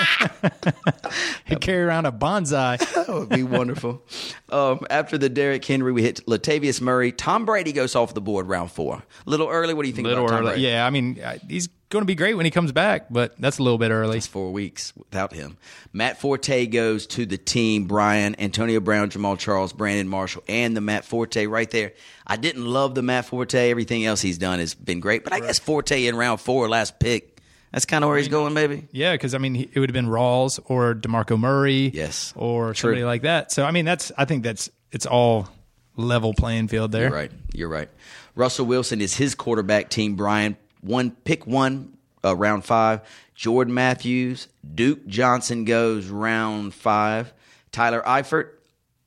he 1.45 1.57
carry 1.57 1.83
around 1.83 2.07
a 2.07 2.13
bonsai. 2.13 2.79
That 3.03 3.09
would 3.09 3.29
be 3.31 3.43
wonderful. 3.43 4.03
um, 4.51 4.87
after 4.91 5.19
the 5.19 5.29
Derrick 5.29 5.65
Henry, 5.65 5.93
we 5.93 6.03
hit 6.03 6.25
Latavius 6.27 6.81
Murray. 6.81 7.11
Tom 7.13 7.45
Brady 7.45 7.73
goes 7.73 7.97
off 7.97 8.15
the 8.15 8.21
board 8.21 8.47
round 8.47 8.71
four. 8.71 8.97
A 9.27 9.31
little 9.31 9.49
early. 9.49 9.75
What 9.75 9.83
do 9.83 9.89
you 9.89 9.95
think 9.95 10.07
little 10.07 10.25
about 10.25 10.37
Tom 10.37 10.41
early. 10.45 10.53
Brady? 10.53 10.63
Yeah, 10.69 10.87
I 10.87 10.91
mean, 10.91 11.21
uh, 11.21 11.39
he's 11.49 11.69
going 11.93 12.03
to 12.03 12.07
be 12.07 12.15
great 12.17 12.35
when 12.35 12.45
he 12.45 12.51
comes 12.51 12.73
back, 12.73 13.07
but 13.11 13.35
that's 13.39 13.59
a 13.59 13.63
little 13.63 13.79
bit 13.79 13.91
early. 13.93 14.17
It's 14.17 14.27
four 14.27 14.51
weeks 14.51 14.93
without 14.97 15.33
him. 15.33 15.59
Matt 15.93 16.19
Forte 16.21 16.67
goes 16.67 17.07
to 17.09 17.25
the 17.27 17.39
team. 17.39 17.85
Brian, 17.85 18.35
Antonio 18.41 18.81
Brown, 18.81 19.11
Jamaal 19.11 19.39
Charles, 19.39 19.73
Brandon 19.73 20.09
Marshall, 20.09 20.43
and 20.49 20.77
the 20.77 20.81
Matt 20.81 21.05
Forte 21.05 21.47
right 21.47 21.71
there. 21.71 21.93
I 22.27 22.37
didn't 22.37 22.67
love 22.67 22.95
the 22.97 23.03
Matt 23.03 23.27
Forte. 23.27 23.71
Everything 23.71 24.05
else 24.05 24.21
he's 24.21 24.39
done 24.39 24.59
has 24.59 24.75
been 24.75 24.99
great, 25.01 25.23
but 25.23 25.33
I 25.33 25.41
guess 25.41 25.59
Forte 25.59 26.07
in 26.07 26.17
round 26.17 26.41
four, 26.41 26.69
last 26.69 26.99
pick. 26.99 27.29
That's 27.73 27.85
kind 27.87 28.05
of 28.05 28.09
where 28.09 28.19
he's 28.19 28.29
going, 28.29 28.53
maybe. 28.53 28.89
Yeah, 28.93 29.13
because 29.13 29.35
I 29.35 29.39
mean, 29.39 29.57
it 29.57 29.79
would 29.79 29.89
have 29.89 29.95
been 29.95 30.07
Rawls 30.09 30.61
or 30.65 30.95
Demarco 30.95 31.39
Murray, 31.39 31.91
Yes. 31.95 32.33
or 32.37 32.75
True. 32.75 32.91
somebody 32.91 33.05
like 33.05 33.23
that. 33.23 33.53
So 33.53 33.65
I 33.65 33.71
mean, 33.71 33.85
that's 33.85 34.11
I 34.19 34.25
think 34.25 34.43
that's 34.43 34.71
it's 34.91 35.07
all 35.07 35.49
level 35.97 36.35
playing 36.35 36.69
field 36.69 36.93
there. 36.93 37.05
You're 37.09 37.13
right. 37.13 37.33
You're 37.55 37.69
right. 37.69 37.89
Russell 38.35 38.65
Wilson 38.67 39.01
is 39.03 39.15
his 39.15 39.35
quarterback 39.35 39.91
team. 39.91 40.17
Brian 40.17 40.57
one 40.83 41.13
pick 41.13 41.47
one 41.47 41.97
uh, 42.25 42.37
round 42.37 42.65
five. 42.65 43.01
Jordan 43.35 43.75
Matthews, 43.75 44.49
Duke 44.75 45.07
Johnson 45.07 45.65
goes 45.65 46.07
round 46.09 46.75
five. 46.75 47.33
Tyler 47.73 48.03
Eifert. 48.07 48.51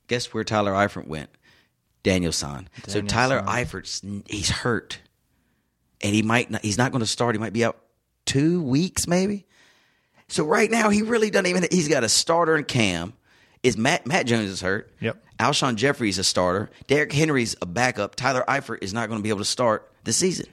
Guess 0.07 0.33
where 0.33 0.43
Tyler 0.43 0.73
Eifert 0.73 1.07
went? 1.07 1.29
Daniel 2.03 2.31
San. 2.31 2.69
So 2.87 3.01
Tyler 3.01 3.39
San. 3.39 3.47
Eifert's 3.47 4.01
he's 4.27 4.49
hurt, 4.49 4.99
and 6.01 6.13
he 6.13 6.21
might 6.21 6.51
not, 6.51 6.63
he's 6.63 6.77
not 6.77 6.91
going 6.91 6.99
to 7.01 7.07
start. 7.07 7.35
He 7.35 7.39
might 7.39 7.53
be 7.53 7.63
out 7.63 7.77
two 8.25 8.61
weeks 8.61 9.07
maybe. 9.07 9.45
So 10.27 10.43
right 10.43 10.69
now 10.69 10.89
he 10.89 11.01
really 11.01 11.29
doesn't 11.29 11.47
even. 11.47 11.65
He's 11.71 11.87
got 11.87 12.03
a 12.03 12.09
starter 12.09 12.55
in 12.55 12.63
Cam. 12.63 13.13
Is 13.63 13.77
Matt 13.77 14.05
Matt 14.05 14.27
Jones 14.27 14.49
is 14.49 14.61
hurt? 14.61 14.91
Yep. 14.99 15.23
Alshon 15.39 15.75
Jeffery's 15.75 16.19
a 16.19 16.23
starter. 16.23 16.69
Derrick 16.87 17.11
Henry's 17.11 17.55
a 17.61 17.65
backup. 17.65 18.15
Tyler 18.15 18.43
Eifert 18.47 18.83
is 18.83 18.93
not 18.93 19.09
going 19.09 19.19
to 19.19 19.23
be 19.23 19.29
able 19.29 19.39
to 19.39 19.45
start 19.45 19.91
the 20.03 20.13
season. 20.13 20.45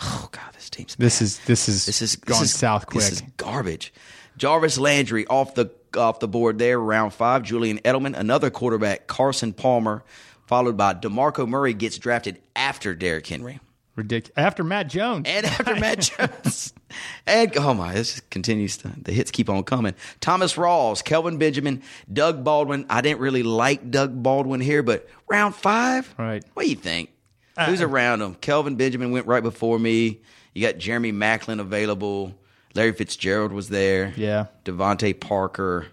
Oh 0.00 0.28
God, 0.32 0.52
this 0.54 0.70
team's 0.70 0.96
This 0.96 1.18
bad. 1.18 1.24
is 1.24 1.38
this 1.40 1.68
is 1.68 1.86
this 1.86 2.02
is 2.02 2.16
gone 2.16 2.40
this 2.40 2.50
is, 2.52 2.58
south 2.58 2.86
quick. 2.86 3.04
This 3.04 3.12
is 3.12 3.22
garbage. 3.36 3.92
Jarvis 4.36 4.78
Landry 4.78 5.26
off 5.26 5.54
the 5.54 5.70
off 5.96 6.20
the 6.20 6.28
board 6.28 6.58
there, 6.58 6.78
round 6.80 7.12
five. 7.12 7.42
Julian 7.42 7.78
Edelman, 7.80 8.16
another 8.16 8.50
quarterback. 8.50 9.06
Carson 9.06 9.52
Palmer, 9.52 10.02
followed 10.46 10.76
by 10.76 10.94
Demarco 10.94 11.46
Murray, 11.46 11.74
gets 11.74 11.98
drafted 11.98 12.40
after 12.56 12.94
Derrick 12.94 13.26
Henry 13.26 13.60
Ridiculous. 13.94 14.32
After 14.38 14.64
Matt 14.64 14.88
Jones, 14.88 15.26
and 15.28 15.44
after 15.44 15.76
Matt 15.76 15.98
Jones. 16.18 16.72
And 17.26 17.54
oh 17.58 17.74
my, 17.74 17.92
this 17.92 18.14
just 18.14 18.30
continues 18.30 18.78
to 18.78 18.90
the 19.02 19.12
hits 19.12 19.30
keep 19.30 19.50
on 19.50 19.64
coming. 19.64 19.94
Thomas 20.20 20.54
Rawls, 20.54 21.04
Kelvin 21.04 21.36
Benjamin, 21.36 21.82
Doug 22.10 22.42
Baldwin. 22.42 22.86
I 22.88 23.02
didn't 23.02 23.20
really 23.20 23.42
like 23.42 23.90
Doug 23.90 24.22
Baldwin 24.22 24.62
here, 24.62 24.82
but 24.82 25.06
round 25.28 25.54
five, 25.54 26.12
Right. 26.18 26.42
What 26.54 26.62
do 26.64 26.70
you 26.70 26.76
think? 26.76 27.10
Who's 27.66 27.80
around 27.80 28.22
him? 28.22 28.34
Kelvin 28.34 28.76
Benjamin 28.76 29.10
went 29.10 29.26
right 29.26 29.42
before 29.42 29.78
me. 29.78 30.20
You 30.54 30.66
got 30.66 30.78
Jeremy 30.78 31.12
Maclin 31.12 31.60
available. 31.60 32.34
Larry 32.74 32.92
Fitzgerald 32.92 33.52
was 33.52 33.68
there. 33.68 34.12
Yeah. 34.16 34.46
DeVante 34.64 35.18
Parker. 35.18 35.86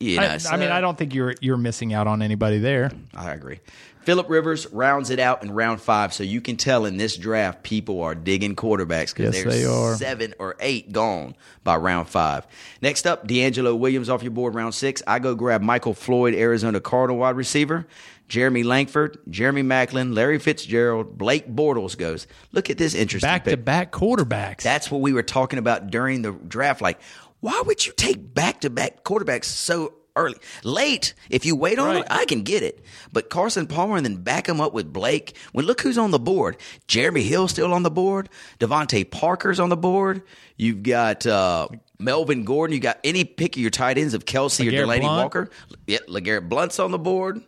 Know, 0.00 0.22
I, 0.22 0.38
I 0.52 0.56
mean, 0.56 0.70
I 0.70 0.80
don't 0.80 0.96
think 0.96 1.12
you're 1.12 1.34
you're 1.40 1.56
missing 1.56 1.92
out 1.92 2.06
on 2.06 2.22
anybody 2.22 2.58
there. 2.58 2.92
I 3.16 3.32
agree. 3.32 3.58
Philip 4.02 4.30
Rivers 4.30 4.66
rounds 4.72 5.10
it 5.10 5.18
out 5.18 5.42
in 5.42 5.50
round 5.50 5.80
five, 5.80 6.14
so 6.14 6.22
you 6.22 6.40
can 6.40 6.56
tell 6.56 6.86
in 6.86 6.96
this 6.98 7.16
draft 7.16 7.64
people 7.64 8.00
are 8.02 8.14
digging 8.14 8.54
quarterbacks 8.54 9.12
because 9.14 9.34
Yes, 9.34 9.42
there's 9.44 9.54
they 9.54 9.64
are. 9.66 9.96
seven 9.96 10.34
or 10.38 10.54
eight 10.60 10.92
gone 10.92 11.34
by 11.64 11.76
round 11.76 12.08
five. 12.08 12.46
Next 12.80 13.06
up, 13.08 13.26
DeAngelo 13.26 13.76
Williams 13.76 14.08
off 14.08 14.22
your 14.22 14.30
board, 14.30 14.54
round 14.54 14.72
six. 14.74 15.02
I 15.06 15.18
go 15.18 15.34
grab 15.34 15.62
Michael 15.62 15.94
Floyd, 15.94 16.32
Arizona 16.34 16.80
Cardinal 16.80 17.18
wide 17.18 17.36
receiver. 17.36 17.84
Jeremy 18.28 18.62
Langford, 18.62 19.18
Jeremy 19.30 19.62
Maclin, 19.62 20.14
Larry 20.14 20.38
Fitzgerald, 20.38 21.16
Blake 21.16 21.48
Bortles 21.48 21.96
goes. 21.96 22.26
Look 22.52 22.68
at 22.70 22.76
this 22.78 22.94
interesting 22.94 23.28
back 23.28 23.44
to 23.44 23.56
back 23.56 23.90
quarterbacks. 23.92 24.62
That's 24.62 24.90
what 24.90 25.00
we 25.00 25.12
were 25.12 25.22
talking 25.22 25.58
about 25.58 25.90
during 25.90 26.22
the 26.22 26.32
draft. 26.32 26.80
Like, 26.82 27.00
why 27.40 27.62
would 27.64 27.86
you 27.86 27.92
take 27.96 28.34
back 28.34 28.60
to 28.62 28.70
back 28.70 29.02
quarterbacks 29.04 29.44
so 29.44 29.94
early. 30.18 30.36
Late, 30.64 31.14
if 31.30 31.46
you 31.46 31.56
wait 31.56 31.78
on 31.78 31.94
Right. 31.94 31.96
him, 31.98 32.04
I 32.10 32.24
can 32.24 32.42
get 32.42 32.62
it. 32.62 32.84
But 33.12 33.30
Carson 33.30 33.66
Palmer 33.66 33.96
and 33.96 34.04
then 34.04 34.16
back 34.16 34.48
him 34.48 34.60
up 34.60 34.74
with 34.74 34.92
Blake. 34.92 35.36
When 35.52 35.64
look 35.64 35.80
who's 35.80 35.96
on 35.96 36.10
the 36.10 36.18
board. 36.18 36.56
Jeremy 36.88 37.22
Hill 37.22 37.48
still 37.48 37.72
on 37.72 37.84
the 37.84 37.90
board. 37.90 38.28
DeVante 38.58 39.08
Parker's 39.10 39.60
on 39.60 39.68
the 39.68 39.76
board. 39.76 40.22
You've 40.56 40.82
got 40.82 41.24
uh, 41.24 41.68
Melvin 41.98 42.44
Gordon. 42.44 42.74
You 42.74 42.80
got 42.80 42.98
any 43.04 43.24
pick 43.24 43.56
of 43.56 43.62
your 43.62 43.70
tight 43.70 43.96
ends 43.96 44.12
of 44.12 44.24
Kelce 44.24 44.66
or 44.66 44.70
LeGarrette 44.72 44.86
Delanie 44.86 45.00
Blunt. 45.00 45.22
Walker. 45.22 45.50
Yeah, 45.86 45.98
LeGarrette 46.08 46.48
Blunt's 46.48 46.78
on 46.80 46.90
the 46.90 46.98
board. 46.98 47.40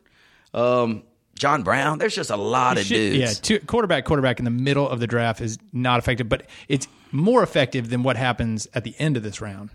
Um, 0.54 1.02
John 1.34 1.62
Brown. 1.62 1.98
There's 1.98 2.14
just 2.14 2.30
a 2.30 2.36
lot 2.36 2.76
of 2.78 2.86
dudes. 2.86 3.16
Yeah, 3.16 3.32
two, 3.32 3.60
quarterback, 3.60 4.04
quarterback 4.04 4.38
in 4.38 4.44
the 4.44 4.50
middle 4.50 4.88
of 4.88 5.00
the 5.00 5.06
draft 5.06 5.40
is 5.40 5.58
not 5.72 5.98
effective, 5.98 6.28
but 6.28 6.44
it's 6.68 6.86
more 7.12 7.42
effective 7.42 7.88
than 7.88 8.02
what 8.02 8.16
happens 8.16 8.68
at 8.74 8.84
the 8.84 8.94
end 8.98 9.16
of 9.16 9.22
this 9.22 9.40
round. 9.40 9.70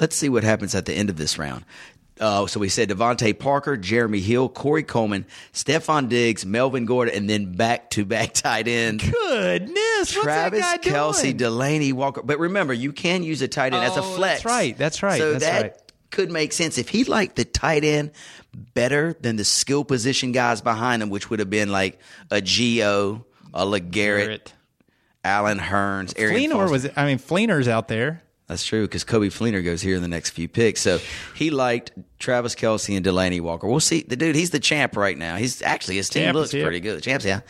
Let's 0.00 0.16
see 0.16 0.28
what 0.28 0.44
happens 0.44 0.74
at 0.74 0.84
the 0.86 0.92
end 0.92 1.08
of 1.08 1.16
this 1.16 1.38
round. 1.38 1.64
Uh, 2.18 2.46
so 2.46 2.58
we 2.58 2.68
said 2.70 2.88
DeVante 2.88 3.38
Parker, 3.38 3.76
Jeremy 3.76 4.20
Hill, 4.20 4.48
Corey 4.48 4.82
Coleman, 4.82 5.26
Stefon 5.52 6.08
Diggs, 6.08 6.46
Melvin 6.46 6.86
Gordon, 6.86 7.14
and 7.14 7.28
then 7.30 7.52
back 7.52 7.90
to 7.90 8.04
back 8.06 8.32
tight 8.32 8.66
end. 8.68 9.02
Goodness, 9.02 10.10
Travis 10.12 10.60
what's 10.60 10.72
that 10.72 10.82
guy 10.82 10.90
Kelce, 10.90 11.36
doing? 11.36 11.36
Delanie 11.58 11.92
Walker. 11.92 12.22
But 12.22 12.38
remember, 12.38 12.72
you 12.72 12.92
can 12.92 13.22
use 13.22 13.42
a 13.42 13.48
tight 13.48 13.74
end 13.74 13.84
as 13.84 13.96
a 13.96 14.00
Oh, 14.00 14.14
flex. 14.14 14.42
that's 14.42 14.44
right, 14.46 14.76
that's 14.78 15.02
right, 15.02 15.18
So 15.18 15.32
that's 15.32 15.44
that 15.44 15.62
right. 15.62 15.74
Could 16.10 16.30
make 16.30 16.52
sense 16.52 16.78
if 16.78 16.88
he 16.88 17.04
liked 17.04 17.36
the 17.36 17.44
tight 17.44 17.84
end 17.84 18.12
better 18.74 19.14
than 19.20 19.36
the 19.36 19.44
skill 19.44 19.84
position 19.84 20.32
guys 20.32 20.60
behind 20.60 21.02
him, 21.02 21.10
which 21.10 21.28
would 21.30 21.40
have 21.40 21.50
been 21.50 21.70
like 21.70 21.98
a 22.30 22.36
Gio, 22.36 23.24
a 23.52 23.64
LeGarrette, 23.66 23.90
Garrett. 23.90 24.54
Allen 25.24 25.58
Hurns, 25.58 26.14
Arian 26.18 26.50
Fleener 26.50 26.54
Foster. 26.54 26.72
was. 26.72 26.88
I 26.96 27.06
mean, 27.06 27.18
Fleener's 27.18 27.68
out 27.68 27.88
there. 27.88 28.22
That's 28.46 28.64
true 28.64 28.82
because 28.86 29.04
Coby 29.04 29.26
Fleener 29.26 29.64
goes 29.64 29.82
here 29.82 29.96
in 29.96 30.02
the 30.02 30.08
next 30.08 30.30
few 30.30 30.46
picks. 30.46 30.80
So 30.80 31.00
he 31.34 31.50
liked 31.50 31.90
Travis 32.20 32.54
Kelce 32.54 32.96
and 32.96 33.04
Delanie 33.04 33.40
Walker. 33.40 33.66
We'll 33.66 33.80
see. 33.80 34.02
The 34.02 34.14
dude, 34.14 34.36
he's 34.36 34.50
the 34.50 34.60
champ 34.60 34.96
right 34.96 35.18
now. 35.18 35.36
He's 35.36 35.62
actually 35.62 35.96
his 35.96 36.08
team 36.08 36.24
Champ 36.24 36.36
looks 36.36 36.52
pretty 36.52 36.78
good. 36.78 37.02
Champs, 37.02 37.24
yeah. 37.24 37.40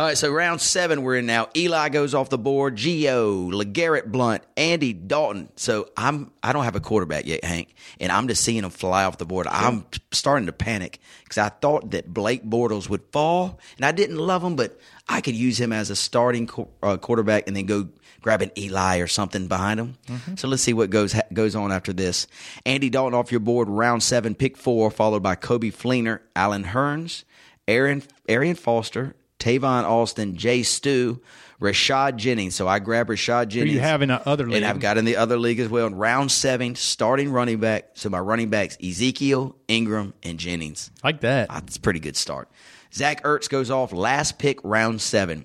All 0.00 0.06
right, 0.06 0.16
so 0.16 0.32
round 0.32 0.62
seven 0.62 1.02
we're 1.02 1.18
in 1.18 1.26
now. 1.26 1.50
Eli 1.54 1.90
goes 1.90 2.14
off 2.14 2.30
the 2.30 2.38
board. 2.38 2.74
Gio, 2.76 3.52
LeGarrette 3.52 4.06
Blount, 4.06 4.42
Andy 4.56 4.94
Dalton. 4.94 5.50
So 5.56 5.90
I'm 5.94 6.30
I 6.42 6.54
don't 6.54 6.64
have 6.64 6.74
a 6.74 6.80
quarterback 6.80 7.26
yet, 7.26 7.44
Hank, 7.44 7.74
and 8.00 8.10
I'm 8.10 8.26
just 8.26 8.42
seeing 8.42 8.64
him 8.64 8.70
fly 8.70 9.04
off 9.04 9.18
the 9.18 9.26
board. 9.26 9.46
I'm 9.46 9.84
starting 10.10 10.46
to 10.46 10.54
panic 10.54 11.00
because 11.22 11.36
I 11.36 11.50
thought 11.50 11.90
that 11.90 12.14
Blake 12.14 12.42
Bortles 12.42 12.88
would 12.88 13.02
fall, 13.12 13.60
and 13.76 13.84
I 13.84 13.92
didn't 13.92 14.16
love 14.16 14.42
him, 14.42 14.56
but 14.56 14.80
I 15.06 15.20
could 15.20 15.34
use 15.34 15.60
him 15.60 15.70
as 15.70 15.90
a 15.90 15.96
starting 15.96 16.46
qu- 16.46 16.68
uh, 16.82 16.96
quarterback 16.96 17.46
and 17.46 17.54
then 17.54 17.66
go 17.66 17.90
grab 18.22 18.40
an 18.40 18.52
Eli 18.56 19.00
or 19.00 19.06
something 19.06 19.48
behind 19.48 19.80
him. 19.80 19.98
So 20.36 20.48
let's 20.48 20.62
see 20.62 20.72
what 20.72 20.88
goes 20.88 21.12
ha- 21.12 21.28
goes 21.30 21.54
on 21.54 21.72
after 21.72 21.92
this. 21.92 22.26
Andy 22.64 22.88
Dalton 22.88 23.12
off 23.12 23.30
your 23.30 23.40
board, 23.40 23.68
round 23.68 24.02
seven, 24.02 24.34
pick 24.34 24.56
four, 24.56 24.90
followed 24.90 25.22
by 25.22 25.36
Coby 25.36 25.70
Fleener, 25.70 26.20
Allen 26.34 26.64
Hurns, 26.64 27.24
Aaron 27.68 28.02
Arian 28.30 28.56
Foster, 28.56 29.14
Tavon 29.40 29.84
Austin, 29.84 30.36
Jay 30.36 30.62
Stu, 30.62 31.20
Rashad 31.60 32.16
Jennings. 32.16 32.54
So 32.54 32.68
I 32.68 32.78
grab 32.78 33.08
Rashad 33.08 33.48
Jennings. 33.48 33.74
you 33.74 33.80
have 33.80 34.02
in 34.02 34.10
a 34.10 34.22
other 34.24 34.46
league. 34.46 34.56
And 34.56 34.64
I've 34.64 34.80
got 34.80 34.96
in 34.98 35.04
the 35.04 35.16
other 35.16 35.38
league 35.38 35.58
as 35.58 35.68
well. 35.68 35.86
In 35.86 35.94
round 35.96 36.30
seven, 36.30 36.74
starting 36.76 37.32
running 37.32 37.58
back. 37.58 37.90
So 37.94 38.08
my 38.08 38.20
running 38.20 38.50
backs 38.50 38.76
Ezekiel, 38.82 39.56
Ingram, 39.68 40.14
and 40.22 40.38
Jennings. 40.38 40.90
like 41.02 41.20
that. 41.20 41.48
Ah, 41.50 41.54
That's 41.60 41.76
a 41.76 41.80
pretty 41.80 42.00
good 42.00 42.16
start. 42.16 42.48
Zach 42.94 43.22
Ertz 43.24 43.48
goes 43.48 43.70
off 43.70 43.92
last 43.92 44.38
pick, 44.38 44.58
round 44.62 45.00
seven. 45.00 45.44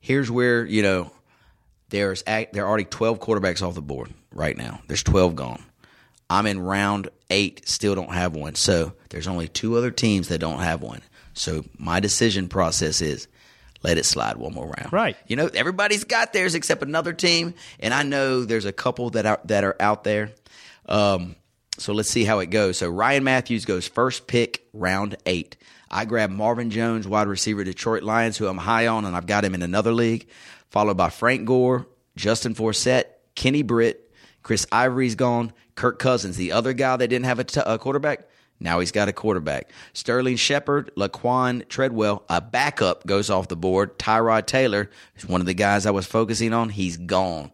Here's 0.00 0.30
where, 0.30 0.64
you 0.64 0.82
know, 0.82 1.10
there's 1.88 2.22
act, 2.26 2.52
there 2.52 2.64
are 2.64 2.68
already 2.68 2.84
12 2.84 3.20
quarterbacks 3.20 3.62
off 3.66 3.74
the 3.74 3.82
board 3.82 4.10
right 4.32 4.56
now. 4.56 4.80
There's 4.86 5.02
12 5.02 5.34
gone. 5.34 5.62
I'm 6.28 6.46
in 6.46 6.58
round 6.60 7.08
eight, 7.30 7.68
still 7.68 7.94
don't 7.94 8.12
have 8.12 8.34
one. 8.34 8.54
So 8.56 8.92
there's 9.10 9.28
only 9.28 9.48
two 9.48 9.76
other 9.76 9.90
teams 9.90 10.28
that 10.28 10.38
don't 10.38 10.58
have 10.58 10.82
one. 10.82 11.00
So 11.36 11.64
my 11.78 12.00
decision 12.00 12.48
process 12.48 13.00
is 13.00 13.28
let 13.82 13.98
it 13.98 14.04
slide 14.04 14.36
one 14.36 14.54
more 14.54 14.66
round. 14.66 14.92
Right. 14.92 15.16
You 15.26 15.36
know, 15.36 15.48
everybody's 15.52 16.04
got 16.04 16.32
theirs 16.32 16.54
except 16.54 16.82
another 16.82 17.12
team, 17.12 17.54
and 17.78 17.94
I 17.94 18.02
know 18.02 18.44
there's 18.44 18.64
a 18.64 18.72
couple 18.72 19.10
that 19.10 19.26
are 19.26 19.40
that 19.44 19.62
are 19.62 19.76
out 19.78 20.02
there. 20.02 20.32
Um, 20.88 21.36
so 21.78 21.92
let's 21.92 22.08
see 22.08 22.24
how 22.24 22.38
it 22.38 22.46
goes. 22.46 22.78
So 22.78 22.88
Ryan 22.88 23.24
Mathews 23.24 23.64
goes 23.64 23.86
first 23.86 24.26
pick, 24.26 24.66
round 24.72 25.16
eight. 25.26 25.56
I 25.90 26.04
grab 26.04 26.30
Marvin 26.30 26.70
Jones, 26.70 27.06
wide 27.06 27.28
receiver, 27.28 27.62
Detroit 27.62 28.02
Lions, 28.02 28.36
who 28.36 28.48
I'm 28.48 28.56
high 28.56 28.86
on, 28.86 29.04
and 29.04 29.14
I've 29.14 29.26
got 29.26 29.44
him 29.44 29.54
in 29.54 29.62
another 29.62 29.92
league. 29.92 30.26
Followed 30.70 30.96
by 30.96 31.10
Frank 31.10 31.44
Gore, 31.44 31.86
Justin 32.16 32.54
Forsett, 32.54 33.04
Kenny 33.34 33.62
Britt, 33.62 34.10
Chris 34.42 34.66
Ivory's 34.72 35.14
gone, 35.14 35.52
Kirk 35.74 35.98
Cousins, 35.98 36.36
the 36.36 36.52
other 36.52 36.72
guy 36.72 36.96
that 36.96 37.08
didn't 37.08 37.26
have 37.26 37.38
a, 37.38 37.44
t- 37.44 37.60
a 37.64 37.78
quarterback. 37.78 38.26
Now 38.58 38.80
he's 38.80 38.92
got 38.92 39.08
a 39.08 39.12
quarterback. 39.12 39.70
Sterling 39.92 40.36
Shepard, 40.36 40.90
Laquon 40.96 41.68
Treadwell, 41.68 42.24
a 42.28 42.40
backup 42.40 43.06
goes 43.06 43.28
off 43.28 43.48
the 43.48 43.56
board. 43.56 43.98
Tyrod 43.98 44.46
Taylor 44.46 44.90
is 45.16 45.26
one 45.26 45.40
of 45.40 45.46
the 45.46 45.54
guys 45.54 45.86
I 45.86 45.90
was 45.90 46.06
focusing 46.06 46.52
on. 46.52 46.70
He's 46.70 46.96
gone. 46.96 47.52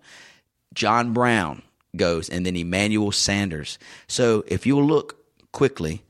John 0.74 1.12
Brown 1.12 1.62
goes, 1.96 2.28
and 2.28 2.46
then 2.46 2.56
Emmanuel 2.56 3.12
Sanders. 3.12 3.78
So 4.06 4.44
if 4.46 4.64
you'll 4.64 4.86
look 4.86 5.16
quickly, 5.52 6.02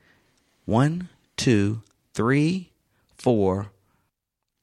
one, 0.64 1.09
two, 1.37 1.83
three, 2.14 2.70
four, 3.16 3.70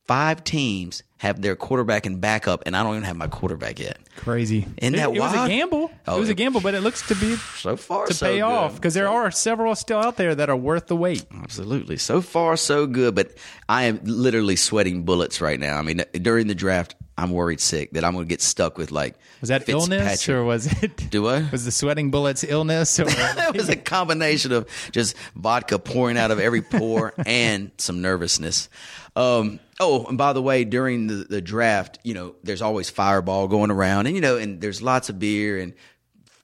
five 0.08 0.44
teams 0.44 1.04
have 1.20 1.42
their 1.42 1.56
quarterback 1.56 2.06
and 2.06 2.20
backup, 2.22 2.64
and 2.66 2.76
I 2.76 2.82
don't 2.82 2.94
even 2.94 3.04
have 3.04 3.18
my 3.18 3.28
quarterback 3.28 3.78
yet. 3.78 3.98
Crazy. 4.16 4.66
Isn't 4.78 4.96
it, 4.96 4.98
that 4.98 5.10
it 5.16 5.20
was 5.20 5.34
a 5.34 5.48
gamble. 5.48 5.92
Oh, 6.08 6.16
it 6.18 6.20
was 6.22 6.30
a 6.30 6.34
gamble, 6.34 6.62
but 6.62 6.74
it 6.74 6.80
looks 6.82 7.06
to 7.10 7.16
be 7.16 7.36
So 7.36 7.76
far, 7.76 8.08
to 8.08 8.14
so 8.14 8.26
pay 8.26 8.36
good. 8.38 8.44
off 8.44 8.76
because 8.76 8.94
there 8.94 9.10
are 9.10 9.30
several 9.30 9.76
still 9.76 10.00
out 10.00 10.16
there 10.16 10.34
that 10.34 10.50
are 10.50 10.56
worth 10.56 10.88
the 10.88 10.96
wait. 10.96 11.26
Absolutely. 11.44 11.98
So 11.98 12.22
far, 12.22 12.56
so 12.56 12.88
good. 12.88 13.16
But 13.16 13.34
I 13.68 13.84
am 13.84 14.00
literally 14.04 14.56
sweating 14.56 15.04
bullets 15.04 15.42
right 15.42 15.60
now. 15.60 15.78
I 15.78 15.82
mean, 15.82 16.04
during 16.14 16.48
the 16.48 16.56
draft, 16.56 16.96
I'm 17.18 17.32
worried 17.32 17.60
sick 17.60 17.92
that 17.94 18.06
I'm 18.06 18.14
going 18.14 18.24
to 18.26 18.30
get 18.30 18.42
stuck 18.42 18.78
with 18.78 18.92
like. 18.94 19.16
Was 19.42 19.50
that 19.50 19.68
illness 19.68 20.30
or 20.30 20.46
was 20.46 20.68
it? 20.82 20.96
Do 21.10 21.28
I? 21.28 21.50
Was 21.52 21.66
the 21.66 21.72
sweating 21.72 22.12
bullets 22.12 22.46
illness 22.46 22.98
or? 22.98 23.08
It 23.50 23.56
was 23.58 23.68
a 23.68 23.76
combination 23.76 24.54
of 24.54 24.68
just 24.92 25.18
vodka 25.36 25.80
pouring 25.80 26.18
out 26.18 26.32
of 26.32 26.40
every 26.40 26.62
pore 26.62 27.14
and 27.26 27.72
some 27.78 28.02
nervousness. 28.02 28.70
Um, 29.16 29.60
oh, 29.80 30.06
and 30.06 30.18
by 30.18 30.34
the 30.34 30.42
way, 30.42 30.64
during 30.64 31.08
the, 31.08 31.26
the 31.30 31.42
draft, 31.42 32.00
you 32.04 32.14
know, 32.14 32.36
there's 32.44 32.62
always 32.62 32.90
fireball 32.90 33.48
going 33.48 33.72
around, 33.72 34.08
and 34.08 34.16
you 34.16 34.22
know, 34.22 34.38
and 34.38 34.62
there's 34.62 34.82
lots 34.82 35.10
of 35.10 35.20
beer 35.20 35.60
and 35.60 35.74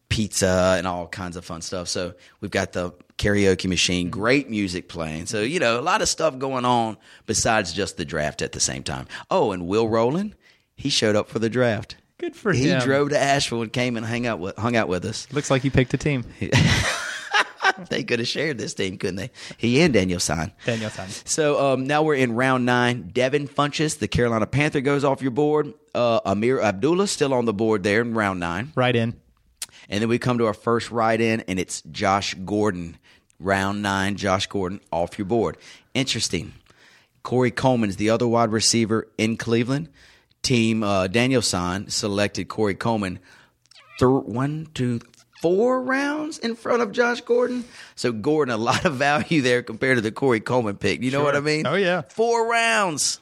pizza 0.10 0.76
and 0.78 0.88
all 0.88 1.08
kinds 1.08 1.36
of 1.36 1.46
fun 1.46 1.62
stuff. 1.62 1.88
So 1.88 2.14
we've 2.40 2.52
got 2.52 2.74
the 2.74 2.92
karaoke 3.18 3.68
machine, 3.68 4.10
great 4.10 4.50
music 4.50 4.88
playing. 4.88 5.26
So 5.26 5.42
you 5.42 5.60
know, 5.60 5.80
a 5.80 5.82
lot 5.82 6.02
of 6.02 6.10
stuff 6.10 6.38
going 6.38 6.66
on 6.66 6.98
besides 7.26 7.74
just 7.74 7.98
the 7.98 8.06
draft 8.06 8.42
at 8.42 8.52
the 8.52 8.60
same 8.60 8.84
time. 8.84 9.08
Oh, 9.30 9.52
and 9.52 9.68
Will 9.68 9.88
Rowland, 9.88 10.36
he 10.76 10.90
showed 10.90 11.16
up 11.16 11.30
for 11.30 11.40
the 11.40 11.50
draft. 11.50 11.98
Good 12.18 12.36
for 12.36 12.54
he 12.54 12.70
him. 12.70 12.80
He 12.80 12.86
drove 12.86 13.10
to 13.10 13.20
Asheville 13.20 13.64
and 13.64 13.74
came 13.74 13.98
and 13.98 14.06
hung 14.06 14.26
out 14.26 14.40
with 14.40 14.58
hung 14.58 14.76
out 14.76 14.88
with 14.88 15.06
us. 15.06 15.28
Looks 15.32 15.52
like 15.52 15.62
he 15.62 15.70
picked 15.70 15.94
a 15.94 15.98
team. 15.98 16.24
They 17.90 18.04
could 18.04 18.20
have 18.20 18.28
shared 18.28 18.58
this 18.58 18.74
team, 18.74 18.98
couldn't 18.98 19.18
they? 19.18 19.32
He 19.58 19.82
and 19.82 19.94
Daniel 19.94 20.20
Sign. 20.20 20.52
Daniel 20.66 20.90
San. 20.90 21.10
So 21.26 21.74
um, 21.74 21.88
now 21.88 22.04
we're 22.04 22.16
in 22.16 22.34
round 22.34 22.66
nine. 22.66 23.10
Devin 23.14 23.48
Funchess, 23.48 24.00
the 24.00 24.08
Carolina 24.08 24.48
Panther, 24.48 24.82
goes 24.82 25.04
off 25.04 25.22
your 25.22 25.32
board. 25.32 25.74
Uh, 25.94 26.20
Ameer 26.26 26.62
Abdullah 26.62 27.08
still 27.08 27.34
on 27.34 27.46
the 27.46 27.54
board 27.54 27.84
there 27.84 28.02
in 28.02 28.14
round 28.14 28.40
nine. 28.40 28.72
Right 28.76 28.96
in. 28.96 29.20
And 29.90 30.02
then 30.02 30.10
we 30.10 30.18
come 30.18 30.38
to 30.40 30.46
our 30.46 30.54
first 30.54 30.90
ride 30.92 31.22
in, 31.22 31.42
and 31.42 31.60
it's 31.60 31.82
Josh 31.82 32.34
Gordon. 32.34 32.98
Round 33.40 33.82
nine, 33.82 34.16
Josh 34.16 34.48
Gordon 34.48 34.80
off 34.92 35.18
your 35.18 35.26
board. 35.26 35.58
Interesting. 35.94 36.54
Corey 37.22 37.52
Coleman 37.52 37.90
is 37.90 37.98
the 37.98 38.10
other 38.10 38.28
wide 38.28 38.52
receiver 38.52 39.08
in 39.18 39.36
Cleveland. 39.36 39.90
Team 40.42 40.84
uh, 40.84 41.08
Daniel 41.08 41.42
San 41.42 41.90
selected 41.90 42.48
Corey 42.48 42.76
Coleman 42.76 43.20
th- 44.00 44.10
one, 44.10 44.68
two, 44.74 45.00
four 45.42 45.82
rounds 45.82 46.40
in 46.40 46.56
front 46.56 46.82
of 46.82 46.92
Josh 46.92 47.22
Gordon. 47.22 47.66
So 47.96 48.12
Gordon, 48.12 48.54
a 48.54 48.58
lot 48.58 48.86
of 48.86 48.96
value 48.96 49.42
there 49.42 49.62
compared 49.64 49.98
to 49.98 50.02
the 50.02 50.12
Corey 50.12 50.40
Coleman 50.40 50.78
pick. 50.78 51.02
You 51.02 51.12
know 51.12 51.24
what 51.24 51.36
I 51.36 51.40
mean? 51.40 51.68
Oh, 51.68 51.76
yeah. 51.76 52.02
Four 52.02 52.50
rounds. 52.50 53.20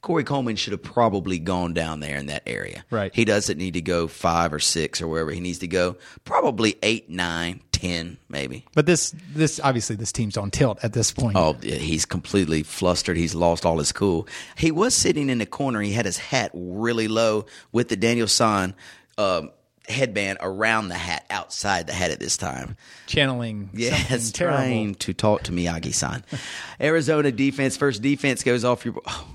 Corey 0.00 0.24
Coleman 0.24 0.56
should 0.56 0.72
have 0.72 0.82
probably 0.82 1.38
gone 1.38 1.74
down 1.74 2.00
there 2.00 2.16
in 2.16 2.26
that 2.26 2.42
area. 2.46 2.84
Right. 2.90 3.12
He 3.14 3.24
doesn't 3.24 3.58
need 3.58 3.74
to 3.74 3.80
go 3.80 4.06
five 4.06 4.52
or 4.52 4.58
six 4.58 5.02
or 5.02 5.08
wherever 5.08 5.30
he 5.30 5.40
needs 5.40 5.58
to 5.58 5.68
go. 5.68 5.96
Probably 6.24 6.76
eight, 6.82 7.10
nine, 7.10 7.60
ten, 7.72 8.18
maybe. 8.28 8.64
But 8.74 8.86
this, 8.86 9.14
this 9.34 9.60
obviously, 9.60 9.96
this 9.96 10.12
team's 10.12 10.36
on 10.36 10.50
tilt 10.50 10.78
at 10.82 10.92
this 10.92 11.10
point. 11.12 11.36
Oh, 11.36 11.54
he's 11.54 12.04
completely 12.04 12.62
flustered. 12.62 13.16
He's 13.16 13.34
lost 13.34 13.66
all 13.66 13.78
his 13.78 13.92
cool. 13.92 14.28
He 14.56 14.70
was 14.70 14.94
sitting 14.94 15.28
in 15.28 15.38
the 15.38 15.46
corner. 15.46 15.80
He 15.80 15.92
had 15.92 16.06
his 16.06 16.18
hat 16.18 16.52
really 16.54 17.08
low 17.08 17.46
with 17.72 17.88
the 17.88 17.96
Daniel 17.96 18.28
San 18.28 18.74
um, 19.18 19.50
headband 19.88 20.38
around 20.40 20.88
the 20.88 20.94
hat, 20.94 21.26
outside 21.30 21.86
the 21.86 21.92
hat 21.92 22.10
at 22.10 22.20
this 22.20 22.36
time. 22.36 22.76
Channeling. 23.06 23.70
Yes, 23.72 24.32
trying 24.32 24.94
to 24.96 25.14
talk 25.14 25.44
to 25.44 25.52
Miyagi 25.52 25.94
san. 25.94 26.24
Arizona 26.80 27.32
defense, 27.32 27.76
first 27.76 28.02
defense 28.02 28.42
goes 28.42 28.64
off 28.64 28.84
your. 28.84 29.00
Oh, 29.06 29.28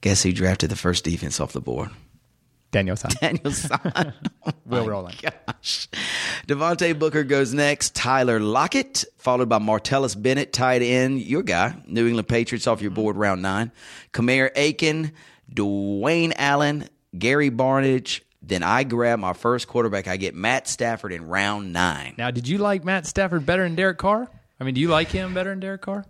guess 0.00 0.22
who 0.22 0.32
drafted 0.32 0.70
the 0.70 0.76
first 0.76 1.04
defense 1.04 1.40
off 1.40 1.52
the 1.52 1.60
board? 1.60 1.90
Daniel 2.72 2.96
San. 2.96 3.10
Daniel 3.20 3.52
San. 3.52 4.14
Oh 4.44 4.50
Will 4.64 4.88
Rowland. 4.88 5.22
Gosh. 5.22 5.86
Devontae 6.48 6.98
Booker 6.98 7.22
goes 7.22 7.54
next. 7.54 7.94
Tyler 7.94 8.40
Lockett, 8.40 9.04
followed 9.18 9.48
by 9.48 9.58
Martellus 9.58 10.20
Bennett, 10.20 10.52
tight 10.52 10.82
end, 10.82 11.20
your 11.20 11.44
guy, 11.44 11.76
New 11.86 12.08
England 12.08 12.26
Patriots 12.26 12.66
off 12.66 12.82
your 12.82 12.90
mm-hmm. 12.90 13.02
board, 13.02 13.16
round 13.16 13.42
nine. 13.42 13.70
Kamar 14.10 14.50
Aiken, 14.56 15.12
Dwayne 15.52 16.32
Allen, 16.36 16.88
Gary 17.16 17.50
Barnidge. 17.50 18.22
Then 18.42 18.62
I 18.62 18.82
grab 18.84 19.18
my 19.20 19.32
first 19.34 19.68
quarterback. 19.68 20.08
I 20.08 20.16
get 20.16 20.34
Matt 20.34 20.66
Stafford 20.66 21.12
in 21.12 21.28
round 21.28 21.72
nine. 21.72 22.14
Now, 22.18 22.30
did 22.30 22.48
you 22.48 22.58
like 22.58 22.84
Matt 22.84 23.06
Stafford 23.06 23.46
better 23.46 23.62
than 23.62 23.76
Derek 23.76 23.98
Carr? 23.98 24.28
I 24.58 24.64
mean, 24.64 24.74
do 24.74 24.80
you 24.80 24.88
like 24.88 25.08
him 25.08 25.32
better 25.32 25.50
than 25.50 25.60
Derek 25.60 25.82
Carr? 25.82 26.04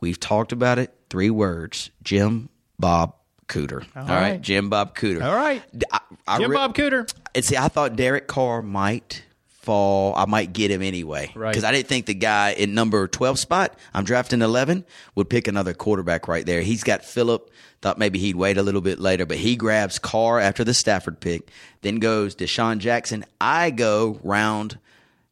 We've 0.00 0.18
talked 0.18 0.52
about 0.52 0.78
it. 0.78 0.94
Three 1.10 1.30
words: 1.30 1.90
Jim 2.02 2.48
Bob 2.78 3.14
Cooter. 3.48 3.84
All 3.96 4.02
right. 4.02 4.30
right. 4.30 4.40
Jim 4.40 4.70
Bob 4.70 4.94
Cooter. 4.96 5.22
All 5.22 5.34
right. 5.34 5.62
I, 5.92 6.00
I 6.26 6.38
Jim 6.38 6.50
re- 6.50 6.56
Bob 6.56 6.74
Cooter. 6.74 7.10
And 7.34 7.44
see, 7.44 7.56
I 7.56 7.68
thought 7.68 7.96
Derek 7.96 8.28
Carr 8.28 8.62
might 8.62 9.24
fall. 9.68 10.14
I 10.16 10.24
might 10.24 10.54
get 10.54 10.70
him 10.70 10.80
anyway. 10.80 11.30
Right. 11.34 11.50
Because 11.50 11.62
I 11.62 11.72
didn't 11.72 11.88
think 11.88 12.06
the 12.06 12.14
guy 12.14 12.52
in 12.52 12.72
number 12.72 13.06
12 13.06 13.38
spot, 13.38 13.78
I'm 13.92 14.04
drafting 14.04 14.40
11, 14.40 14.82
would 15.14 15.28
pick 15.28 15.46
another 15.46 15.74
quarterback 15.74 16.26
right 16.26 16.46
there. 16.46 16.62
He's 16.62 16.82
got 16.82 17.04
Philip. 17.04 17.50
Thought 17.82 17.98
maybe 17.98 18.18
he'd 18.18 18.34
wait 18.34 18.56
a 18.56 18.62
little 18.62 18.80
bit 18.80 18.98
later, 18.98 19.26
but 19.26 19.36
he 19.36 19.56
grabs 19.56 19.98
Carr 19.98 20.40
after 20.40 20.64
the 20.64 20.72
Stafford 20.72 21.20
pick. 21.20 21.50
Then 21.82 21.98
goes 21.98 22.34
DeSean 22.34 22.78
Jackson. 22.78 23.26
I 23.42 23.68
go 23.68 24.18
round, 24.22 24.78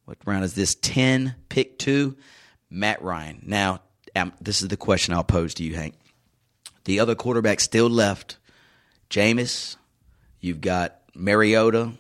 what 0.05 0.19
round 0.27 0.45
is 0.45 0.55
this? 0.55 0.75
10, 0.75 1.35
pick 1.49 1.79
two, 1.79 2.15
Matt 2.69 3.01
Ryan. 3.01 3.41
Now, 3.43 3.81
um, 4.15 4.35
this 4.39 4.61
is 4.61 4.69
the 4.69 4.77
question 4.77 5.15
I'll 5.15 5.25
pose 5.25 5.55
to 5.55 5.65
you, 5.65 5.77
Hank. 5.77 5.95
The 6.85 7.01
other 7.01 7.15
quarterback 7.15 7.61
still 7.61 7.89
left, 7.89 8.37
Jameis. 9.09 9.77
You've 10.43 10.61
got 10.61 11.01
Mariota. 11.15 11.95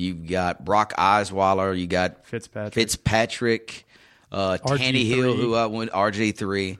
You've 0.00 0.26
got 0.26 0.64
Brock 0.64 0.94
Osweiler. 0.96 1.78
You 1.78 1.86
got 1.86 2.26
Fitzpatrick. 2.26 2.72
Fitzpatrick, 2.72 3.86
uh, 4.32 4.56
RG3. 4.64 4.78
Tannehill, 4.78 5.36
who 5.36 5.54
I 5.54 5.66
went 5.66 5.92
RG 5.92 6.36
three. 6.36 6.78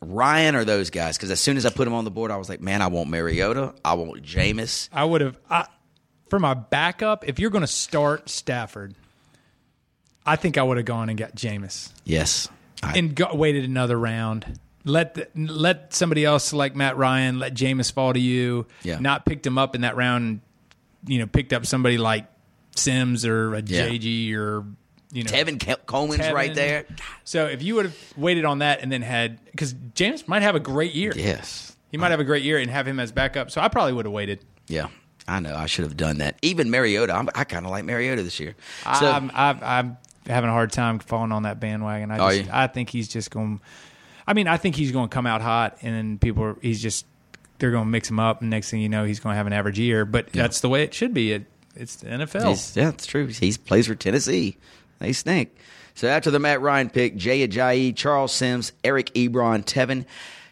Ryan 0.00 0.54
are 0.54 0.64
those 0.64 0.90
guys 0.90 1.16
because 1.16 1.32
as 1.32 1.40
soon 1.40 1.56
as 1.56 1.66
I 1.66 1.70
put 1.70 1.84
them 1.84 1.94
on 1.94 2.04
the 2.04 2.12
board, 2.12 2.30
I 2.30 2.36
was 2.36 2.48
like, 2.48 2.60
man, 2.60 2.80
I 2.80 2.86
want 2.86 3.10
Mariota. 3.10 3.74
I 3.84 3.94
want 3.94 4.22
Jameis. 4.22 4.88
I 4.92 5.04
would 5.04 5.20
have 5.20 5.38
I, 5.50 5.66
for 6.30 6.38
my 6.38 6.54
backup. 6.54 7.28
If 7.28 7.40
you're 7.40 7.50
going 7.50 7.62
to 7.62 7.66
start 7.66 8.28
Stafford, 8.28 8.94
I 10.24 10.36
think 10.36 10.56
I 10.56 10.62
would 10.62 10.76
have 10.76 10.86
gone 10.86 11.08
and 11.08 11.18
got 11.18 11.34
Jameis 11.34 11.90
Yes. 12.04 12.48
I, 12.84 12.96
and 12.96 13.16
got, 13.16 13.36
waited 13.36 13.64
another 13.64 13.98
round. 13.98 14.60
Let 14.84 15.14
the, 15.14 15.28
let 15.34 15.92
somebody 15.92 16.24
else 16.24 16.52
like 16.52 16.76
Matt 16.76 16.96
Ryan 16.96 17.40
let 17.40 17.54
Jameis 17.54 17.90
fall 17.90 18.12
to 18.12 18.20
you. 18.20 18.66
Yeah. 18.84 19.00
Not 19.00 19.26
picked 19.26 19.44
him 19.44 19.58
up 19.58 19.74
in 19.74 19.80
that 19.80 19.96
round. 19.96 20.40
You 21.06 21.20
know, 21.20 21.26
picked 21.26 21.52
up 21.52 21.64
somebody 21.66 21.98
like 21.98 22.26
Sims 22.76 23.24
or 23.24 23.54
a 23.54 23.62
Yeah. 23.62 23.88
JG 23.88 24.34
or 24.34 24.64
you 25.12 25.24
know 25.24 25.30
Tevin 25.30 25.58
Ke- 25.58 25.86
Coleman's 25.86 26.30
right 26.32 26.54
there. 26.54 26.84
So 27.24 27.46
if 27.46 27.62
you 27.62 27.74
would 27.76 27.86
have 27.86 27.96
waited 28.16 28.44
on 28.44 28.58
that 28.60 28.80
and 28.82 28.90
then 28.90 29.02
had 29.02 29.44
because 29.46 29.74
James 29.94 30.26
might 30.28 30.42
have 30.42 30.54
a 30.54 30.60
great 30.60 30.94
year. 30.94 31.12
Yes. 31.14 31.76
He 31.90 31.96
might 31.96 32.10
have 32.10 32.20
a 32.20 32.24
great 32.24 32.42
year 32.42 32.58
and 32.58 32.70
have 32.70 32.86
him 32.86 33.00
as 33.00 33.12
backup. 33.12 33.50
So 33.50 33.60
I 33.60 33.68
probably 33.68 33.94
would 33.94 34.04
have 34.04 34.12
waited. 34.12 34.44
Yeah. 34.66 34.88
I 35.26 35.40
know. 35.40 35.54
I 35.54 35.66
should 35.66 35.84
have 35.84 35.96
done 35.96 36.18
that. 36.18 36.36
Even 36.42 36.70
Mariota. 36.70 37.14
I'm, 37.14 37.28
I 37.34 37.44
kind 37.44 37.64
of 37.66 37.70
like 37.70 37.84
Mariota 37.84 38.22
this 38.22 38.40
year. 38.40 38.54
So, 38.98 39.10
I'm, 39.10 39.30
I'm, 39.34 39.58
I'm 39.62 39.96
having 40.26 40.48
a 40.48 40.52
hard 40.52 40.72
time 40.72 40.98
falling 40.98 41.32
on 41.32 41.42
that 41.42 41.60
bandwagon. 41.60 42.10
I 42.10 42.38
just? 42.38 42.50
I 42.50 42.66
think 42.66 42.88
he's 42.90 43.08
just 43.08 43.30
going. 43.30 43.60
I 44.26 44.32
mean, 44.34 44.46
I 44.48 44.56
think 44.56 44.74
he's 44.74 44.90
going 44.92 45.08
to 45.08 45.14
come 45.14 45.26
out 45.26 45.40
hot, 45.42 45.78
and 45.82 45.94
then 45.94 46.18
people, 46.18 46.44
are, 46.44 46.56
he's 46.62 46.80
just 46.82 47.04
they're 47.58 47.70
going 47.70 47.84
to 47.84 47.90
mix 47.90 48.08
him 48.10 48.20
up, 48.20 48.40
and 48.40 48.50
next 48.50 48.70
thing 48.70 48.80
you 48.80 48.88
know, 48.88 49.04
he's 49.04 49.20
going 49.20 49.34
to 49.34 49.36
have 49.36 49.46
an 49.46 49.52
average 49.52 49.78
year. 49.78 50.04
But 50.04 50.32
that's 50.32 50.60
the 50.60 50.68
way 50.68 50.82
it 50.82 50.94
should 50.94 51.12
be. 51.14 51.32
It, 51.32 51.46
it's 51.74 51.96
the 51.96 52.08
NFL. 52.08 52.46
He's- 52.46 52.76
yeah, 52.76 52.88
it's 52.90 53.06
true. 53.06 53.26
He 53.26 53.52
plays 53.52 53.86
for 53.86 53.94
Tennessee. 53.94 54.56
They 54.98 55.12
stink. 55.12 55.56
So 55.94 56.08
after 56.08 56.30
the 56.30 56.38
Matt 56.38 56.60
Ryan 56.60 56.90
pick, 56.90 57.16
Jay 57.16 57.46
Ajayi, 57.46 57.94
Charles 57.94 58.32
Sims, 58.32 58.72
Eric 58.84 59.12
Ebron, 59.14 59.64
Tevin. 59.64 60.04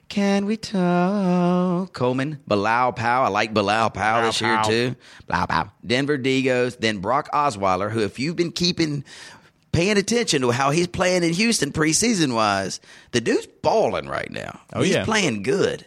Can 0.09 0.47
we 0.47 0.57
talk? 0.57 1.93
Coleman, 1.93 2.41
Bilal 2.47 2.93
Powell. 2.93 3.27
I 3.27 3.29
like 3.29 3.53
Bilal 3.53 3.91
Powell 3.91 4.23
this 4.27 4.41
year 4.41 4.55
Powell. 4.57 4.69
too. 4.69 4.97
Bilal 5.27 5.47
Powell. 5.49 5.73
Denver 5.85 6.17
Degos. 6.19 6.79
Then 6.79 6.99
Brock 6.99 7.29
Osweiler, 7.33 7.91
who, 7.91 8.01
if 8.01 8.19
you've 8.19 8.37
been 8.37 8.53
keeping, 8.53 9.05
paying 9.73 9.97
attention 9.97 10.43
to 10.43 10.51
how 10.53 10.71
he's 10.71 10.87
playing 10.87 11.25
in 11.25 11.33
Houston 11.33 11.73
preseason 11.73 12.35
wise, 12.35 12.81
the 13.13 13.21
dude's 13.21 13.47
balling 13.63 14.07
right 14.09 14.31
now. 14.31 14.61
Oh, 14.73 14.83
he's 14.83 14.95
yeah. 14.95 15.05
playing 15.05 15.43
good. 15.43 15.87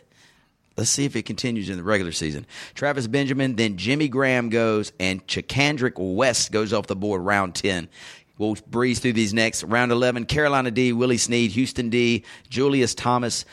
Let's 0.80 0.91
see 0.91 1.03
if 1.03 1.17
it 1.17 1.23
continues 1.23 1.67
in 1.67 1.75
the 1.75 1.84
regular 1.84 2.13
season. 2.13 2.47
Travis 2.73 3.05
Benjamin, 3.05 3.57
then 3.57 3.75
Jimmy 3.75 4.07
Graham 4.07 4.47
goes, 4.47 4.93
and 4.97 5.27
Charcandrick 5.27 5.95
West 5.97 6.53
goes 6.53 6.71
off 6.71 6.88
the 6.88 6.95
board 6.95 7.21
round 7.21 7.53
10. 7.53 7.89
We'll 8.38 8.55
breeze 8.65 8.99
through 8.99 9.11
these 9.11 9.34
next. 9.34 9.63
Round 9.63 9.91
11, 9.91 10.27
Carolina 10.27 10.71
D, 10.71 10.93
Willie 10.93 11.17
Snead, 11.17 11.51
Houston 11.51 11.89
D, 11.89 12.23
Julius 12.47 12.95
Thomas. 12.95 13.43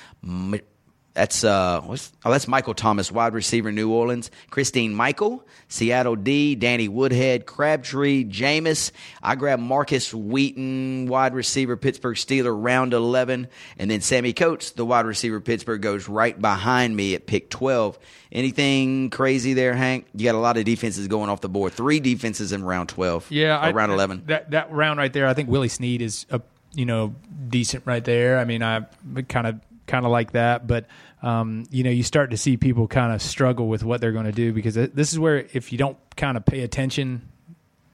That's 1.17 1.45
uh, 1.45 1.81
what's, 1.81 2.13
oh, 2.27 2.31
that's 2.31 2.47
Michael 2.47 2.75
Thomas, 2.75 3.11
wide 3.11 3.33
receiver, 3.33 3.73
New 3.73 3.91
Orleans. 3.91 4.31
Christine 4.51 4.95
Michael, 4.95 5.47
Seattle 5.67 6.15
D, 6.15 6.55
Danny 6.55 6.89
Woodhead, 6.89 7.47
Crabtree, 7.47 8.23
Jameis. 8.27 8.91
I 9.23 9.35
grab 9.35 9.59
Markus 9.59 10.13
Wheaton, 10.13 11.07
wide 11.09 11.33
receiver, 11.35 11.79
Pittsburgh 11.79 12.17
Steeler, 12.17 12.55
round 12.55 12.93
11. 12.93 13.49
And 13.79 13.91
then 13.91 14.03
Sammy 14.03 14.35
Coates, 14.35 14.73
the 14.73 14.85
wide 14.85 15.07
receiver, 15.07 15.41
Pittsburgh, 15.41 15.81
goes 15.81 16.07
right 16.07 16.39
behind 16.39 16.95
me 16.95 17.15
at 17.15 17.27
pick 17.27 17.49
12. 17.49 17.99
Anything 18.31 19.09
crazy 19.09 19.55
there, 19.55 19.75
Hank? 19.75 20.07
You 20.15 20.27
got 20.27 20.35
a 20.35 20.39
lot 20.39 20.59
of 20.59 20.67
defenses 20.67 21.09
going 21.09 21.31
off 21.31 21.41
the 21.41 21.49
board. 21.49 21.73
Three 21.73 21.99
defenses 21.99 22.53
in 22.53 22.63
round 22.63 22.91
12. 22.91 23.31
Yeah, 23.31 23.59
I- 23.59 23.73
round 23.73 23.91
11. 23.91 24.25
That 24.27 24.51
that 24.51 24.71
round 24.71 24.99
right 24.99 25.13
there, 25.15 25.27
I 25.27 25.33
think 25.33 25.49
Willie 25.49 25.69
Snead 25.69 26.03
is 26.03 26.27
a 26.29 26.43
you 26.75 26.85
know 26.85 27.15
decent 27.49 27.87
right 27.87 28.05
there. 28.05 28.39
I 28.39 28.45
mean, 28.45 28.63
I 28.63 28.81
kind 29.29 29.47
of 29.47 29.61
kind 29.87 30.05
of 30.05 30.11
like 30.13 30.33
that, 30.33 30.67
but 30.67 30.87
um, 31.23 31.65
you 31.71 31.83
know, 31.83 31.91
you 31.91 32.03
start 32.03 32.31
to 32.31 32.37
see 32.37 32.57
people 32.57 32.87
kind 32.87 33.13
of 33.13 33.23
struggle 33.23 33.69
with 33.69 33.83
what 33.83 34.01
they're 34.01 34.13
going 34.13 34.27
to 34.27 34.33
do 34.33 34.53
because 34.53 34.75
this 34.75 35.13
is 35.13 35.19
where 35.19 35.47
if 35.53 35.73
you 35.73 35.79
don't 35.79 35.97
kind 36.17 36.37
of 36.37 36.45
pay 36.45 36.61
attention 36.61 37.29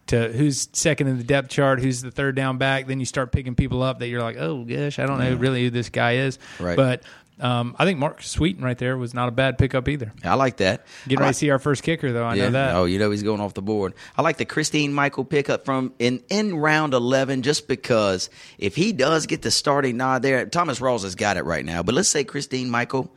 to 0.09 0.33
who's 0.33 0.69
second 0.73 1.07
in 1.07 1.19
the 1.19 1.25
depth 1.25 1.49
chart, 1.49 1.81
who's 1.81 2.03
the 2.03 2.11
third 2.11 2.35
down 2.35 2.59
back, 2.59 2.87
then 2.87 2.99
you 3.01 3.07
start 3.07 3.33
picking 3.33 3.55
people 3.55 3.83
up 3.83 4.01
that 4.01 4.09
you're 4.09 4.23
like, 4.23 4.37
oh 4.37 4.65
gosh, 4.65 4.99
I 4.99 5.07
don't 5.07 5.19
know 5.19 5.35
really 5.37 5.63
who 5.65 5.71
this 5.71 5.89
guy 5.89 6.17
is. 6.17 6.39
Right. 6.59 6.77
But 6.77 7.05
um, 7.41 7.75
I 7.79 7.85
think 7.85 7.99
Markus 7.99 8.39
Wheaton 8.39 8.63
right 8.63 8.77
there 8.77 8.97
was 8.97 9.15
not 9.15 9.29
a 9.29 9.33
bad 9.33 9.59
pickup 9.59 9.89
either. 9.89 10.13
I 10.23 10.35
like 10.35 10.59
that. 10.59 10.87
Getting 11.05 11.19
I 11.19 11.23
ready 11.23 11.33
to 11.33 11.39
see 11.39 11.51
our 11.51 11.59
first 11.59 11.83
kicker 11.83 12.13
though. 12.13 12.25
I 12.25 12.37
know 12.37 12.51
that. 12.51 12.75
Oh, 12.75 12.85
you 12.85 12.99
know 12.99 13.11
he's 13.11 13.23
going 13.23 13.41
off 13.41 13.55
the 13.55 13.63
board. 13.63 13.95
I 14.17 14.23
like 14.23 14.37
the 14.37 14.45
Christine 14.45 14.93
Michael 14.93 15.25
pickup 15.25 15.65
from 15.65 15.93
in 15.99 16.23
in 16.29 16.57
round 16.57 16.95
eleven, 16.95 17.43
just 17.43 17.69
because 17.69 18.31
if 18.59 18.77
he 18.77 18.93
does 18.93 19.27
get 19.27 19.43
the 19.43 19.51
starting 19.51 19.97
nod 19.97 20.23
there, 20.23 20.45
Thomas 20.47 20.79
Rawls 20.79 21.03
has 21.03 21.15
got 21.15 21.37
it 21.37 21.45
right 21.45 21.65
now. 21.65 21.83
But 21.83 21.95
let's 21.95 22.09
say 22.09 22.23
Christine 22.23 22.71
Michael, 22.71 23.13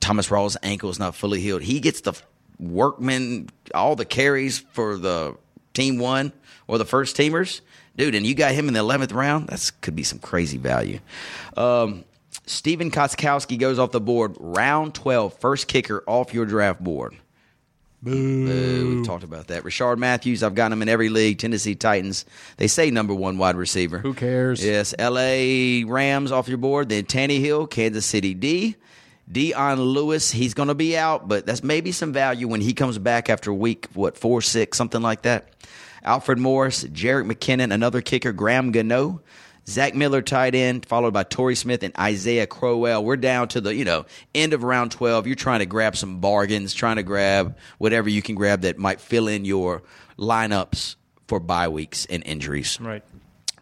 Thomas 0.00 0.28
Rawls' 0.28 0.56
ankle 0.62 0.88
is 0.90 0.98
not 0.98 1.14
fully 1.14 1.40
healed. 1.40 1.62
He 1.62 1.80
gets 1.80 2.00
the 2.02 2.14
workman, 2.58 3.50
all 3.74 3.96
the 3.96 4.04
carries 4.04 4.58
for 4.58 4.96
the 4.96 5.36
team 5.74 5.98
one 5.98 6.32
or 6.66 6.78
the 6.78 6.84
first 6.84 7.16
teamers, 7.16 7.60
dude. 7.96 8.14
And 8.14 8.26
you 8.26 8.34
got 8.34 8.52
him 8.52 8.68
in 8.68 8.74
the 8.74 8.80
eleventh 8.80 9.12
round. 9.12 9.48
That's 9.48 9.70
could 9.70 9.96
be 9.96 10.04
some 10.04 10.20
crazy 10.20 10.58
value. 10.58 11.00
Um, 11.56 12.04
Stephen 12.50 12.90
Gostkowski 12.90 13.58
goes 13.58 13.78
off 13.78 13.92
the 13.92 14.00
board, 14.00 14.36
round 14.38 14.94
12, 14.94 15.34
first 15.38 15.68
kicker 15.68 16.02
off 16.06 16.34
your 16.34 16.44
draft 16.44 16.82
board. 16.82 17.16
Boo. 18.02 18.96
We've 18.96 19.06
talked 19.06 19.24
about 19.24 19.48
that. 19.48 19.62
Rishard 19.62 19.98
Matthews, 19.98 20.42
I've 20.42 20.54
got 20.54 20.72
him 20.72 20.80
in 20.82 20.88
every 20.88 21.10
league. 21.10 21.38
Tennessee 21.38 21.74
Titans, 21.74 22.24
they 22.56 22.66
say 22.66 22.90
number 22.90 23.14
one 23.14 23.38
wide 23.38 23.56
receiver. 23.56 23.98
Who 23.98 24.14
cares? 24.14 24.64
Yes. 24.64 24.94
L.A. 24.98 25.84
Rams 25.84 26.32
off 26.32 26.48
your 26.48 26.58
board. 26.58 26.88
Then 26.88 27.04
Tannehill, 27.04 27.70
Kansas 27.70 28.06
City 28.06 28.34
D. 28.34 28.76
Dion 29.30 29.80
Lewis, 29.80 30.32
he's 30.32 30.54
going 30.54 30.68
to 30.68 30.74
be 30.74 30.96
out, 30.96 31.28
but 31.28 31.46
that's 31.46 31.62
maybe 31.62 31.92
some 31.92 32.12
value 32.12 32.48
when 32.48 32.60
he 32.60 32.72
comes 32.72 32.98
back 32.98 33.30
after 33.30 33.52
week, 33.52 33.86
what, 33.94 34.18
four, 34.18 34.42
six, 34.42 34.76
something 34.76 35.02
like 35.02 35.22
that. 35.22 35.50
Alfred 36.02 36.38
Morris, 36.38 36.82
Jerick 36.82 37.30
McKinnon, 37.30 37.72
another 37.72 38.00
kicker, 38.00 38.32
Graham 38.32 38.72
Gano. 38.72 39.20
Zach 39.70 39.94
Miller, 39.94 40.20
tight 40.20 40.56
end, 40.56 40.84
followed 40.84 41.14
by 41.14 41.22
Torrey 41.22 41.54
Smith 41.54 41.84
and 41.84 41.96
Isaiah 41.96 42.48
Crowell. 42.48 43.04
We're 43.04 43.16
down 43.16 43.46
to 43.48 43.60
the 43.60 43.72
you 43.72 43.84
know 43.84 44.04
end 44.34 44.52
of 44.52 44.64
round 44.64 44.90
twelve. 44.90 45.28
You're 45.28 45.36
trying 45.36 45.60
to 45.60 45.66
grab 45.66 45.96
some 45.96 46.18
bargains, 46.18 46.74
trying 46.74 46.96
to 46.96 47.04
grab 47.04 47.56
whatever 47.78 48.08
you 48.08 48.20
can 48.20 48.34
grab 48.34 48.62
that 48.62 48.78
might 48.78 49.00
fill 49.00 49.28
in 49.28 49.44
your 49.44 49.82
lineups 50.18 50.96
for 51.28 51.38
bye 51.38 51.68
weeks 51.68 52.04
and 52.06 52.24
injuries. 52.26 52.80
Right. 52.80 53.04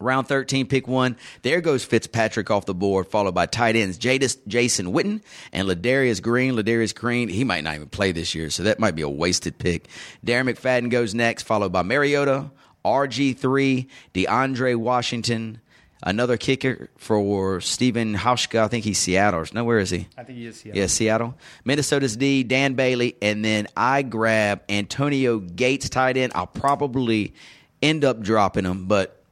Round 0.01 0.29
13, 0.29 0.69
pick 0.69 0.87
one. 0.87 1.17
There 1.43 1.61
goes 1.61 1.85
Fitzpatrick 1.85 2.53
off 2.53 2.67
the 2.67 2.75
board, 2.75 3.09
followed 3.09 3.35
by 3.35 3.47
tight 3.47 3.75
ends 3.75 3.99
Jadis, 3.99 4.37
Jason 4.47 4.93
Witten 4.93 5.23
and 5.53 5.67
Ladarius 5.67 6.23
Green. 6.23 6.55
Ladarius 6.55 6.95
Green, 6.95 7.29
he 7.29 7.43
might 7.43 7.65
not 7.65 7.75
even 7.75 7.89
play 7.89 8.13
this 8.13 8.33
year, 8.33 8.49
so 8.49 8.63
that 8.63 8.79
might 8.79 8.95
be 8.95 9.03
a 9.03 9.09
wasted 9.09 9.59
pick. 9.59 9.89
Darren 10.25 10.49
McFadden 10.49 10.89
goes 10.89 11.17
next, 11.17 11.43
followed 11.43 11.73
by 11.73 11.83
Mariota, 11.83 12.53
RG3, 12.85 13.89
DeAndre 14.15 14.77
Washington, 14.77 15.61
another 16.03 16.37
kicker 16.37 16.89
for 16.97 17.61
Steven 17.61 18.15
Hauschka. 18.15 18.61
I 18.61 18.69
think 18.69 18.85
he's 18.85 18.99
Seattle. 18.99 19.45
No, 19.53 19.65
where 19.65 19.79
is 19.79 19.91
he? 19.91 20.07
I 20.17 20.25
think 20.25 20.39
he 20.39 20.47
is. 20.47 20.61
Seattle. 20.61 20.81
Yeah, 20.81 20.87
Seattle. 20.87 21.35
Minnesota's 21.65 22.17
D, 22.17 22.43
Dan 22.45 22.75
Bailey, 22.75 23.17
and 23.21 23.45
then 23.45 23.67
I 23.77 24.03
grab 24.03 24.63
Antonio 24.69 25.39
Gates, 25.39 25.89
tight 25.89 26.17
end. 26.17 26.33
I'll 26.35 26.47
probably 26.47 27.35
end 27.83 28.05
up 28.05 28.21
dropping 28.21 28.65
him, 28.65 28.87
but 28.87 29.23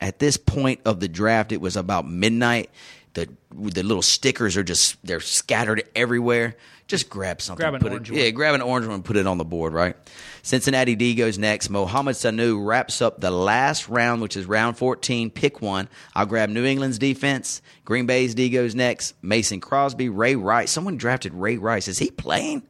at 0.00 0.18
this 0.18 0.36
point 0.36 0.80
of 0.84 1.00
the 1.00 1.08
draft, 1.08 1.52
it 1.52 1.60
was 1.60 1.76
about 1.76 2.08
midnight. 2.08 2.70
The 3.14 3.28
the 3.50 3.82
little 3.82 4.02
stickers 4.02 4.56
are 4.56 4.62
just 4.62 4.96
they're 5.04 5.20
scattered 5.20 5.82
everywhere. 5.96 6.56
Just 6.88 7.10
grab 7.10 7.42
something. 7.42 7.62
Grab 7.62 7.74
an 7.74 7.80
put 7.80 7.92
orange 7.92 8.08
it, 8.08 8.14
one. 8.14 8.20
Yeah, 8.22 8.30
grab 8.30 8.54
an 8.54 8.62
orange 8.62 8.86
one 8.86 8.94
and 8.96 9.04
put 9.04 9.18
it 9.18 9.26
on 9.26 9.36
the 9.36 9.44
board, 9.44 9.74
right? 9.74 9.94
Cincinnati 10.42 10.96
D 10.96 11.14
goes 11.14 11.36
next. 11.36 11.68
Mohamed 11.68 12.14
Sanu 12.14 12.66
wraps 12.66 13.02
up 13.02 13.20
the 13.20 13.30
last 13.30 13.90
round, 13.90 14.22
which 14.22 14.38
is 14.38 14.46
round 14.46 14.78
14. 14.78 15.30
Pick 15.30 15.60
one. 15.60 15.90
I'll 16.14 16.24
grab 16.24 16.48
New 16.48 16.64
England's 16.64 16.98
defense. 16.98 17.60
Green 17.84 18.06
Bay's 18.06 18.34
D 18.34 18.48
goes 18.48 18.74
next. 18.74 19.14
Mason 19.22 19.60
Crosby, 19.60 20.08
Ray 20.08 20.34
Rice. 20.34 20.70
Someone 20.70 20.96
drafted 20.96 21.34
Ray 21.34 21.58
Rice. 21.58 21.88
Is 21.88 21.98
he 21.98 22.10
playing? 22.10 22.62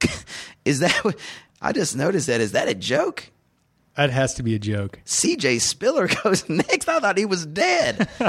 is 0.64 0.80
that? 0.80 1.16
I 1.62 1.72
just 1.72 1.96
noticed 1.96 2.26
that. 2.26 2.40
Is 2.40 2.52
that 2.52 2.68
a 2.68 2.74
joke? 2.74 3.30
That 3.96 4.10
has 4.10 4.34
to 4.34 4.42
be 4.42 4.54
a 4.54 4.58
joke. 4.58 5.00
CJ 5.06 5.60
Spiller 5.60 6.08
goes 6.24 6.48
next. 6.48 6.88
I 6.88 7.00
thought 7.00 7.16
he 7.16 7.24
was 7.24 7.46
dead. 7.46 8.08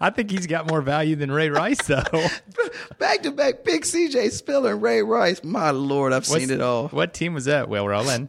I 0.00 0.08
think 0.10 0.30
he's 0.30 0.46
got 0.46 0.66
more 0.68 0.80
value 0.80 1.14
than 1.16 1.30
Ray 1.30 1.50
Rice, 1.50 1.82
though. 1.86 2.02
back 2.98 3.22
to 3.22 3.30
back 3.30 3.64
pick 3.64 3.82
CJ 3.82 4.30
Spiller 4.30 4.72
and 4.72 4.82
Ray 4.82 5.02
Rice. 5.02 5.44
My 5.44 5.70
lord, 5.70 6.12
I've 6.14 6.26
What's- 6.28 6.42
seen 6.42 6.50
it 6.50 6.60
all. 6.62 6.88
What 6.88 7.12
team 7.12 7.34
was 7.34 7.44
that? 7.44 7.68
Well, 7.68 7.86
rolling. 7.86 8.28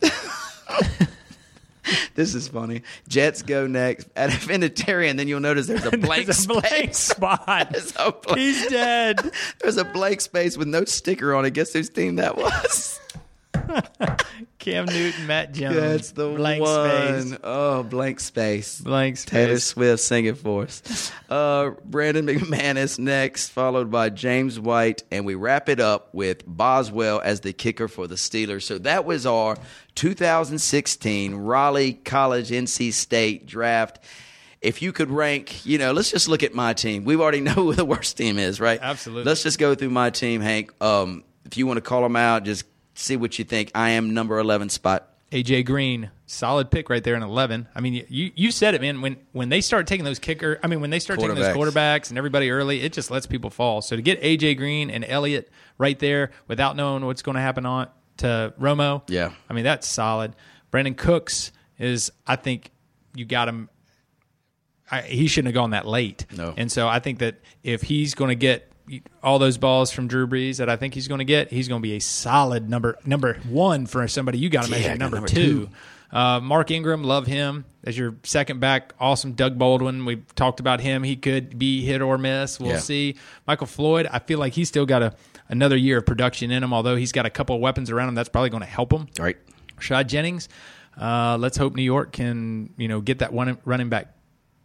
This 2.14 2.36
is 2.36 2.48
funny. 2.48 2.84
Jets 3.08 3.42
go 3.42 3.66
next. 3.68 4.08
At 4.16 4.30
Vinatieri, 4.30 5.16
then 5.18 5.28
you'll 5.28 5.40
notice 5.40 5.66
there's 5.68 5.86
a 5.86 5.98
blank 5.98 6.26
There's 6.28 6.46
a 6.46 6.48
blank 6.48 6.94
spot. 6.94 7.70
There's 7.72 7.94
a 7.98 8.12
blank- 8.12 8.38
He's 8.40 8.68
dead. 8.68 9.32
There's 9.60 9.78
a 9.78 9.86
blank 9.86 10.22
space 10.22 10.58
with 10.58 10.68
no 10.68 10.86
sticker 10.86 11.34
on 11.34 11.46
it. 11.46 11.54
Guess 11.54 11.74
whose 11.74 11.90
team 11.90 12.18
that 12.18 12.38
was? 12.38 13.00
Cam 14.60 14.86
Newton, 14.86 15.28
Matt 15.28 15.54
Jones. 15.54 15.76
That's 15.76 16.12
the 16.12 16.30
blank 16.30 16.62
one. 16.62 17.22
space. 17.28 17.40
Oh, 17.44 17.84
blank 17.84 18.20
space. 18.20 18.80
Blank 18.82 19.18
space. 19.18 19.32
Taylor. 19.32 19.60
Swift 19.60 20.04
singing 20.04 20.36
for 20.36 20.64
us. 20.64 21.12
Uh, 21.30 21.72
Brandon 21.86 22.26
McManus 22.28 23.00
next, 23.00 23.50
followed 23.50 23.90
by 23.90 24.10
James 24.10 24.60
White, 24.60 25.04
and 25.12 25.26
we 25.26 25.36
wrap 25.36 25.70
it 25.70 25.80
up 25.80 26.14
with 26.14 26.44
Boswell 26.46 27.22
as 27.24 27.40
the 27.42 27.54
kicker 27.54 27.88
for 27.88 28.08
the 28.08 28.16
Steelers. 28.16 28.64
So 28.64 28.78
that 28.80 29.06
was 29.06 29.26
our 29.26 29.58
2016 29.96 31.36
Raleigh 31.36 31.94
College 31.94 32.50
NC 32.50 32.94
State 32.94 33.46
draft. 33.46 34.00
If 34.62 34.82
you 34.82 34.92
could 34.92 35.10
rank, 35.10 35.66
you 35.66 35.78
know, 35.80 35.92
let's 35.92 36.12
just 36.12 36.28
look 36.28 36.44
at 36.44 36.54
my 36.54 36.74
team. 36.74 37.04
We 37.04 37.16
already 37.16 37.40
know 37.42 37.54
who 37.54 37.74
the 37.74 37.86
worst 37.86 38.18
team 38.18 38.38
is, 38.38 38.60
right? 38.60 38.80
Absolutely. 38.82 39.24
Let's 39.24 39.44
just 39.44 39.58
go 39.58 39.74
through 39.76 39.90
my 39.90 40.10
team, 40.12 40.42
Hank. 40.42 40.72
Um, 40.82 41.24
if 41.46 41.58
you 41.58 41.66
want 41.66 41.78
to 41.78 41.82
call 41.82 42.04
them 42.04 42.16
out, 42.16 42.44
just 42.44 42.66
see 42.94 43.18
what 43.18 43.38
you 43.40 43.46
think. 43.46 43.72
I 43.76 43.92
am 43.92 44.14
number 44.14 44.38
11 44.40 44.70
spot. 44.70 45.08
AJ 45.32 45.66
Green, 45.66 46.12
solid 46.26 46.70
pick 46.70 46.90
right 46.90 47.02
there 47.02 47.16
in 47.16 47.24
eleven. 47.24 47.66
I 47.74 47.80
mean, 47.80 48.06
you 48.10 48.32
you 48.36 48.52
said 48.52 48.76
it, 48.76 48.82
man. 48.82 49.00
When 49.00 49.16
when 49.32 49.48
they 49.48 49.62
start 49.62 49.88
taking 49.88 50.04
those 50.04 50.20
kicker, 50.20 50.60
I 50.62 50.68
mean, 50.68 50.82
when 50.82 50.90
they 50.90 51.00
start 51.00 51.22
taking 51.22 51.36
those 51.36 51.56
Quarterbacks. 51.56 51.72
quarterbacks 51.72 52.10
and 52.10 52.18
everybody 52.18 52.52
early, 52.52 52.82
it 52.82 52.92
just 52.92 53.10
lets 53.10 53.28
people 53.28 53.50
fall. 53.50 53.82
So 53.82 53.96
to 53.96 54.02
get 54.02 54.22
AJ 54.22 54.58
Green 54.58 54.90
and 54.90 55.06
Elliott 55.06 55.50
right 55.78 55.98
there 55.98 56.32
without 56.50 56.76
knowing 56.76 57.06
what's 57.06 57.22
going 57.22 57.36
to 57.36 57.42
happen 57.42 57.66
on 57.66 57.88
to 58.18 58.54
Romo, 58.60 59.04
Yeah. 59.08 59.32
I 59.50 59.54
mean 59.54 59.64
that's 59.64 59.88
solid. 59.88 60.36
Brandin 60.70 60.98
Cooks 60.98 61.54
is, 61.80 62.12
I 62.28 62.36
think, 62.36 62.70
you 63.16 63.24
got 63.24 63.48
him. 63.48 63.70
I, 64.92 65.02
he 65.04 65.28
shouldn't 65.28 65.48
have 65.54 65.62
gone 65.62 65.70
that 65.70 65.88
late. 65.88 66.26
No. 66.36 66.54
And 66.58 66.70
so 66.70 66.88
I 66.90 67.00
think 67.00 67.20
that 67.20 67.40
if 67.64 67.82
he's 67.84 68.16
going 68.16 68.30
to 68.30 68.36
get 68.36 68.71
all 69.24 69.40
those 69.40 69.58
balls 69.58 69.92
from 69.92 70.08
Drew 70.08 70.28
Brees 70.28 70.58
that 70.58 70.70
I 70.70 70.76
think 70.76 70.94
he's 70.94 71.08
going 71.08 71.20
to 71.20 71.26
get, 71.26 71.50
he's 71.52 71.68
going 71.68 71.82
to 71.82 71.88
be 71.88 71.96
a 71.96 72.00
solid 72.00 72.70
number 72.70 72.98
number 73.06 73.36
one 73.50 73.86
for 73.86 74.08
somebody 74.08 74.38
you 74.38 74.50
got 74.50 74.66
to 74.66 74.72
Yeah, 74.72 74.78
measure 74.78 74.92
I 74.92 74.96
number, 74.98 75.16
number 75.18 75.28
two. 75.30 75.68
two. 75.68 75.70
Uh, 76.18 76.40
Mark 76.42 76.72
Ingram, 76.72 77.04
love 77.06 77.26
him 77.26 77.64
as 77.86 77.98
your 77.98 78.16
second 78.24 78.60
back. 78.60 78.94
Awesome. 79.00 79.32
Doug 79.32 79.58
Baldwin, 79.58 80.04
we 80.06 80.18
talked 80.36 80.60
about 80.60 80.82
him. 80.82 81.04
He 81.04 81.16
could 81.16 81.58
be 81.58 81.86
hit 81.86 82.02
or 82.02 82.18
miss. 82.18 82.60
We'll 82.60 82.72
Yeah. 82.72 82.80
see. 82.80 83.16
Michael 83.48 83.68
Floyd, 83.68 84.10
I 84.12 84.20
feel 84.20 84.38
like 84.38 84.52
he's 84.54 84.68
still 84.68 84.86
got 84.86 85.02
a 85.04 85.14
another 85.48 85.78
year 85.78 86.00
of 86.00 86.06
production 86.06 86.52
in 86.52 86.64
him. 86.64 86.74
Although 86.74 86.98
he's 86.98 87.12
got 87.14 87.26
a 87.26 87.30
couple 87.30 87.56
of 87.56 87.62
weapons 87.62 87.90
around 87.90 88.10
him, 88.10 88.16
that's 88.16 88.28
probably 88.30 88.50
going 88.50 88.62
to 88.64 88.68
help 88.68 88.92
him. 88.92 89.08
Right. 89.18 89.38
Rashad 89.78 90.08
Jennings. 90.08 90.50
Uh, 91.00 91.38
let's 91.40 91.56
hope 91.58 91.76
New 91.76 91.82
York 91.84 92.12
can 92.12 92.72
you 92.78 92.90
know 92.90 93.00
get 93.00 93.20
that 93.20 93.32
one 93.32 93.58
running 93.64 93.88
back 93.88 94.14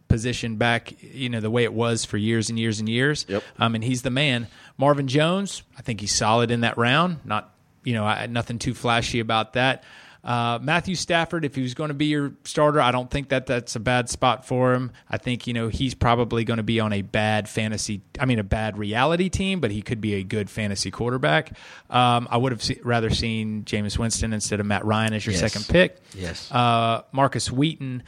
position 0.07 0.55
back, 0.55 0.93
you 1.01 1.29
know, 1.29 1.39
the 1.39 1.49
way 1.51 1.63
it 1.63 1.73
was 1.73 2.05
for 2.05 2.17
years 2.17 2.49
and 2.49 2.57
years 2.59 2.79
and 2.79 2.87
years. 2.89 3.25
Yep. 3.27 3.43
Um, 3.59 3.75
and 3.75 3.83
he's 3.83 4.01
the 4.01 4.09
man. 4.11 4.47
Marvin 4.77 5.07
Jones, 5.07 5.63
I 5.77 5.81
think 5.81 5.99
he's 6.01 6.13
solid 6.15 6.51
in 6.51 6.61
that 6.61 6.77
round. 6.77 7.19
Not 7.25 7.53
you 7.83 7.93
know 7.93 8.05
I, 8.05 8.25
nothing 8.27 8.59
too 8.59 8.73
flashy 8.73 9.19
about 9.19 9.53
that. 9.53 9.83
Uh, 10.23 10.59
Matthew 10.61 10.95
Stafford, 10.95 11.45
if 11.45 11.55
he 11.55 11.61
was 11.61 11.73
going 11.73 11.87
to 11.87 11.93
be 11.93 12.07
your 12.07 12.33
starter, 12.43 12.81
I 12.81 12.91
don't 12.91 13.09
think 13.09 13.29
that 13.29 13.45
that's 13.45 13.77
a 13.77 13.79
bad 13.79 14.09
spot 14.09 14.45
for 14.45 14.73
him. 14.73 14.91
I 15.09 15.17
think 15.17 15.47
you 15.47 15.53
know 15.53 15.69
he's 15.69 15.93
probably 15.93 16.43
going 16.43 16.57
to 16.57 16.63
be 16.63 16.81
on 16.81 16.91
a 16.91 17.01
bad 17.01 17.47
fantasy, 17.47 18.01
I 18.19 18.25
mean 18.25 18.37
a 18.37 18.43
bad 18.43 18.77
reality 18.77 19.29
team, 19.29 19.61
but 19.61 19.71
he 19.71 19.81
could 19.81 20.01
be 20.01 20.15
a 20.15 20.23
good 20.23 20.49
fantasy 20.49 20.91
quarterback. 20.91 21.51
Um, 21.89 22.27
I 22.29 22.35
would 22.35 22.51
have 22.51 22.61
se- 22.61 22.81
rather 22.83 23.09
seen 23.09 23.63
Jameis 23.63 23.97
Winston 23.97 24.33
instead 24.33 24.59
of 24.59 24.65
Matt 24.65 24.83
Ryan 24.83 25.13
as 25.13 25.25
your 25.25 25.31
Yes. 25.33 25.39
second 25.39 25.65
pick. 25.69 25.97
Yes. 26.13 26.51
Uh, 26.51 27.03
Markus 27.13 27.49
Wheaton, 27.49 28.03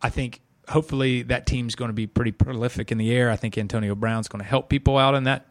I 0.00 0.10
think 0.10 0.40
hopefully 0.72 1.22
that 1.22 1.46
team's 1.46 1.74
going 1.74 1.90
to 1.90 1.94
be 1.94 2.06
pretty 2.06 2.32
prolific 2.32 2.90
in 2.90 2.98
the 2.98 3.12
air. 3.12 3.30
I 3.30 3.36
think 3.36 3.58
Antonio 3.58 3.94
Brown's 3.94 4.28
going 4.28 4.42
to 4.42 4.48
help 4.48 4.68
people 4.68 4.96
out 4.96 5.14
in 5.14 5.24
that 5.24 5.46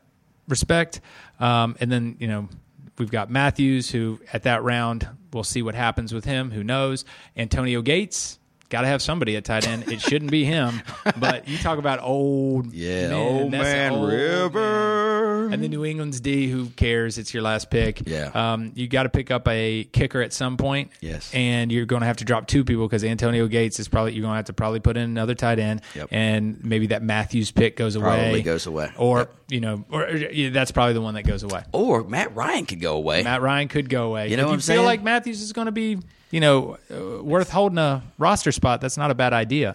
respect. 0.47 0.99
Um, 1.39 1.75
and 1.79 1.91
then, 1.91 2.17
you 2.19 2.27
know, 2.27 2.49
we've 2.97 3.11
got 3.11 3.29
Matthews, 3.29 3.91
who 3.91 4.19
at 4.33 4.43
that 4.43 4.63
round, 4.63 5.07
we'll 5.31 5.43
see 5.43 5.61
what 5.61 5.75
happens 5.75 6.13
with 6.13 6.25
him. 6.25 6.51
Who 6.51 6.63
knows? 6.63 7.05
Antonio 7.37 7.81
Gates. 7.81 8.39
Got 8.71 8.81
to 8.81 8.87
have 8.87 9.01
somebody 9.01 9.35
at 9.35 9.43
tight 9.45 9.67
end. 9.67 9.91
It 9.91 10.01
shouldn't 10.01 10.31
be 10.31 10.45
him, 10.45 10.81
but 11.19 11.47
you 11.47 11.57
talk 11.59 11.77
about 11.77 11.99
old, 12.01 12.73
Yeah, 12.73 13.09
man, 13.09 13.13
old 13.13 13.51
man 13.51 13.91
old 13.91 14.09
River. 14.09 15.49
and 15.49 15.61
the 15.63 15.67
New 15.67 15.83
England's 15.85 16.19
D, 16.21 16.49
who 16.49 16.67
cares? 16.69 17.17
It's 17.17 17.33
your 17.33 17.43
last 17.43 17.69
pick. 17.69 18.07
Yeah. 18.07 18.31
Um, 18.33 18.71
you 18.75 18.87
got 18.87 19.03
to 19.03 19.09
pick 19.09 19.29
up 19.29 19.47
a 19.47 19.83
kicker 19.91 20.21
at 20.21 20.33
some 20.33 20.57
point. 20.57 20.89
Yes. 21.01 21.31
And 21.33 21.71
you're 21.71 21.85
going 21.85 21.99
to 21.99 22.05
have 22.05 22.17
to 22.17 22.25
drop 22.25 22.47
two 22.47 22.63
people 22.63 22.87
because 22.87 23.03
Antonio 23.03 23.47
Gates 23.47 23.79
is 23.79 23.87
probably 23.87 24.13
you're 24.13 24.21
going 24.21 24.31
to 24.33 24.37
have 24.37 24.45
to 24.45 24.53
probably 24.53 24.79
put 24.79 24.97
in 24.97 25.03
another 25.03 25.35
tight 25.35 25.59
end. 25.59 25.81
Yep. 25.95 26.07
And 26.11 26.63
maybe 26.63 26.87
that 26.87 27.03
Matthews 27.03 27.51
pick 27.51 27.75
goes 27.75 27.95
away. 27.95 28.05
Probably 28.05 28.41
goes 28.41 28.65
away. 28.67 28.91
Or 28.97 29.17
Yep. 29.19 29.35
you 29.49 29.59
know, 29.59 29.83
or 29.91 30.07
yeah, 30.09 30.49
that's 30.49 30.71
probably 30.71 30.93
the 30.93 31.01
one 31.01 31.15
that 31.15 31.23
goes 31.27 31.43
away. 31.43 31.63
Or 31.73 32.03
Matt 32.05 32.33
Ryan 32.35 32.65
could 32.65 32.79
go 32.79 32.95
away. 32.95 33.21
Matt 33.23 33.41
Ryan 33.41 33.67
could 33.67 33.89
go 33.89 34.07
away. 34.07 34.29
You 34.29 34.37
know 34.37 34.43
if 34.43 34.45
what 34.47 34.51
you 34.51 34.55
I'm 34.55 34.59
feel 34.61 34.65
saying? 34.77 34.85
like 34.85 35.03
Matthews 35.03 35.41
is 35.41 35.51
going 35.51 35.65
to 35.65 35.71
be, 35.73 35.99
you 36.31 36.39
know, 36.39 36.77
uh, 36.89 37.23
worth 37.23 37.51
holding 37.51 37.77
a 37.77 38.01
roster 38.17 38.51
spot, 38.51 38.81
that's 38.81 38.97
not 38.97 39.11
a 39.11 39.15
bad 39.15 39.33
idea. 39.33 39.73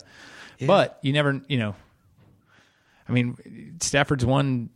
But 0.60 0.98
you 1.02 1.12
never, 1.12 1.40
you 1.48 1.58
know, 1.58 1.74
I 3.08 3.12
mean, 3.12 3.76
Stafford's 3.80 4.24
one, 4.24 4.70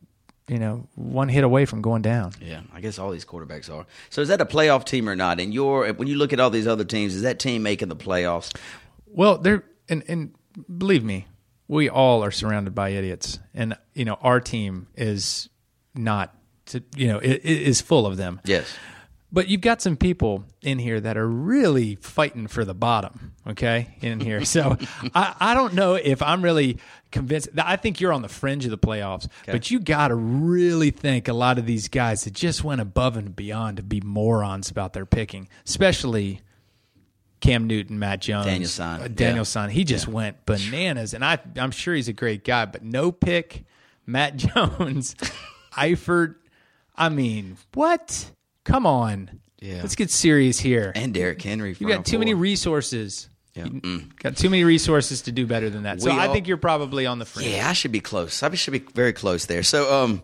you 0.46 0.58
know, 0.58 0.86
one 0.94 1.28
hit 1.28 1.44
away 1.44 1.64
from 1.64 1.80
going 1.80 2.02
down. 2.02 2.32
Yeah, 2.40 2.60
I 2.72 2.80
guess 2.80 2.98
all 2.98 3.10
these 3.10 3.24
quarterbacks 3.24 3.72
are. 3.72 3.86
So 4.10 4.20
is 4.20 4.28
that 4.28 4.40
a 4.40 4.44
playoff 4.44 4.84
team 4.84 5.08
or 5.08 5.16
not? 5.16 5.40
And 5.40 5.54
your 5.54 5.90
when 5.94 6.06
you 6.08 6.16
look 6.16 6.32
at 6.32 6.40
all 6.40 6.50
these 6.50 6.66
other 6.66 6.84
teams, 6.84 7.14
is 7.14 7.22
that 7.22 7.38
team 7.38 7.62
making 7.62 7.88
the 7.88 7.96
playoffs? 7.96 8.54
Well, 9.06 9.38
there 9.38 9.64
and 9.88 10.04
and 10.06 10.34
believe 10.76 11.02
me, 11.04 11.26
we 11.66 11.88
all 11.88 12.22
are 12.22 12.30
surrounded 12.30 12.74
by 12.74 12.90
idiots, 12.90 13.38
and 13.54 13.76
you 13.94 14.04
know 14.04 14.18
our 14.20 14.40
team 14.40 14.88
is 14.96 15.48
not. 15.94 16.34
To, 16.66 16.82
you 16.94 17.08
know, 17.08 17.18
it, 17.18 17.40
it 17.42 17.62
is 17.62 17.80
full 17.80 18.06
of 18.06 18.16
them. 18.16 18.40
Yes. 18.44 18.72
But 19.32 19.48
you've 19.48 19.60
got 19.60 19.80
some 19.80 19.96
people 19.96 20.44
in 20.60 20.80
here 20.80 20.98
that 21.00 21.16
are 21.16 21.28
really 21.28 21.94
fighting 21.94 22.48
for 22.48 22.64
the 22.64 22.74
bottom, 22.74 23.32
okay, 23.46 23.96
in 24.00 24.18
here. 24.18 24.44
So 24.44 24.76
I, 25.14 25.34
I 25.38 25.54
don't 25.54 25.74
know 25.74 25.94
if 25.94 26.20
I'm 26.20 26.42
really 26.42 26.78
convinced. 27.12 27.50
I 27.56 27.76
think 27.76 28.00
you're 28.00 28.12
on 28.12 28.22
the 28.22 28.28
fringe 28.28 28.64
of 28.64 28.72
the 28.72 28.78
playoffs, 28.78 29.28
but 29.46 29.70
you 29.70 29.78
got 29.78 30.08
to 30.08 30.16
really 30.16 30.90
think 30.90 31.28
a 31.28 31.32
lot 31.32 31.58
of 31.58 31.66
these 31.66 31.86
guys 31.88 32.24
that 32.24 32.32
just 32.34 32.64
went 32.64 32.80
above 32.80 33.16
and 33.16 33.36
beyond 33.36 33.76
to 33.76 33.84
be 33.84 34.00
morons 34.00 34.68
about 34.68 34.94
their 34.94 35.06
picking, 35.06 35.48
especially 35.64 36.40
Cam 37.40 37.68
Newton, 37.68 38.00
Matt 38.00 38.20
Jones, 38.22 38.46
Danielson. 38.46 38.84
uh, 39.02 39.08
Daniel 39.14 39.36
Yeah. 39.38 39.42
Son. 39.44 39.70
He 39.70 39.84
just 39.84 40.08
went 40.08 40.44
bananas, 40.44 41.14
and 41.14 41.24
I, 41.24 41.38
I'm 41.56 41.70
sure 41.70 41.94
he's 41.94 42.08
a 42.08 42.12
great 42.12 42.42
guy, 42.44 42.64
but 42.66 42.82
no 42.82 43.12
pick, 43.12 43.64
Matt 44.06 44.36
Jones, 44.38 45.14
Eifert. 45.72 46.34
I 46.96 47.08
mean, 47.10 47.56
what? 47.74 48.32
Come 48.64 48.86
on. 48.86 49.40
Yeah. 49.60 49.80
Let's 49.82 49.94
get 49.94 50.10
serious 50.10 50.58
here. 50.58 50.92
And 50.94 51.12
Derrick 51.12 51.40
Henry. 51.42 51.76
You 51.78 51.88
got 51.88 52.04
too 52.06 52.18
many 52.18 52.34
resources. 52.34 53.28
Yeah. 53.54 53.66
You 53.66 54.04
got 54.22 54.36
too 54.36 54.48
many 54.48 54.64
resources 54.64 55.22
to 55.22 55.32
do 55.32 55.46
better 55.46 55.68
than 55.70 55.82
that. 55.82 56.00
So 56.00 56.10
We 56.10 56.18
I 56.18 56.26
all- 56.28 56.32
think 56.32 56.46
you're 56.46 56.56
probably 56.56 57.06
on 57.06 57.18
the 57.18 57.24
fringe. 57.26 57.50
Yeah, 57.50 57.68
I 57.68 57.72
should 57.72 57.92
be 57.92 58.00
close. 58.00 58.42
I 58.42 58.54
should 58.54 58.72
be 58.72 58.78
very 58.94 59.12
close 59.12 59.46
there. 59.46 59.62
So, 59.64 59.92
um, 60.04 60.22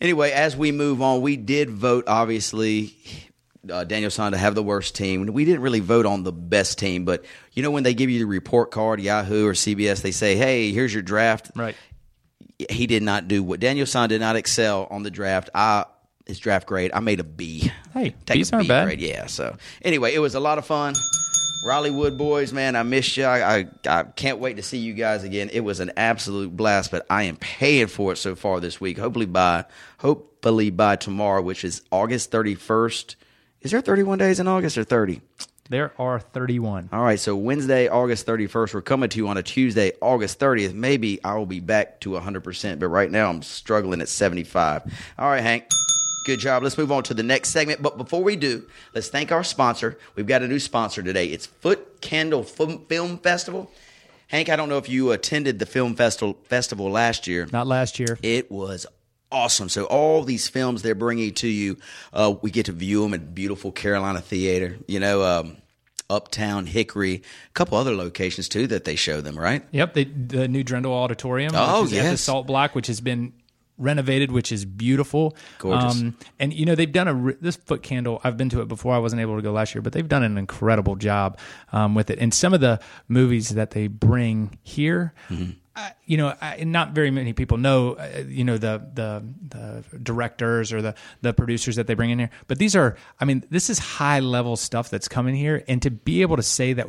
anyway, 0.00 0.30
as 0.30 0.56
we 0.56 0.70
move 0.70 1.00
on, 1.00 1.22
we 1.22 1.36
did 1.36 1.70
vote 1.70 2.04
obviously 2.06 2.94
uh, 3.70 3.84
Daniel 3.84 4.10
to 4.10 4.36
have 4.36 4.54
the 4.54 4.62
worst 4.62 4.94
team. 4.94 5.26
We 5.26 5.44
didn't 5.46 5.62
really 5.62 5.80
vote 5.80 6.04
on 6.06 6.22
the 6.22 6.32
best 6.32 6.78
team, 6.78 7.04
but 7.06 7.24
you 7.54 7.62
know 7.62 7.70
when 7.70 7.82
they 7.82 7.94
give 7.94 8.10
you 8.10 8.18
the 8.18 8.26
report 8.26 8.70
card, 8.70 9.00
Yahoo 9.00 9.46
or 9.46 9.52
CBS, 9.54 10.02
they 10.02 10.10
say, 10.10 10.36
"Hey, 10.36 10.70
here's 10.70 10.92
your 10.92 11.02
draft." 11.02 11.50
Right. 11.56 11.74
He 12.70 12.86
did 12.86 13.02
not 13.02 13.26
do 13.26 13.42
what 13.42 13.60
Daniel 13.60 13.86
Son 13.86 14.08
did 14.08 14.20
not 14.20 14.36
excel 14.36 14.86
on 14.90 15.02
the 15.02 15.10
draft. 15.10 15.48
I 15.54 15.86
Is 16.26 16.38
draft 16.38 16.66
grade? 16.66 16.90
I 16.94 17.00
made 17.00 17.20
a 17.20 17.24
B. 17.24 17.70
Hey, 17.92 18.14
Take 18.24 18.36
B's 18.38 18.50
a 18.50 18.56
aren't 18.56 18.64
B 18.64 18.68
bad. 18.68 18.84
grade. 18.86 19.00
Yeah. 19.00 19.26
So 19.26 19.56
anyway, 19.82 20.14
it 20.14 20.20
was 20.20 20.34
a 20.34 20.40
lot 20.40 20.56
of 20.58 20.64
fun. 20.66 20.94
Raleigh 21.66 21.90
Wood 21.90 22.18
boys, 22.18 22.52
man, 22.52 22.76
I 22.76 22.82
missed 22.82 23.16
you. 23.16 23.24
I, 23.24 23.58
I 23.60 23.66
I 23.86 24.02
can't 24.04 24.38
wait 24.38 24.56
to 24.56 24.62
see 24.62 24.78
you 24.78 24.92
guys 24.94 25.24
again. 25.24 25.48
It 25.52 25.60
was 25.60 25.80
an 25.80 25.92
absolute 25.96 26.54
blast, 26.56 26.90
but 26.90 27.06
I 27.08 27.24
am 27.24 27.36
paying 27.36 27.86
for 27.86 28.12
it 28.12 28.16
so 28.16 28.34
far 28.34 28.60
this 28.60 28.80
week. 28.80 28.98
Hopefully 28.98 29.26
by 29.26 29.64
hopefully 29.98 30.70
by 30.70 30.96
tomorrow, 30.96 31.40
which 31.42 31.64
is 31.64 31.82
August 31.90 32.30
thirty 32.30 32.54
first. 32.54 33.16
Is 33.62 33.70
there 33.70 33.80
thirty 33.80 34.02
one 34.02 34.18
days 34.18 34.40
in 34.40 34.48
August 34.48 34.76
or 34.78 34.84
thirty? 34.84 35.20
There 35.70 35.92
are 35.98 36.20
31. 36.20 36.90
All 36.92 37.00
right, 37.02 37.18
so 37.18 37.34
Wednesday, 37.34 37.88
August 37.88 38.26
31st, 38.26 38.74
we're 38.74 38.82
coming 38.82 39.08
to 39.08 39.16
you 39.16 39.28
on 39.28 39.38
a 39.38 39.42
Tuesday, 39.42 39.92
August 40.02 40.38
30th. 40.38 40.74
Maybe 40.74 41.24
I 41.24 41.36
will 41.36 41.46
be 41.46 41.60
back 41.60 42.00
to 42.00 42.10
100%, 42.10 42.78
but 42.78 42.88
right 42.88 43.10
now 43.10 43.30
I'm 43.30 43.40
struggling 43.40 44.02
at 44.02 44.10
75. 44.10 44.82
All 45.18 45.30
right, 45.30 45.40
Hank. 45.42 45.64
Good 46.24 46.40
job. 46.40 46.62
Let's 46.62 46.78
move 46.78 46.90
on 46.90 47.02
to 47.04 47.14
the 47.14 47.22
next 47.22 47.50
segment. 47.50 47.82
But 47.82 47.98
before 47.98 48.22
we 48.22 48.34
do, 48.34 48.66
let's 48.94 49.08
thank 49.08 49.30
our 49.30 49.44
sponsor. 49.44 49.98
We've 50.16 50.26
got 50.26 50.42
a 50.42 50.48
new 50.48 50.58
sponsor 50.58 51.02
today. 51.02 51.26
It's 51.26 51.44
Foot 51.46 52.00
Candle 52.00 52.42
Film 52.42 52.86
Film 52.86 53.18
Festival. 53.18 53.70
Hank, 54.28 54.48
I 54.48 54.56
don't 54.56 54.70
know 54.70 54.78
if 54.78 54.88
you 54.88 55.12
attended 55.12 55.58
the 55.58 55.66
film 55.66 55.94
festival 55.94 56.38
festival 56.44 56.90
last 56.90 57.26
year. 57.26 57.46
Not 57.52 57.66
last 57.66 57.98
year. 57.98 58.18
It 58.22 58.50
was 58.50 58.86
awesome. 59.30 59.68
So 59.68 59.84
all 59.84 60.24
these 60.24 60.48
films 60.48 60.80
they're 60.80 60.94
bringing 60.94 61.34
to 61.34 61.48
you, 61.48 61.76
uh, 62.14 62.34
we 62.40 62.50
get 62.50 62.66
to 62.66 62.72
view 62.72 63.02
them 63.02 63.12
at 63.12 63.34
beautiful 63.34 63.70
Carolina 63.70 64.22
Theater. 64.22 64.78
You 64.88 65.00
know, 65.00 65.22
um, 65.22 65.58
Uptown, 66.08 66.64
Hickory, 66.64 67.16
a 67.16 67.52
couple 67.52 67.76
other 67.76 67.94
locations 67.94 68.48
too 68.48 68.66
that 68.68 68.84
they 68.84 68.96
show 68.96 69.20
them. 69.20 69.38
Right? 69.38 69.62
Yep, 69.72 69.92
the, 69.92 70.04
the 70.04 70.48
new 70.48 70.64
Drendel 70.64 70.92
Auditorium. 70.92 71.52
Oh, 71.54 71.84
at 71.84 71.90
the 71.90 71.96
yes. 71.96 72.22
Salt 72.22 72.46
Block, 72.46 72.74
which 72.74 72.86
has 72.86 73.02
been 73.02 73.34
renovated, 73.78 74.30
which 74.30 74.52
is 74.52 74.64
beautiful, 74.64 75.36
Gorgeous. 75.58 76.02
and 76.38 76.52
you 76.52 76.64
know 76.64 76.74
they've 76.74 76.90
done 76.90 77.08
a 77.08 77.14
re- 77.14 77.36
this 77.40 77.56
foot 77.56 77.82
candle. 77.82 78.20
I've 78.24 78.36
been 78.36 78.48
to 78.50 78.60
it 78.60 78.68
before. 78.68 78.94
I 78.94 78.98
wasn't 78.98 79.22
able 79.22 79.36
to 79.36 79.42
go 79.42 79.52
last 79.52 79.74
year, 79.74 79.82
but 79.82 79.92
they've 79.92 80.08
done 80.08 80.22
an 80.22 80.38
incredible 80.38 80.96
job 80.96 81.38
um, 81.72 81.94
with 81.94 82.10
it. 82.10 82.18
And 82.18 82.32
some 82.32 82.54
of 82.54 82.60
the 82.60 82.80
movies 83.08 83.50
that 83.50 83.72
they 83.72 83.86
bring 83.86 84.58
here. 84.62 85.12
Mm-hmm. 85.28 85.50
You 86.06 86.18
know, 86.18 86.34
I, 86.40 86.62
not 86.62 86.92
very 86.92 87.10
many 87.10 87.32
people 87.32 87.58
know. 87.58 87.94
Uh, 87.94 88.22
you 88.28 88.44
know 88.44 88.58
the 88.58 88.88
the 88.94 89.24
the 89.48 89.98
directors 89.98 90.72
or 90.72 90.80
the 90.80 90.94
the 91.22 91.32
producers 91.32 91.74
that 91.74 91.88
they 91.88 91.94
bring 91.94 92.10
in 92.10 92.18
here. 92.20 92.30
But 92.46 92.58
these 92.58 92.76
are, 92.76 92.96
I 93.18 93.24
mean, 93.24 93.42
this 93.50 93.68
is 93.68 93.80
high 93.80 94.20
level 94.20 94.54
stuff 94.54 94.88
that's 94.88 95.08
coming 95.08 95.34
here, 95.34 95.64
and 95.66 95.82
to 95.82 95.90
be 95.90 96.22
able 96.22 96.36
to 96.36 96.44
say 96.44 96.74
that 96.74 96.86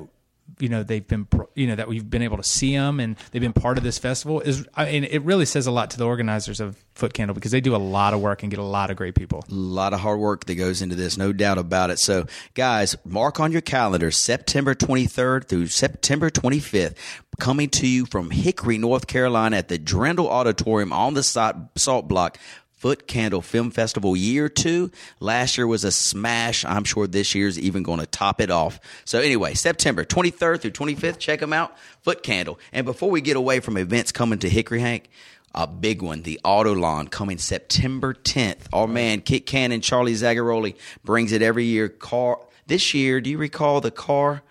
you 0.60 0.70
know 0.70 0.84
they've 0.84 1.08
been 1.08 1.28
you 1.54 1.68
know 1.68 1.76
that 1.76 1.88
we've 1.88 2.10
been 2.10 2.22
able 2.22 2.38
to 2.38 2.44
see 2.44 2.76
them 2.76 3.00
and 3.00 3.16
they've 3.32 3.42
been 3.42 3.54
part 3.54 3.78
of 3.78 3.84
this 3.84 3.98
festival 3.98 4.42
is 4.42 4.68
I 4.76 4.86
mean 4.86 5.04
it 5.04 5.22
really 5.24 5.46
says 5.46 5.68
a 5.68 5.72
lot 5.72 5.92
to 5.92 5.98
the 5.98 6.06
organizers 6.06 6.60
of 6.60 6.84
Foot 6.96 7.14
Candle 7.14 7.34
because 7.34 7.52
they 7.52 7.62
do 7.62 7.76
a 7.76 7.78
lot 7.78 8.14
of 8.14 8.22
work 8.22 8.42
and 8.42 8.50
get 8.50 8.60
a 8.60 8.64
lot 8.64 8.90
of 8.90 8.96
great 8.96 9.16
people. 9.16 9.44
A 9.50 9.54
lot 9.54 9.94
of 9.94 10.00
hard 10.00 10.20
work 10.20 10.46
that 10.46 10.56
goes 10.56 10.82
into 10.82 10.96
this, 10.96 11.18
no 11.18 11.34
doubt 11.34 11.58
about 11.58 11.90
it. 11.90 12.00
So, 12.00 12.26
guys, 12.54 12.96
mark 13.04 13.40
on 13.40 13.52
your 13.52 13.62
calendar 13.62 14.12
September 14.12 14.74
23rd 14.74 15.46
through 15.46 15.68
September 15.68 16.30
25th, 16.30 16.96
coming 17.38 17.70
to 17.72 17.88
you 17.88 18.06
from 18.06 18.32
Hickory, 18.32 18.78
North 18.78 19.08
Carolina 19.08 19.58
at 19.58 19.68
the 19.68 19.78
Drendel 19.78 20.28
Auditorium 20.28 20.94
on 20.94 21.16
the 21.16 21.24
Salt 21.24 21.56
Salt 21.76 22.08
Block. 22.08 22.38
Foot 22.86 23.08
Candle 23.08 23.42
Film 23.42 23.72
Festival 23.72 24.16
year 24.16 24.48
two. 24.48 24.92
Last 25.20 25.58
year 25.58 25.66
was 25.66 25.84
a 25.84 25.92
smash. 25.92 26.64
I'm 26.64 26.84
sure 26.84 27.08
this 27.08 27.34
year's 27.34 27.58
even 27.58 27.82
going 27.82 28.00
to 28.00 28.06
top 28.06 28.40
it 28.40 28.52
off. 28.52 28.80
So 29.06 29.20
anyway, 29.20 29.56
September 29.56 30.06
23rd 30.06 30.62
through 30.62 30.70
25th, 30.70 31.18
check 31.18 31.40
them 31.40 31.52
out. 31.52 31.76
Foot 32.04 32.22
Candle. 32.22 32.60
And 32.72 32.86
before 32.86 33.10
we 33.10 33.22
get 33.22 33.38
away 33.38 33.60
from 33.60 33.78
events 33.78 34.12
coming 34.12 34.38
to 34.38 34.48
Hickory 34.48 34.82
Hank, 34.82 35.10
a 35.56 35.66
big 35.66 36.04
one, 36.04 36.22
the 36.22 36.40
Autolawn 36.46 37.10
coming 37.10 37.40
September 37.40 38.14
10th. 38.14 38.68
Our 38.72 38.86
man 38.86 39.22
Kit 39.22 39.48
Cannon, 39.48 39.82
Charlie 39.82 40.14
Zagaroli 40.14 40.76
brings 41.04 41.32
it 41.32 41.42
every 41.42 41.66
year. 41.66 41.90
Car 41.90 42.38
this 42.68 42.94
year, 42.94 43.20
do 43.20 43.32
you 43.32 43.40
recall 43.40 43.82
the 43.82 43.90
car? 43.90 44.44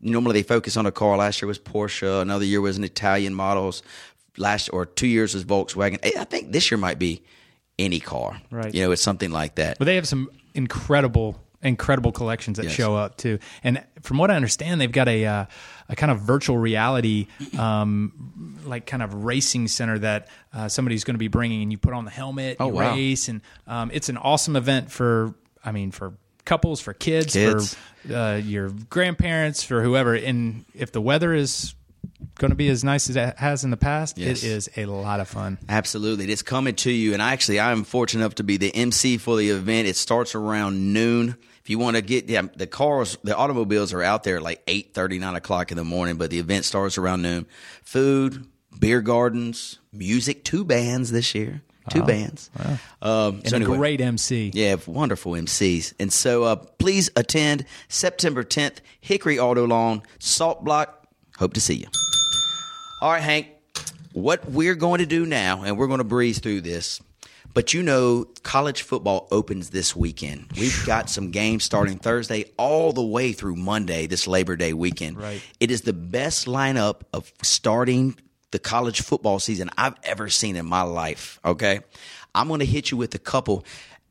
Normally 0.00 0.34
they 0.34 0.42
focus 0.44 0.76
on 0.76 0.86
a 0.86 0.92
car. 0.92 1.16
Last 1.16 1.42
year 1.42 1.48
was 1.48 1.58
Porsche. 1.58 2.22
Another 2.22 2.44
year 2.44 2.60
was 2.60 2.78
an 2.78 2.84
Italian 2.84 3.34
models. 3.34 3.82
Last 4.36 4.68
or 4.68 4.86
two 4.86 5.08
years 5.08 5.34
was 5.34 5.44
Volkswagen. 5.44 5.98
I 6.16 6.22
think 6.22 6.52
this 6.52 6.70
year 6.70 6.78
might 6.78 7.00
be 7.00 7.24
any 7.80 8.00
car. 8.00 8.40
Right. 8.50 8.72
You 8.74 8.84
know, 8.84 8.92
it's 8.92 9.02
something 9.02 9.30
like 9.30 9.56
that. 9.56 9.78
But 9.78 9.86
they 9.86 9.96
have 9.96 10.06
some 10.08 10.30
incredible 10.54 11.40
incredible 11.62 12.10
collections 12.10 12.56
that 12.56 12.64
Yes. 12.64 12.72
show 12.74 12.96
up 12.96 13.18
too. 13.18 13.38
And 13.62 13.84
from 14.00 14.16
what 14.16 14.30
I 14.30 14.34
understand, 14.36 14.80
they've 14.80 14.90
got 14.90 15.08
a 15.08 15.26
uh, 15.26 15.44
a 15.90 15.96
kind 15.96 16.10
of 16.10 16.20
virtual 16.20 16.56
reality 16.56 17.26
um, 17.58 18.56
like 18.64 18.86
kind 18.86 19.02
of 19.02 19.24
racing 19.24 19.68
center 19.68 19.98
that 19.98 20.28
uh, 20.54 20.68
somebody's 20.68 21.04
going 21.04 21.14
to 21.16 21.18
be 21.18 21.28
bringing, 21.28 21.62
and 21.62 21.70
you 21.72 21.76
put 21.78 21.92
on 21.92 22.04
the 22.04 22.10
helmet, 22.10 22.56
Oh, 22.60 22.68
you 22.68 22.72
wow. 22.74 22.94
race, 22.94 23.28
and 23.28 23.40
um, 23.66 23.90
it's 23.92 24.08
an 24.08 24.16
awesome 24.16 24.56
event 24.56 24.90
for 24.90 25.34
I 25.64 25.72
mean 25.72 25.90
for 25.90 26.14
couples, 26.46 26.80
for 26.80 26.94
kids, 26.94 27.34
Kids. 27.34 27.76
for 28.06 28.14
uh, 28.14 28.36
your 28.36 28.70
grandparents, 28.88 29.62
for 29.62 29.82
whoever. 29.82 30.14
And 30.14 30.64
if 30.74 30.92
the 30.92 31.00
weather 31.02 31.34
is 31.34 31.74
going 32.38 32.50
to 32.50 32.56
be 32.56 32.68
as 32.68 32.82
nice 32.84 33.08
as 33.10 33.16
it 33.16 33.38
has 33.38 33.64
in 33.64 33.70
the 33.70 33.76
past, 33.76 34.18
Yes. 34.18 34.42
it 34.42 34.48
is 34.50 34.70
a 34.76 34.86
lot 34.86 35.20
of 35.20 35.28
fun. 35.28 35.58
Absolutely. 35.68 36.30
It's 36.30 36.42
coming 36.42 36.74
to 36.76 36.90
you. 36.90 37.12
And 37.12 37.20
actually, 37.22 37.60
I'm 37.60 37.84
fortunate 37.84 38.22
enough 38.24 38.36
to 38.36 38.44
be 38.44 38.56
the 38.56 38.74
MC 38.74 39.16
for 39.18 39.36
the 39.36 39.50
event. 39.50 39.88
It 39.88 39.96
starts 39.96 40.34
around 40.34 40.92
noon. 40.92 41.36
If 41.62 41.68
you 41.70 41.78
want 41.78 41.96
to 41.96 42.02
get 42.02 42.28
yeah, 42.28 42.42
the 42.56 42.66
cars, 42.66 43.18
the 43.22 43.36
automobiles 43.36 43.92
are 43.92 44.02
out 44.02 44.24
there 44.24 44.36
at 44.36 44.42
like 44.42 44.62
8 44.66 44.96
9 44.96 45.22
o'clock 45.36 45.70
in 45.70 45.76
the 45.76 45.84
morning, 45.84 46.16
but 46.16 46.30
the 46.30 46.38
event 46.38 46.64
starts 46.64 46.96
around 46.98 47.22
noon. 47.22 47.46
Food, 47.84 48.46
beer 48.78 49.00
gardens, 49.02 49.78
music, 49.92 50.44
two 50.44 50.64
bands 50.64 51.10
this 51.12 51.34
year. 51.34 51.62
Two 51.90 52.02
bands. 52.04 52.50
Um, 53.02 53.40
And 53.40 53.48
so 53.48 53.56
a 53.56 53.60
anyway. 53.60 53.76
great 53.76 54.00
MC. 54.00 54.52
Yeah, 54.54 54.76
wonderful 54.86 55.32
MCs. 55.32 55.92
And 55.98 56.12
so 56.12 56.44
uh, 56.44 56.54
please 56.56 57.10
attend 57.16 57.64
September 57.88 58.44
10th, 58.44 58.76
Hickory 59.00 59.40
Auto 59.40 59.66
Lawn, 59.66 60.02
Salt 60.20 60.62
Block. 60.64 60.99
Hope 61.40 61.54
to 61.54 61.60
see 61.60 61.74
you. 61.74 61.86
All 63.00 63.10
right, 63.10 63.22
Hank, 63.22 63.48
what 64.12 64.48
we're 64.48 64.74
going 64.74 64.98
to 64.98 65.06
do 65.06 65.24
now, 65.24 65.62
and 65.62 65.78
we're 65.78 65.86
going 65.86 65.98
to 65.98 66.04
breeze 66.04 66.38
through 66.38 66.60
this, 66.60 67.00
but 67.54 67.72
you 67.72 67.82
know, 67.82 68.26
college 68.42 68.82
football 68.82 69.26
opens 69.30 69.70
this 69.70 69.96
weekend. 69.96 70.50
We've 70.58 70.84
got 70.84 71.08
some 71.08 71.30
games 71.30 71.64
starting 71.64 71.96
Thursday 71.96 72.44
all 72.58 72.92
the 72.92 73.02
way 73.02 73.32
through 73.32 73.56
Monday, 73.56 74.06
this 74.06 74.26
Labor 74.26 74.54
Day 74.54 74.74
weekend. 74.74 75.16
Right. 75.16 75.42
It 75.60 75.70
is 75.70 75.80
the 75.80 75.94
best 75.94 76.46
lineup 76.46 77.00
of 77.14 77.32
starting 77.42 78.16
the 78.50 78.58
college 78.58 79.00
football 79.00 79.38
season 79.38 79.70
I've 79.78 79.94
ever 80.04 80.28
seen 80.28 80.56
in 80.56 80.66
my 80.66 80.82
life. 80.82 81.40
Okay. 81.42 81.80
I'm 82.34 82.48
going 82.48 82.60
to 82.60 82.66
hit 82.66 82.90
you 82.90 82.98
with 82.98 83.14
a 83.14 83.18
couple. 83.18 83.64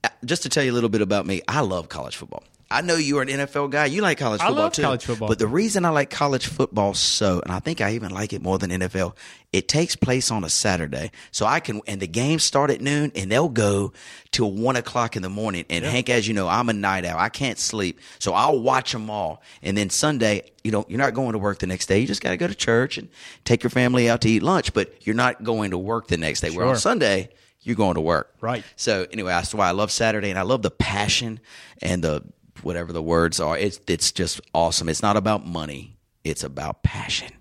Uh, 0.04 0.10
Just 0.26 0.44
to 0.44 0.50
tell 0.50 0.64
you 0.64 0.72
a 0.72 0.74
little 0.74 0.90
bit 0.90 1.02
about 1.02 1.28
me, 1.28 1.42
I 1.48 1.62
love 1.62 1.90
college 1.90 2.16
football. 2.16 2.44
I 2.72 2.82
know 2.82 2.95
you're 2.95 3.24
an 3.24 3.30
NFL 3.30 3.72
guy. 3.72 3.86
You 3.86 4.01
like 4.03 4.20
college 4.20 4.41
football 4.41 4.57
I 4.57 4.61
love 4.61 4.74
too. 4.74 4.82
college 4.84 5.05
football. 5.05 5.28
But 5.28 5.39
the 5.39 5.47
reason 5.47 5.86
I 5.86 5.89
like 5.89 6.11
college 6.11 6.45
football 6.45 6.93
so, 6.93 7.41
and 7.43 7.51
I 7.51 7.59
think 7.59 7.82
I 7.82 7.93
even 7.93 8.11
like 8.11 8.32
it 8.32 8.43
more 8.43 8.59
than 8.59 8.70
NFL, 8.70 9.15
it 9.51 9.67
takes 9.67 9.95
place 9.95 10.30
on 10.30 10.43
a 10.43 10.49
Saturday. 10.49 11.11
So 11.32 11.47
I 11.47 11.61
can, 11.61 11.82
and 11.88 11.99
the 11.99 12.07
games 12.07 12.43
start 12.43 12.70
at 12.70 12.80
noon 12.80 13.11
and 13.15 13.32
they'll 13.32 13.49
go 13.49 13.93
till 14.32 14.51
one 14.51 14.76
o'clock 14.76 15.15
in 15.15 15.24
the 15.24 15.30
morning. 15.30 15.65
And 15.70 15.84
Hank, 15.84 16.11
as 16.11 16.28
you 16.28 16.36
know, 16.36 16.47
I'm 16.47 16.70
a 16.70 16.74
night 16.74 17.05
owl. 17.05 17.17
I 17.17 17.30
can't 17.30 17.57
sleep. 17.57 17.99
So 18.20 18.34
I'll 18.34 18.59
watch 18.59 18.91
them 18.91 19.09
all. 19.09 19.41
And 19.63 19.76
then 19.76 19.89
Sunday, 19.89 20.51
you 20.63 20.72
know, 20.72 20.86
you're 20.88 20.99
not 20.99 21.15
going 21.15 21.34
to 21.34 21.39
work 21.39 21.57
the 21.57 21.67
next 21.67 21.88
day. 21.88 21.97
You 21.97 22.05
just 22.05 22.22
got 22.22 22.32
to 22.32 22.38
go 22.38 22.47
to 22.47 22.55
church 22.55 22.99
and 22.99 23.09
take 23.45 23.63
your 23.63 23.72
family 23.72 24.07
out 24.09 24.22
to 24.22 24.30
eat 24.30 24.43
lunch, 24.43 24.74
but 24.74 25.07
you're 25.07 25.15
not 25.15 25.43
going 25.43 25.72
to 25.72 25.78
work 25.80 26.07
the 26.07 26.17
next 26.17 26.41
day. 26.41 26.51
Where 26.51 26.67
on 26.67 26.78
Sunday, 26.78 27.30
you're 27.61 27.76
going 27.76 27.95
to 27.95 28.01
work. 28.01 28.34
Right. 28.41 28.63
So 28.76 29.07
anyway, 29.11 29.32
that's 29.32 29.53
why 29.55 29.67
I 29.67 29.72
love 29.72 29.91
Saturday, 29.91 30.30
and 30.30 30.38
I 30.38 30.43
love 30.43 30.61
the 30.61 30.72
passion 30.72 31.39
and 31.82 32.03
the 32.03 32.24
whatever 32.64 32.93
the 32.93 33.01
words 33.01 33.39
are. 33.39 33.57
It's 33.57 33.80
it's 33.88 34.12
just 34.12 34.41
awesome. 34.53 34.89
It's 34.89 35.01
not 35.01 35.18
about 35.18 35.45
money. 35.45 35.97
It's 36.24 36.43
about 36.43 36.84
passion 36.84 37.32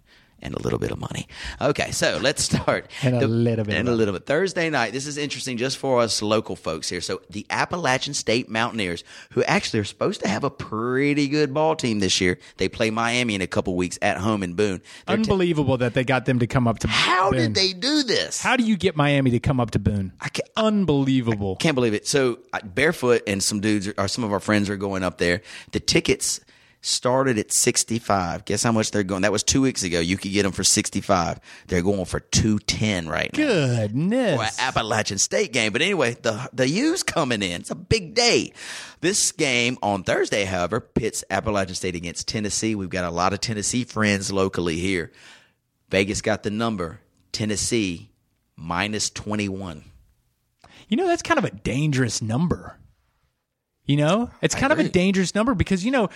and 0.40 0.54
a 0.54 0.62
little 0.62 0.78
bit 0.78 0.90
of 0.90 0.98
money. 0.98 1.26
Okay, 1.60 1.90
so 1.90 2.18
let's 2.22 2.42
start. 2.44 2.90
And 3.02 3.16
a 3.22 3.26
little 3.26 3.64
bit 3.64 3.74
And 3.74 3.88
a 3.88 3.92
little 3.92 4.12
bit. 4.14 4.26
Thursday 4.26 4.70
night. 4.70 4.92
This 4.92 5.06
is 5.06 5.16
interesting 5.16 5.56
just 5.56 5.78
for 5.78 6.00
us 6.00 6.20
local 6.22 6.56
folks 6.56 6.88
here. 6.88 7.00
So 7.00 7.20
the 7.30 7.46
Appalachian 7.50 8.14
State 8.14 8.48
Mountaineers, 8.48 9.04
who 9.32 9.42
actually 9.44 9.80
are 9.80 9.84
supposed 9.84 10.20
to 10.22 10.28
have 10.28 10.44
a 10.44 10.50
pretty 10.50 11.28
good 11.28 11.52
ball 11.54 11.74
team 11.76 11.98
this 12.00 12.20
year, 12.20 12.38
they 12.58 12.68
play 12.68 12.90
Miami 12.90 13.34
in 13.34 13.40
a 13.40 13.46
couple 13.46 13.74
weeks 13.76 13.98
at 14.02 14.18
home 14.18 14.42
in 14.42 14.54
Boone. 14.54 14.80
They're 15.06 15.16
Unbelievable 15.16 15.76
that 15.78 15.94
they 15.94 16.04
got 16.04 16.26
them 16.26 16.38
to 16.40 16.46
come 16.46 16.66
up 16.68 16.78
to 16.80 16.86
Boone. 16.86 16.94
How 16.94 17.30
Boone. 17.30 17.40
did 17.40 17.54
they 17.54 17.72
do 17.72 18.02
this? 18.02 18.40
How 18.42 18.56
do 18.56 18.64
you 18.64 18.76
get 18.76 18.96
Miami 18.96 19.30
to 19.30 19.40
come 19.40 19.60
up 19.60 19.70
to 19.72 19.78
Boone? 19.78 20.12
I 20.20 20.28
can't, 20.28 20.48
Unbelievable. 20.56 21.56
Can't 21.56 21.74
believe 21.74 21.94
it. 21.94 22.06
So 22.06 22.38
I- 22.52 22.60
barefoot 22.60 23.22
and 23.26 23.42
some 23.42 23.60
dudes, 23.60 23.88
are, 23.88 23.94
or 23.98 24.08
some 24.08 24.24
of 24.24 24.32
our 24.32 24.40
friends, 24.40 24.68
are 24.70 24.76
going 24.76 25.02
up 25.02 25.18
there. 25.18 25.42
The 25.72 25.80
tickets 25.80 26.40
started 26.80 27.38
at 27.38 27.52
sixty 27.52 27.98
five. 27.98 28.44
Guess 28.44 28.62
how 28.62 28.72
much 28.72 28.90
they're 28.90 29.02
going? 29.02 29.22
That 29.22 29.32
was 29.32 29.42
two 29.42 29.60
weeks 29.60 29.82
ago. 29.82 30.00
You 30.00 30.16
could 30.16 30.32
get 30.32 30.44
them 30.44 30.52
for 30.52 30.64
sixty 30.64 31.00
five. 31.00 31.40
They're 31.66 31.82
going 31.82 32.04
for 32.04 32.20
two 32.20 32.58
ten 32.60 33.08
right 33.08 33.30
now. 33.36 33.44
Goodness. 33.44 34.36
For 34.36 34.62
an 34.62 34.68
Appalachian 34.68 35.18
State 35.18 35.52
game. 35.52 35.72
But 35.72 35.82
anyway, 35.82 36.16
the 36.22 36.48
the 36.52 36.68
U's 36.68 37.02
coming 37.02 37.42
in. 37.42 37.60
It's 37.60 37.70
a 37.70 37.74
big 37.74 38.14
day. 38.14 38.52
This 39.00 39.32
game 39.32 39.76
on 39.82 40.04
Thursday, 40.04 40.44
however, 40.44 40.80
pits 40.80 41.24
Appalachian 41.30 41.74
State 41.74 41.96
against 41.96 42.28
Tennessee. 42.28 42.74
We've 42.74 42.88
got 42.88 43.04
a 43.04 43.10
lot 43.10 43.32
of 43.32 43.40
Tennessee 43.40 43.84
friends 43.84 44.32
locally 44.32 44.76
here. 44.76 45.12
Vegas 45.90 46.22
got 46.22 46.42
the 46.42 46.50
number. 46.50 47.00
Tennessee 47.32 48.10
minus 48.56 49.10
twenty 49.10 49.48
one. 49.48 49.84
You 50.88 50.96
know, 50.96 51.06
that's 51.06 51.22
kind 51.22 51.38
of 51.38 51.44
a 51.44 51.50
dangerous 51.50 52.22
number. 52.22 52.78
You 53.84 53.96
know, 53.96 54.30
it's 54.42 54.54
kind 54.54 54.72
of 54.72 54.78
a 54.78 54.88
dangerous 54.88 55.34
number 55.34 55.54
because 55.54 55.84
you 55.84 55.90
know. 55.90 56.08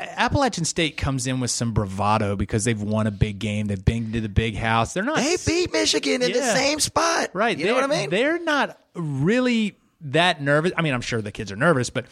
Appalachian 0.00 0.64
State 0.64 0.96
comes 0.96 1.26
in 1.26 1.40
with 1.40 1.50
some 1.50 1.72
bravado 1.72 2.36
because 2.36 2.64
they've 2.64 2.80
won 2.80 3.06
a 3.06 3.10
big 3.10 3.38
game. 3.38 3.66
They've 3.66 3.84
been 3.84 4.12
to 4.12 4.20
the 4.20 4.28
big 4.28 4.56
house. 4.56 4.94
They're 4.94 5.02
not 5.02 5.16
They 5.16 5.36
beat 5.46 5.72
Michigan 5.72 6.22
in 6.22 6.32
the 6.32 6.42
same 6.42 6.80
spot. 6.80 7.30
Right. 7.32 7.58
You 7.58 7.66
know 7.66 7.74
what 7.74 7.84
I 7.84 7.88
mean? 7.88 8.10
They're 8.10 8.38
not 8.38 8.78
really 8.94 9.76
that 10.02 10.40
nervous. 10.42 10.72
I 10.76 10.82
mean, 10.82 10.94
I'm 10.94 11.00
sure 11.00 11.20
the 11.20 11.32
kids 11.32 11.52
are 11.52 11.56
nervous, 11.56 11.90
but 11.90 12.06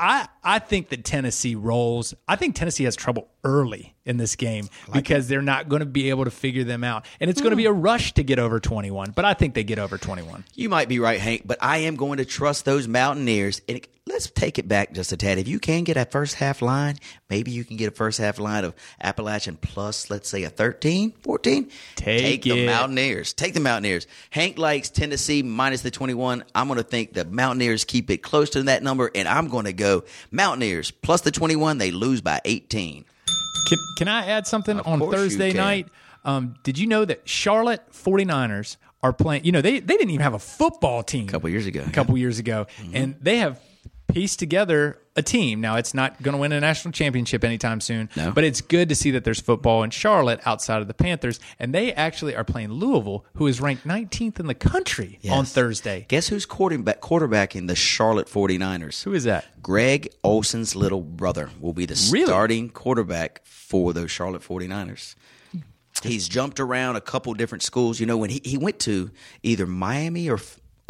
I 0.00 0.28
I 0.42 0.58
think 0.58 0.88
that 0.88 1.04
Tennessee 1.04 1.54
rolls. 1.54 2.14
I 2.26 2.36
think 2.36 2.54
Tennessee 2.54 2.84
has 2.84 2.96
trouble 2.96 3.28
early 3.44 3.94
in 4.06 4.16
this 4.16 4.34
game 4.34 4.68
because 4.92 5.28
they're 5.28 5.42
not 5.42 5.68
going 5.68 5.80
to 5.80 5.86
be 5.86 6.08
able 6.08 6.24
to 6.24 6.30
figure 6.30 6.64
them 6.64 6.82
out. 6.82 7.04
And 7.20 7.28
it's 7.28 7.40
going 7.40 7.50
to 7.50 7.56
hmm. 7.56 7.58
be 7.58 7.66
a 7.66 7.72
rush 7.72 8.14
to 8.14 8.24
get 8.24 8.38
over 8.38 8.58
21, 8.58 9.10
but 9.10 9.26
I 9.26 9.34
think 9.34 9.54
they 9.54 9.62
get 9.62 9.78
over 9.78 9.98
21. 9.98 10.44
You 10.54 10.70
might 10.70 10.88
be 10.88 10.98
right, 10.98 11.20
Hank, 11.20 11.42
but 11.44 11.58
I 11.60 11.78
am 11.78 11.96
going 11.96 12.16
to 12.16 12.24
trust 12.24 12.64
those 12.64 12.88
Mountaineers. 12.88 13.60
And 13.68 13.86
let's 14.20 14.30
take 14.38 14.58
it 14.58 14.68
back 14.68 14.92
just 14.92 15.12
a 15.12 15.16
tad. 15.16 15.38
If 15.38 15.48
you 15.48 15.58
can 15.58 15.82
get 15.82 15.96
a 15.96 16.04
first 16.04 16.34
half 16.34 16.60
line, 16.60 16.96
maybe 17.30 17.50
you 17.52 17.64
can 17.64 17.78
get 17.78 17.88
a 17.88 17.90
first 17.90 18.18
half 18.18 18.38
line 18.38 18.64
of 18.66 18.74
Appalachian 19.02 19.56
plus, 19.56 20.10
let's 20.10 20.28
say, 20.28 20.42
a 20.44 20.50
13, 20.50 21.12
14. 21.22 21.70
Take 21.96 22.42
the. 22.42 22.66
Mountaineers. 22.66 23.32
Take 23.32 23.54
the 23.54 23.60
Mountaineers. 23.60 24.06
Hank 24.28 24.58
likes 24.58 24.90
Tennessee 24.90 25.42
minus 25.42 25.80
the 25.80 25.90
21. 25.90 26.44
I'm 26.54 26.68
going 26.68 26.76
to 26.76 26.82
think 26.82 27.14
the 27.14 27.24
Mountaineers 27.24 27.84
keep 27.84 28.10
it 28.10 28.18
close 28.18 28.50
to 28.50 28.62
that 28.64 28.82
number, 28.82 29.10
and 29.14 29.26
I'm 29.26 29.48
going 29.48 29.64
to 29.64 29.72
go 29.72 30.04
Mountaineers 30.30 30.90
plus 30.90 31.22
the 31.22 31.30
21. 31.30 31.78
They 31.78 31.90
lose 31.92 32.20
by 32.20 32.42
18. 32.44 33.06
Can, 33.68 33.78
can 33.96 34.08
I 34.08 34.26
add 34.26 34.46
something 34.46 34.78
on 34.80 35.00
Thursday 35.10 35.54
night? 35.54 35.88
Um, 36.26 36.56
did 36.62 36.76
you 36.78 36.86
know 36.86 37.06
that 37.06 37.26
Charlotte 37.26 37.90
49ers 37.92 38.76
are 39.02 39.14
playing? 39.14 39.44
You 39.46 39.52
know, 39.52 39.62
they, 39.62 39.80
they 39.80 39.94
didn't 39.96 40.10
even 40.10 40.22
have 40.22 40.34
a 40.34 40.38
football 40.38 41.02
team 41.02 41.26
A 41.26 41.30
couple 41.32 41.48
years 41.48 41.64
ago. 41.64 41.82
a 41.86 41.90
couple 41.90 42.18
years 42.18 42.38
ago, 42.38 42.66
Mm-hmm. 42.82 42.96
and 42.96 43.14
they 43.22 43.38
have 43.38 43.58
pieced 44.12 44.38
together 44.38 44.98
a 45.16 45.22
team. 45.22 45.60
Now, 45.60 45.76
it's 45.76 45.92
not 45.94 46.22
going 46.22 46.32
to 46.34 46.38
win 46.40 46.52
a 46.52 46.60
national 46.60 46.92
championship 46.92 47.42
anytime 47.44 47.80
soon, 47.80 48.08
No. 48.16 48.30
but 48.32 48.44
it's 48.44 48.60
good 48.60 48.88
to 48.88 48.94
see 48.94 49.10
that 49.12 49.24
there's 49.24 49.40
football 49.40 49.82
in 49.82 49.90
Charlotte 49.90 50.40
outside 50.46 50.80
of 50.82 50.88
the 50.88 50.94
Panthers, 50.94 51.40
and 51.58 51.74
they 51.74 51.92
actually 51.92 52.34
are 52.36 52.44
playing 52.44 52.70
Louisville, 52.72 53.24
who 53.34 53.46
is 53.46 53.60
ranked 53.60 53.86
19th 53.86 54.38
in 54.40 54.46
the 54.46 54.54
country 54.54 55.18
on 55.30 55.44
Thursday. 55.44 56.06
Guess 56.08 56.28
who's 56.28 56.46
quarterback 56.46 57.00
quarterbacking 57.00 57.66
the 57.66 57.74
Charlotte 57.74 58.28
49ers? 58.28 59.02
Who 59.02 59.12
is 59.12 59.24
that? 59.24 59.44
Greg 59.62 60.08
Olsen's 60.24 60.74
little 60.76 61.02
brother 61.02 61.50
will 61.60 61.72
be 61.74 61.86
the 61.86 62.08
Really? 62.12 62.26
starting 62.26 62.70
quarterback 62.70 63.42
for 63.44 63.92
those 63.92 64.10
Charlotte 64.10 64.42
49ers. 64.42 65.14
He's 66.02 66.28
jumped 66.28 66.60
around 66.60 66.96
a 66.96 67.00
couple 67.02 67.34
different 67.34 67.62
schools. 67.62 68.00
You 68.00 68.06
know, 68.06 68.16
when 68.16 68.30
he, 68.30 68.40
he 68.42 68.56
went 68.56 68.78
to 68.80 69.10
either 69.42 69.66
Miami 69.66 70.30
or 70.30 70.38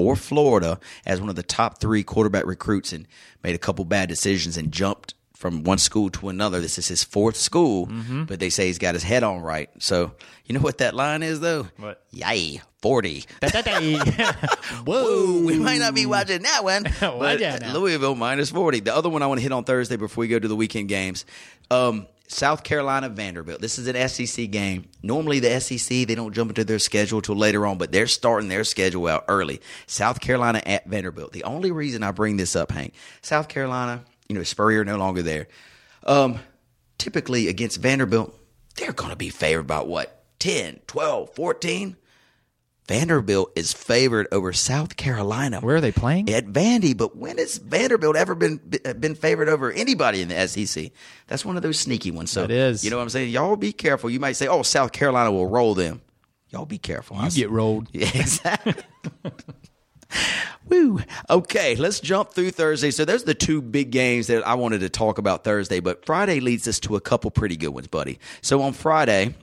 or 0.00 0.16
Florida 0.16 0.78
as 1.06 1.20
one 1.20 1.28
of 1.28 1.36
the 1.36 1.42
top 1.42 1.78
three 1.80 2.02
quarterback 2.02 2.46
recruits 2.46 2.92
and 2.92 3.06
made 3.44 3.54
a 3.54 3.58
couple 3.58 3.84
bad 3.84 4.08
decisions 4.08 4.56
and 4.56 4.72
jumped 4.72 5.14
from 5.34 5.64
one 5.64 5.78
school 5.78 6.10
to 6.10 6.28
another. 6.28 6.60
This 6.60 6.76
is 6.78 6.88
his 6.88 7.02
fourth 7.02 7.36
school, 7.36 7.86
Mm-hmm. 7.86 8.24
but 8.24 8.40
they 8.40 8.50
say 8.50 8.66
he's 8.66 8.78
got 8.78 8.94
his 8.94 9.02
head 9.02 9.22
on 9.22 9.40
right. 9.40 9.70
So 9.78 10.12
you 10.44 10.54
know 10.54 10.60
what 10.60 10.78
that 10.78 10.94
line 10.94 11.22
is 11.22 11.40
though? 11.40 11.66
What? 11.78 12.02
Yay, 12.10 12.60
40. 12.82 13.24
Whoa. 14.84 15.42
We 15.44 15.58
might 15.58 15.78
not 15.78 15.94
be 15.94 16.06
watching 16.06 16.42
that 16.42 16.64
one. 16.64 16.84
but. 17.00 17.40
Louisville 17.72 18.14
minus 18.14 18.50
40. 18.50 18.80
The 18.80 18.94
other 18.94 19.08
one 19.08 19.22
I 19.22 19.26
want 19.26 19.38
to 19.38 19.42
hit 19.42 19.52
on 19.52 19.64
Thursday 19.64 19.96
before 19.96 20.22
we 20.22 20.28
go 20.28 20.38
to 20.38 20.48
the 20.48 20.56
weekend 20.56 20.88
games. 20.88 21.24
Um, 21.70 22.06
South 22.30 22.62
Carolina 22.62 23.08
Vanderbilt. 23.08 23.60
This 23.60 23.76
is 23.76 23.88
an 23.88 24.08
SEC 24.08 24.50
game. 24.50 24.88
Normally, 25.02 25.40
the 25.40 25.60
SEC, 25.60 26.06
they 26.06 26.14
don't 26.14 26.32
jump 26.32 26.52
into 26.52 26.62
their 26.62 26.78
schedule 26.78 27.20
till 27.20 27.34
later 27.34 27.66
on, 27.66 27.76
but 27.76 27.90
they're 27.90 28.06
starting 28.06 28.48
their 28.48 28.62
schedule 28.62 29.08
out 29.08 29.24
early. 29.26 29.60
South 29.88 30.20
Carolina 30.20 30.62
at 30.64 30.86
Vanderbilt. 30.86 31.32
The 31.32 31.42
only 31.42 31.72
reason 31.72 32.04
I 32.04 32.12
bring 32.12 32.36
this 32.36 32.54
up, 32.54 32.70
Hank, 32.70 32.94
South 33.20 33.48
Carolina, 33.48 34.04
you 34.28 34.36
know, 34.36 34.44
Spurrier 34.44 34.84
no 34.84 34.96
longer 34.96 35.22
there. 35.22 35.48
Um, 36.04 36.38
typically 36.98 37.48
against 37.48 37.78
Vanderbilt, 37.80 38.32
they're 38.76 38.92
going 38.92 39.10
to 39.10 39.16
be 39.16 39.30
favored 39.30 39.66
by 39.66 39.80
what? 39.80 40.24
10, 40.38 40.80
12, 40.86 41.34
14? 41.34 41.96
Vanderbilt 42.90 43.52
is 43.54 43.72
favored 43.72 44.26
over 44.32 44.52
South 44.52 44.96
Carolina. 44.96 45.60
Where 45.60 45.76
are 45.76 45.80
they 45.80 45.92
playing? 45.92 46.28
At 46.28 46.46
Vandy, 46.46 46.96
but 46.96 47.16
when 47.16 47.38
has 47.38 47.56
Vanderbilt 47.58 48.16
ever 48.16 48.34
been 48.34 48.60
uh, 48.84 48.94
been 48.94 49.14
favored 49.14 49.48
over 49.48 49.70
anybody 49.70 50.22
in 50.22 50.28
the 50.28 50.48
SEC? 50.48 50.90
That's 51.28 51.44
one 51.44 51.56
of 51.56 51.62
those 51.62 51.78
sneaky 51.78 52.10
ones. 52.10 52.32
So 52.32 52.42
It 52.42 52.50
is. 52.50 52.82
You 52.84 52.90
know 52.90 52.96
what 52.96 53.04
I'm 53.04 53.10
saying? 53.10 53.30
Y'all 53.30 53.54
be 53.54 53.72
careful. 53.72 54.10
You 54.10 54.18
might 54.18 54.32
say, 54.32 54.48
"Oh, 54.48 54.62
South 54.62 54.90
Carolina 54.90 55.30
will 55.30 55.46
roll 55.46 55.76
them." 55.76 56.02
Y'all 56.48 56.66
be 56.66 56.78
careful. 56.78 57.16
I 57.16 57.26
You 57.26 57.30
see- 57.30 57.40
get 57.42 57.50
rolled. 57.50 57.86
yeah, 57.92 58.10
exactly. 58.12 58.74
Woo. 60.68 61.00
Okay, 61.28 61.76
let's 61.76 62.00
jump 62.00 62.32
through 62.32 62.50
Thursday. 62.50 62.90
So 62.90 63.04
those 63.04 63.22
are 63.22 63.26
the 63.26 63.34
two 63.34 63.62
big 63.62 63.92
games 63.92 64.26
that 64.26 64.44
I 64.44 64.54
wanted 64.54 64.80
to 64.80 64.88
talk 64.88 65.18
about 65.18 65.44
Thursday, 65.44 65.78
but 65.78 66.04
Friday 66.04 66.40
leads 66.40 66.66
us 66.66 66.80
to 66.80 66.96
a 66.96 67.00
couple 67.00 67.30
pretty 67.30 67.56
good 67.56 67.68
ones, 67.68 67.86
buddy. 67.86 68.18
So 68.42 68.62
on 68.62 68.72
Friday, 68.72 69.34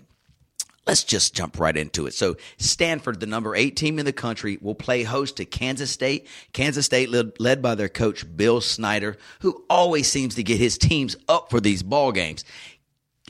let's 0.87 1.03
just 1.03 1.35
jump 1.35 1.59
right 1.59 1.75
into 1.75 2.07
it. 2.07 2.13
So 2.13 2.37
Stanford, 2.57 3.19
the 3.19 3.25
number 3.25 3.55
eight 3.55 3.75
team 3.75 3.99
in 3.99 4.05
the 4.05 4.13
country, 4.13 4.57
will 4.61 4.75
play 4.75 5.03
host 5.03 5.37
to 5.37 5.45
Kansas 5.45 5.91
State. 5.91 6.27
Kansas 6.53 6.85
State 6.85 7.09
led, 7.09 7.61
by 7.61 7.75
their 7.75 7.89
coach 7.89 8.25
Bill 8.35 8.61
Snyder, 8.61 9.17
who 9.41 9.65
always 9.69 10.07
seems 10.07 10.35
to 10.35 10.43
get 10.43 10.59
his 10.59 10.77
teams 10.77 11.15
up 11.27 11.49
for 11.49 11.59
these 11.59 11.83
ball 11.83 12.11
games. 12.11 12.45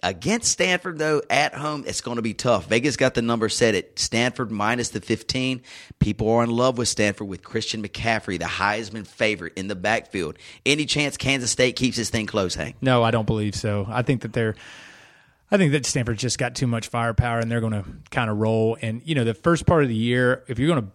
Against 0.04 0.52
Stanford, 0.52 1.00
though, 1.00 1.24
at 1.28 1.56
home, 1.56 1.84
it's 1.88 2.02
going 2.02 2.18
to 2.18 2.22
be 2.22 2.36
tough. 2.36 2.68
Vegas 2.68 2.98
got 2.98 3.16
the 3.16 3.24
number 3.24 3.50
set 3.50 3.74
at 3.74 3.98
Stanford 3.98 4.52
minus 4.52 4.90
the 4.90 5.02
15. 5.02 5.64
People 6.00 6.30
are 6.30 6.44
in 6.44 6.52
love 6.52 6.78
with 6.78 6.88
Stanford 6.88 7.28
with 7.28 7.42
Christian 7.42 7.82
McCaffrey, 7.82 8.38
the 8.38 8.46
Heisman 8.46 9.08
favorite 9.08 9.54
in 9.56 9.68
the 9.68 9.76
backfield. 9.76 10.38
Any 10.68 10.86
chance 10.86 11.18
Kansas 11.18 11.50
State 11.50 11.76
keeps 11.76 11.98
this 11.98 12.12
thing 12.12 12.28
close, 12.28 12.54
Hank? 12.54 12.76
No, 12.80 13.02
I 13.02 13.10
don't 13.10 13.26
believe 13.26 13.56
so. 13.56 13.88
I 13.90 14.04
think 14.04 14.22
that 14.22 14.34
they're. 14.34 14.56
I 15.50 15.58
think 15.58 15.72
that 15.72 15.86
Stanford 15.86 16.18
just 16.18 16.38
got 16.38 16.56
too 16.56 16.68
much 16.68 16.88
firepower, 16.90 17.40
and 17.40 17.50
they're 17.50 17.62
going 17.62 17.74
to 17.74 17.86
kind 18.12 18.30
of 18.30 18.38
roll. 18.38 18.78
And 18.82 19.02
you 19.06 19.16
know, 19.16 19.24
the 19.24 19.34
first 19.34 19.66
part 19.66 19.84
of 19.84 19.90
the 19.90 19.96
year, 19.96 20.44
if 20.48 20.60
you're 20.60 20.68
going 20.68 20.86
to 20.86 20.92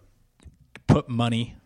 put 0.87 1.09
money, 1.09 1.57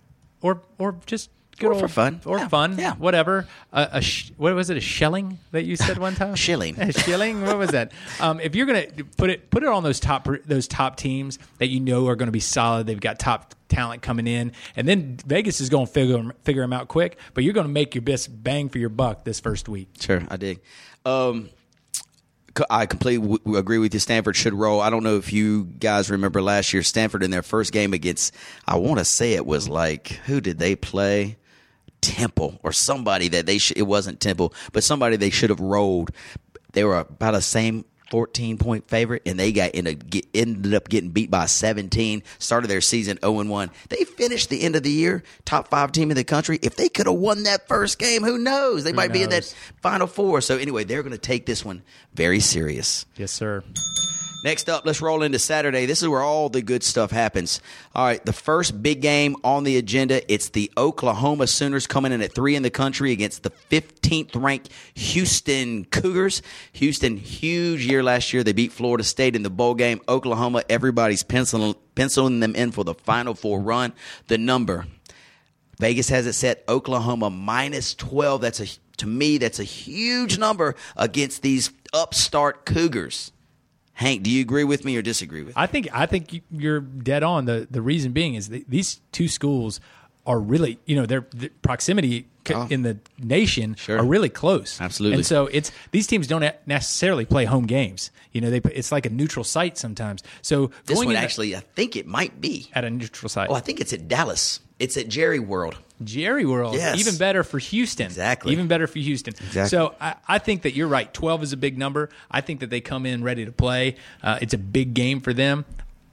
or 0.41 0.63
or 0.79 0.97
just 1.07 1.31
good 1.59 1.69
Or 1.69 1.73
old, 1.73 1.81
for 1.83 1.89
fun. 1.89 2.21
or 2.27 2.39
Yeah, 2.39 2.49
fun, 2.49 2.79
yeah. 2.79 2.95
whatever. 2.95 3.49
A, 3.73 3.89
a 3.95 4.03
sh- 4.03 4.31
what 4.37 4.55
was 4.55 4.69
it? 4.71 4.77
A 4.77 4.81
shelling 4.81 5.39
that 5.53 5.65
you 5.65 5.75
said 5.75 5.99
one 5.99 6.15
time? 6.15 6.35
Shilling. 6.47 6.79
A 6.79 6.93
shilling. 6.93 7.43
What 7.43 7.57
was 7.59 7.71
that? 7.71 7.93
Um, 8.21 8.39
if 8.41 8.55
you're 8.55 8.67
going 8.67 8.91
to 8.93 9.05
put 9.05 9.31
it 9.31 9.51
put 9.51 9.63
it 9.63 9.69
on 9.69 9.83
those 9.83 9.99
top 9.99 10.29
those 10.45 10.69
top 10.69 10.97
teams 10.97 11.39
that 11.59 11.69
you 11.69 11.81
know 11.81 12.07
are 12.09 12.15
going 12.17 12.27
to 12.29 12.33
be 12.33 12.41
solid, 12.41 12.87
they've 12.87 13.01
got 13.01 13.19
top 13.19 13.55
talent 13.69 14.01
coming 14.03 14.27
in, 14.29 14.53
and 14.77 14.87
then 14.87 15.17
Vegas 15.27 15.61
is 15.61 15.71
going 15.71 15.87
to 15.87 15.93
figure 15.93 16.23
figure 16.45 16.63
them 16.63 16.73
out 16.73 16.87
quick. 16.89 17.19
But 17.35 17.43
you're 17.43 17.55
going 17.55 17.67
to 17.67 17.73
make 17.73 17.95
your 17.97 18.03
best 18.03 18.29
bang 18.45 18.69
for 18.69 18.79
your 18.79 18.91
buck 18.91 19.25
this 19.25 19.41
first 19.41 19.69
week. 19.69 19.89
Sure, 19.99 20.23
I 20.29 20.37
dig. 20.37 20.61
Um, 21.05 21.49
I 22.71 22.87
completely 22.87 23.37
w- 23.37 23.59
agree 23.59 23.79
with 23.79 23.95
you. 23.95 24.01
Stanford 24.01 24.37
should 24.37 24.55
roll. 24.55 24.81
I 24.81 24.91
don't 24.91 25.03
know 25.03 25.17
if 25.17 25.33
you 25.33 25.65
guys 25.65 26.11
remember 26.11 26.43
last 26.43 26.73
year, 26.73 26.83
Stanford 26.83 27.23
in 27.23 27.31
their 27.31 27.43
first 27.43 27.73
game 27.73 27.93
against, 27.93 28.35
I 28.67 28.77
want 28.77 28.99
to 28.99 29.05
say 29.05 29.33
it 29.33 29.47
was 29.47 29.69
like, 29.69 30.09
who 30.27 30.41
did 30.41 30.59
they 30.59 30.77
play? 30.77 31.37
Temple 32.03 32.61
or 32.63 32.73
somebody 32.73 33.29
that 33.29 33.47
they 33.47 33.59
it 33.75 33.83
wasn't 33.83 34.21
Temple, 34.21 34.55
but 34.73 34.85
somebody 34.85 35.17
they 35.17 35.31
should 35.31 35.51
have 35.51 35.59
rolled. 35.59 36.11
They 36.73 36.85
were 36.85 36.99
about 36.99 37.33
the 37.33 37.41
same 37.41 37.85
14 38.11 38.59
point 38.59 38.89
favorite 38.89 39.23
and 39.27 39.39
they 39.39 39.53
got 39.53 39.73
in 39.73 39.87
a, 39.87 39.95
get, 39.95 40.27
ended 40.35 40.75
up 40.75 40.89
getting 40.89 41.11
beat 41.11 41.31
by 41.31 41.47
17 41.47 42.23
started 42.39 42.69
their 42.69 42.81
season 42.81 43.19
0 43.21 43.41
and 43.41 43.51
1 43.51 43.71
they 43.89 44.05
finished 44.05 44.49
the 44.49 44.63
end 44.63 44.77
of 44.77 44.83
the 44.83 44.91
year 44.91 45.23
top 45.45 45.69
five 45.69 45.93
team 45.93 46.11
in 46.11 46.17
the 46.17 46.25
country. 46.25 46.59
If 46.63 46.77
they 46.77 46.89
could 46.89 47.07
have 47.07 47.17
won 47.17 47.45
that 47.45 47.69
first 47.69 47.99
game 47.99 48.23
who 48.23 48.39
knows? 48.39 48.85
They 48.85 48.93
might 48.93 49.13
be 49.13 49.23
in 49.23 49.31
that 49.31 49.53
final 49.83 50.07
four. 50.07 50.41
So 50.41 50.57
anyway 50.57 50.85
they're 50.85 51.03
going 51.03 51.13
to 51.13 51.19
take 51.19 51.47
this 51.47 51.65
one 51.65 51.83
very 52.15 52.41
serious. 52.41 53.07
Yes, 53.17 53.33
sir. 53.33 53.63
Next 54.47 54.69
up, 54.69 54.87
let's 54.87 55.03
roll 55.03 55.25
into 55.25 55.41
Saturday. 55.41 55.87
This 55.87 56.03
is 56.03 56.09
where 56.09 56.23
all 56.23 56.49
the 56.49 56.63
good 56.63 56.85
stuff 56.85 57.11
happens. 57.11 57.61
All 57.97 58.07
right, 58.07 58.25
the 58.25 58.33
first 58.33 58.81
big 58.81 59.03
game 59.03 59.35
on 59.43 59.65
the 59.65 59.77
agenda, 59.77 60.23
it's 60.33 60.51
the 60.51 60.71
Oklahoma 60.77 61.49
Sooners 61.49 61.89
coming 61.89 62.13
in 62.13 62.23
at 62.23 62.33
3 62.33 62.55
in 62.55 62.63
the 62.63 62.71
country 62.71 63.11
against 63.11 63.43
the 63.43 63.51
15th 63.51 64.41
ranked 64.41 64.69
Houston 64.95 65.85
Cougars. 65.87 66.43
Houston 66.75 67.17
huge 67.17 67.85
year 67.85 68.05
last 68.05 68.33
year. 68.33 68.45
They 68.45 68.53
beat 68.53 68.71
Florida 68.71 69.03
State 69.03 69.35
in 69.35 69.43
the 69.43 69.51
bowl 69.51 69.75
game. 69.75 70.01
Oklahoma, 70.09 70.63
everybody's 70.71 71.25
penciling 71.25 71.75
penciling 71.97 72.39
them 72.39 72.55
in 72.55 72.71
for 72.71 72.85
the 72.85 72.95
final 72.95 73.35
four 73.35 73.59
run. 73.59 73.95
The 74.29 74.39
number 74.39 74.87
Vegas 75.81 76.09
has 76.11 76.25
it 76.25 76.35
set 76.35 76.63
Oklahoma 76.69 77.31
minus 77.31 77.97
12. 77.97 78.43
That's 78.43 78.61
a 78.61 78.69
to 78.99 79.09
me 79.09 79.39
that's 79.39 79.59
a 79.59 79.65
huge 79.65 80.39
number 80.39 80.77
against 80.97 81.43
these 81.43 81.73
upstart 81.93 82.65
Cougars. 82.65 83.33
Hank, 83.99 84.23
do 84.23 84.31
you 84.31 84.41
agree 84.43 84.65
with 84.65 84.85
me 84.85 84.97
or 84.97 85.03
disagree 85.03 85.41
with 85.43 85.57
me? 85.57 85.63
I 85.63 85.67
think 85.67 85.89
I 85.93 86.07
think 86.07 86.33
you- 86.33 86.43
you're 86.51 86.81
dead 86.81 87.23
on. 87.23 87.47
The 87.47 87.67
the 87.71 87.81
reason 87.83 88.13
being 88.13 88.35
is 88.35 88.49
that 88.51 88.69
these 88.69 89.01
two 89.11 89.27
schools 89.29 89.81
are 90.27 90.39
really 90.41 90.79
you 90.87 90.97
know 90.97 91.07
their, 91.07 91.27
their 91.33 91.51
proximity 91.63 92.27
c- 92.47 92.53
Oh. 92.55 92.67
in 92.69 92.83
the 92.83 92.99
nation 93.19 93.75
Sure. 93.79 93.99
are 93.99 94.05
really 94.05 94.29
close. 94.29 94.81
Absolutely. 94.81 95.19
And 95.19 95.27
so 95.27 95.47
it's 95.47 95.71
these 95.93 96.07
teams 96.07 96.27
don't 96.27 96.45
necessarily 96.67 97.25
play 97.25 97.45
home 97.45 97.65
games. 97.67 98.11
You 98.33 98.41
know, 98.43 98.51
they 98.51 98.61
it's 98.73 98.91
like 98.93 99.07
a 99.07 99.11
neutral 99.11 99.45
site 99.45 99.79
sometimes. 99.79 100.23
So 100.43 100.71
This 100.87 100.99
one 101.03 101.17
actually, 101.17 101.55
I 101.57 101.61
think 101.75 101.97
it 101.97 102.07
might 102.07 102.41
be. 102.41 102.69
at 102.75 102.85
a 102.85 102.91
neutral 102.91 103.29
site. 103.29 103.49
Oh, 103.51 103.55
I 103.55 103.61
think 103.61 103.81
it's 103.81 103.93
at 103.93 104.09
Dallas. 104.09 104.61
It's 104.79 104.97
at 104.97 105.09
Jerry 105.09 105.39
World. 105.39 105.77
Jerry 106.05 106.45
World, 106.45 106.75
Yes. 106.75 106.99
even 107.01 107.17
better 107.17 107.43
for 107.43 107.59
Houston. 107.59 108.07
Exactly. 108.07 108.53
Even 108.53 108.69
better 108.69 108.87
for 108.87 108.99
Houston. 108.99 109.33
Exactly. 109.33 109.69
So 109.71 109.95
I, 109.99 110.17
I 110.29 110.39
think 110.39 110.63
that 110.63 110.75
you're 110.75 110.89
right. 110.89 111.13
12 111.13 111.43
is 111.45 111.53
a 111.55 111.57
big 111.57 111.79
number. 111.79 112.11
I 112.31 112.43
think 112.43 112.61
that 112.61 112.69
they 112.69 112.83
come 112.83 113.07
in 113.07 113.25
ready 113.25 113.47
to 113.47 113.53
play. 113.53 113.97
Uh, 114.23 114.39
it's 114.43 114.53
a 114.53 114.59
big 114.59 114.93
game 114.93 115.21
for 115.23 115.33
them. 115.33 115.65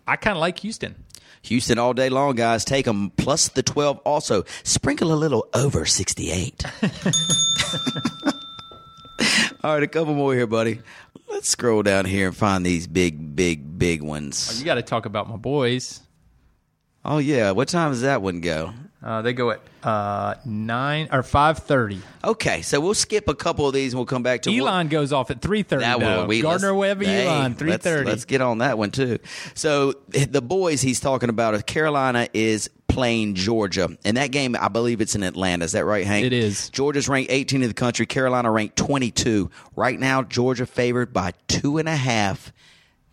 I 0.07 0.15
kind 0.15 0.37
of 0.37 0.41
like 0.41 0.59
Houston. 0.59 0.95
Houston 1.41 1.77
all 1.77 1.93
day 1.93 2.07
long, 2.07 2.35
guys. 2.35 2.63
Take 2.63 2.85
them 2.85 3.09
plus 3.17 3.49
the 3.49 3.63
12 3.63 3.97
also. 4.05 4.43
Sprinkle 4.63 5.11
a 5.11 5.15
little 5.15 5.47
over 5.53 5.85
68. 5.85 6.63
all 9.63 9.73
right, 9.73 9.83
a 9.83 9.87
couple 9.87 10.13
more 10.13 10.33
here, 10.33 10.47
buddy. 10.47 10.79
Let's 11.29 11.49
scroll 11.49 11.83
down 11.83 12.05
here 12.05 12.27
and 12.27 12.35
find 12.35 12.65
these 12.65 12.87
big, 12.87 13.35
big, 13.35 13.77
big 13.77 14.01
ones. 14.01 14.57
You 14.59 14.65
got 14.65 14.75
to 14.75 14.81
talk 14.81 15.05
about 15.05 15.29
my 15.29 15.35
boys. 15.35 15.99
Oh, 17.05 17.17
yeah. 17.17 17.51
What 17.51 17.67
time 17.67 17.91
does 17.91 18.01
that 18.01 18.21
one 18.21 18.39
go? 18.39 18.73
Uh, 19.03 19.21
they 19.21 19.33
go 19.33 19.51
at 19.51 19.59
uh, 19.83 20.35
nine 20.45 21.09
or 21.11 21.23
five 21.23 21.57
thirty. 21.59 21.99
Okay, 22.23 22.61
so 22.61 22.79
we'll 22.79 22.93
skip 22.93 23.27
a 23.27 23.35
couple 23.35 23.67
of 23.67 23.73
these 23.73 23.91
and 23.91 23.99
we'll 23.99 24.05
come 24.05 24.23
back 24.23 24.43
to 24.43 24.57
Elon 24.57 24.87
goes 24.87 25.11
off 25.11 25.29
at 25.29 25.41
three 25.41 25.61
thirty. 25.61 25.81
That 25.83 25.99
one, 25.99 26.27
Gardner 26.41 26.73
Webb, 26.73 27.03
Elon, 27.03 27.55
three 27.55 27.71
let's- 27.71 27.83
Let's 28.07 28.23
get 28.23 28.39
on 28.39 28.59
that 28.59 28.77
one 28.77 28.91
too. 28.91 29.19
So 29.55 29.95
the 30.07 30.41
boys 30.41 30.79
he's 30.81 31.01
talking 31.01 31.27
about, 31.27 31.67
Carolina 31.67 32.29
is 32.33 32.69
playing 32.87 33.35
Georgia, 33.35 33.89
and 34.05 34.15
that 34.15 34.31
game 34.31 34.55
I 34.57 34.69
believe 34.69 35.01
it's 35.01 35.15
in 35.15 35.23
Atlanta. 35.23 35.65
Is 35.65 35.73
that 35.73 35.83
right, 35.83 36.05
Hank? 36.07 36.25
It 36.25 36.31
is. 36.31 36.69
Georgia's 36.69 37.09
ranked 37.09 37.29
18 37.29 37.61
in 37.61 37.67
the 37.67 37.73
country. 37.73 38.05
Carolina 38.05 38.51
ranked 38.51 38.77
22. 38.77 39.51
Right 39.75 39.99
now, 39.99 40.23
Georgia 40.23 40.65
favored 40.65 41.11
by 41.11 41.33
two 41.49 41.77
and 41.77 41.89
a 41.89 41.95
half. 41.97 42.53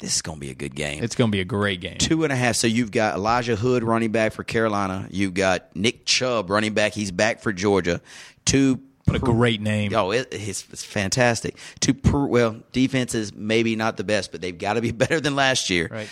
This 0.01 0.17
is 0.17 0.23
going 0.23 0.37
to 0.37 0.41
be 0.41 0.51
a 0.51 0.55
good 0.55 0.75
game. 0.75 1.05
It's 1.05 1.15
going 1.15 1.31
to 1.31 1.33
be 1.33 1.41
a 1.41 1.45
great 1.45 1.81
game. 1.81 1.99
Two 1.99 2.25
and 2.25 2.33
a 2.33 2.37
half. 2.37 2.57
So 2.57 2.67
you've 2.67 2.91
got 2.91 3.17
Elijah 3.17 3.55
Hood 3.55 3.85
running 3.85 4.11
back 4.11 4.33
for 4.33 4.43
Carolina. 4.43 5.07
You've 5.11 5.35
got 5.35 5.77
Nick 5.77 6.07
Chubb 6.07 6.49
running 6.51 6.73
back. 6.73 6.93
He's 6.93 7.11
back 7.11 7.41
for 7.41 7.53
Georgia. 7.53 8.01
Two. 8.45 8.81
What 9.05 9.17
a 9.17 9.21
great 9.21 9.61
name. 9.61 9.93
Oh, 9.95 10.13
it, 10.13 10.29
it's, 10.31 10.65
it's 10.73 10.85
fantastic. 10.85 11.57
Two. 11.81 11.95
Per, 11.95 12.27
well, 12.27 12.57
defenses 12.73 13.35
maybe 13.35 13.75
not 13.75 13.97
the 13.97 14.05
best, 14.05 14.31
but 14.31 14.41
they've 14.41 14.57
got 14.57 14.75
to 14.75 14.81
be 14.81 14.91
better 14.93 15.21
than 15.21 15.35
last 15.35 15.69
year. 15.69 15.89
Right. 15.91 16.09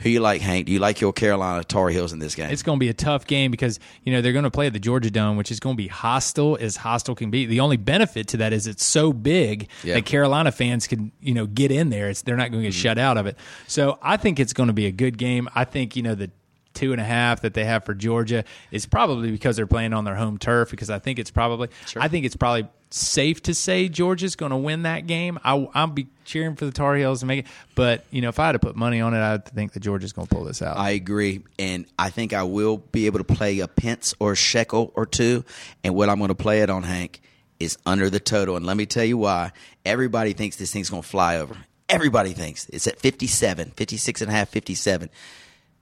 Who 0.00 0.08
you 0.08 0.20
like, 0.20 0.40
Hank? 0.40 0.66
Do 0.66 0.72
you 0.72 0.78
like 0.78 1.00
your 1.00 1.12
Carolina 1.12 1.62
Tar 1.62 1.88
Heels 1.88 2.12
in 2.12 2.18
this 2.18 2.34
game? 2.34 2.50
It's 2.50 2.62
going 2.62 2.76
to 2.78 2.80
be 2.80 2.88
a 2.88 2.94
tough 2.94 3.26
game 3.26 3.50
because 3.50 3.78
you 4.04 4.12
know 4.12 4.20
they're 4.22 4.32
going 4.32 4.44
to 4.44 4.50
play 4.50 4.66
at 4.66 4.72
the 4.72 4.80
Georgia 4.80 5.10
Dome, 5.10 5.36
which 5.36 5.50
is 5.50 5.60
going 5.60 5.76
to 5.76 5.82
be 5.82 5.88
hostile 5.88 6.56
as 6.60 6.76
hostile 6.76 7.14
can 7.14 7.30
be. 7.30 7.46
The 7.46 7.60
only 7.60 7.76
benefit 7.76 8.28
to 8.28 8.38
that 8.38 8.52
is 8.52 8.66
it's 8.66 8.84
so 8.84 9.12
big 9.12 9.68
Yeah. 9.84 9.94
that 9.94 10.06
Carolina 10.06 10.52
fans 10.52 10.86
can 10.86 11.12
you 11.20 11.34
know 11.34 11.46
get 11.46 11.70
in 11.70 11.90
there. 11.90 12.08
It's 12.08 12.22
they're 12.22 12.36
not 12.36 12.50
going 12.50 12.62
to 12.62 12.68
get 12.68 12.74
Mm-hmm. 12.74 12.82
shut 12.82 12.98
out 12.98 13.16
of 13.16 13.26
it. 13.26 13.36
So 13.66 13.98
I 14.02 14.16
think 14.16 14.40
it's 14.40 14.52
going 14.52 14.68
to 14.68 14.72
be 14.72 14.86
a 14.86 14.92
good 14.92 15.18
game. 15.18 15.48
I 15.54 15.64
think 15.64 15.96
you 15.96 16.02
know 16.02 16.14
the 16.14 16.30
two 16.72 16.92
and 16.92 17.00
a 17.00 17.04
half 17.04 17.42
that 17.42 17.52
they 17.54 17.64
have 17.64 17.84
for 17.84 17.94
Georgia 17.94 18.44
is 18.70 18.86
probably 18.86 19.30
because 19.32 19.56
they're 19.56 19.66
playing 19.66 19.92
on 19.92 20.04
their 20.04 20.14
home 20.14 20.38
turf. 20.38 20.70
Because 20.70 20.88
I 20.88 20.98
think 20.98 21.18
it's 21.18 21.30
probably 21.30 21.68
I 21.96 22.08
think 22.08 22.24
it's 22.24 22.36
probably 22.36 22.68
safe 22.90 23.42
to 23.42 23.54
say 23.54 23.88
Georgia's 23.88 24.36
going 24.36 24.50
to 24.50 24.56
win 24.56 24.82
that 24.82 25.06
game. 25.06 25.38
I, 25.44 25.68
I'll 25.74 25.86
be 25.86 26.08
cheering 26.24 26.56
for 26.56 26.64
the 26.64 26.72
Tar 26.72 26.96
Heels 26.96 27.20
to 27.20 27.26
make 27.26 27.40
it, 27.40 27.46
but 27.74 28.04
you 28.10 28.20
know 28.20 28.28
if 28.28 28.38
I 28.38 28.46
had 28.46 28.52
to 28.52 28.58
put 28.58 28.76
money 28.76 29.00
on 29.00 29.14
it, 29.14 29.20
I 29.20 29.38
think 29.38 29.72
that 29.72 29.80
Georgia's 29.80 30.12
going 30.12 30.26
to 30.26 30.34
pull 30.34 30.44
this 30.44 30.62
out. 30.62 30.76
I 30.76 30.90
agree, 30.90 31.42
and 31.58 31.86
I 31.98 32.10
think 32.10 32.32
I 32.32 32.42
will 32.42 32.78
be 32.78 33.06
able 33.06 33.18
to 33.18 33.24
play 33.24 33.60
a 33.60 33.68
pence 33.68 34.14
or 34.18 34.32
a 34.32 34.36
shekel 34.36 34.92
or 34.94 35.06
two. 35.06 35.44
And 35.84 35.94
what 35.94 36.08
I'm 36.08 36.18
going 36.18 36.28
to 36.28 36.34
play 36.34 36.62
it 36.62 36.70
on, 36.70 36.82
Hank, 36.82 37.20
is 37.58 37.78
under 37.86 38.10
the 38.10 38.20
total. 38.20 38.56
And 38.56 38.66
let 38.66 38.76
me 38.76 38.86
tell 38.86 39.04
you 39.04 39.18
why. 39.18 39.52
Everybody 39.84 40.32
thinks 40.32 40.56
this 40.56 40.72
thing's 40.72 40.90
going 40.90 41.02
to 41.02 41.08
fly 41.08 41.36
over. 41.36 41.56
Everybody 41.88 42.32
thinks 42.32 42.68
it's 42.68 42.86
at 42.86 42.98
57, 42.98 43.72
56 43.72 44.20
and 44.22 44.30
a 44.30 44.34
half, 44.34 44.48
57. 44.48 45.10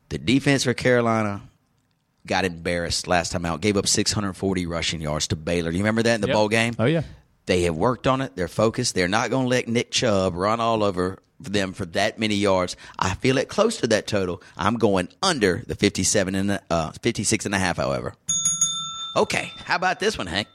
The 0.08 0.18
defense 0.18 0.64
for 0.64 0.74
Carolina 0.74 1.42
got 2.28 2.44
embarrassed 2.44 3.08
last 3.08 3.32
time 3.32 3.44
out. 3.44 3.60
Gave 3.60 3.76
up 3.76 3.88
640 3.88 4.66
rushing 4.66 5.00
yards 5.00 5.26
to 5.28 5.36
Baylor. 5.36 5.70
Do 5.72 5.76
you 5.76 5.82
remember 5.82 6.02
that 6.04 6.14
in 6.14 6.20
the 6.20 6.28
Yep. 6.28 6.34
bowl 6.34 6.48
game? 6.48 6.74
Oh 6.78 6.84
yeah. 6.84 7.02
They 7.46 7.62
have 7.62 7.74
worked 7.74 8.06
on 8.06 8.20
it. 8.20 8.36
They're 8.36 8.46
focused. 8.46 8.94
They're 8.94 9.08
not 9.08 9.30
going 9.30 9.46
to 9.46 9.48
let 9.48 9.68
Nick 9.68 9.90
Chubb 9.90 10.34
run 10.34 10.60
all 10.60 10.84
over 10.84 11.18
them 11.40 11.72
for 11.72 11.86
that 11.86 12.18
many 12.18 12.34
yards. 12.34 12.76
I 12.98 13.14
feel 13.14 13.38
it 13.38 13.48
close 13.48 13.78
to 13.78 13.86
that 13.86 14.06
total. 14.06 14.42
I'm 14.56 14.74
going 14.74 15.08
under 15.22 15.62
the 15.66 15.74
57 15.74 16.34
and 16.34 16.60
uh, 16.70 16.90
56 17.00 17.46
and 17.46 17.54
a 17.54 17.58
half, 17.58 17.78
however. 17.78 18.12
Okay, 19.16 19.50
how 19.64 19.76
about 19.76 19.98
this 19.98 20.18
one, 20.18 20.26
Hank? 20.26 20.46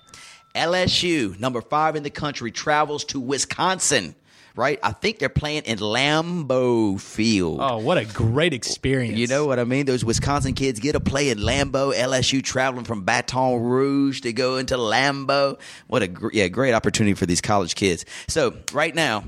LSU, 0.54 1.40
number 1.40 1.62
five 1.62 1.96
in 1.96 2.04
the 2.04 2.10
country, 2.12 2.52
travels 2.52 3.04
to 3.06 3.20
Wisconsin. 3.20 4.14
Right? 4.56 4.78
I 4.84 4.91
think 4.91 5.18
they're 5.18 5.30
playing 5.30 5.64
in 5.64 5.80
Lambeau 5.80 7.01
Field. 7.01 7.58
Oh, 7.60 7.78
what 7.80 7.97
a 7.97 8.06
great 8.06 8.54
experience! 8.54 9.18
You 9.18 9.26
know 9.26 9.47
what 9.47 9.58
I 9.58 9.64
mean? 9.64 9.86
Those 9.88 10.06
Wisconsin 10.06 10.54
kids 10.54 10.80
get 10.80 10.91
to 10.91 10.99
play 10.99 11.30
in 11.30 11.39
Lambeau. 11.39 11.91
LSU 11.95 12.43
traveling 12.43 12.86
from 12.86 13.01
Baton 13.04 13.62
Rouge 13.64 14.22
to 14.22 14.32
go 14.34 14.58
into 14.58 14.76
Lambeau. 14.78 15.60
What 15.88 16.04
a 16.04 16.08
gr- 16.08 16.30
yeah, 16.34 16.49
great 16.49 16.74
opportunity 16.74 17.16
for 17.16 17.26
these 17.26 17.41
college 17.41 17.74
kids. 17.74 18.06
So 18.28 18.56
right 18.72 18.93
now, 18.93 19.24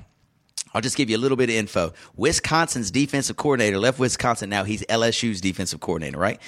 I'll 0.75 0.81
just 0.81 0.95
give 0.95 1.09
you 1.09 1.17
a 1.17 1.19
little 1.19 1.37
bit 1.37 1.49
of 1.49 1.55
info. 1.55 1.93
Wisconsin's 2.15 2.91
defensive 2.91 3.35
coordinator 3.35 3.79
left 3.79 3.97
Wisconsin. 3.97 4.49
Now 4.51 4.63
he's 4.63 4.83
LSU's 4.83 5.41
defensive 5.41 5.79
coordinator. 5.79 6.19
Right? 6.19 6.39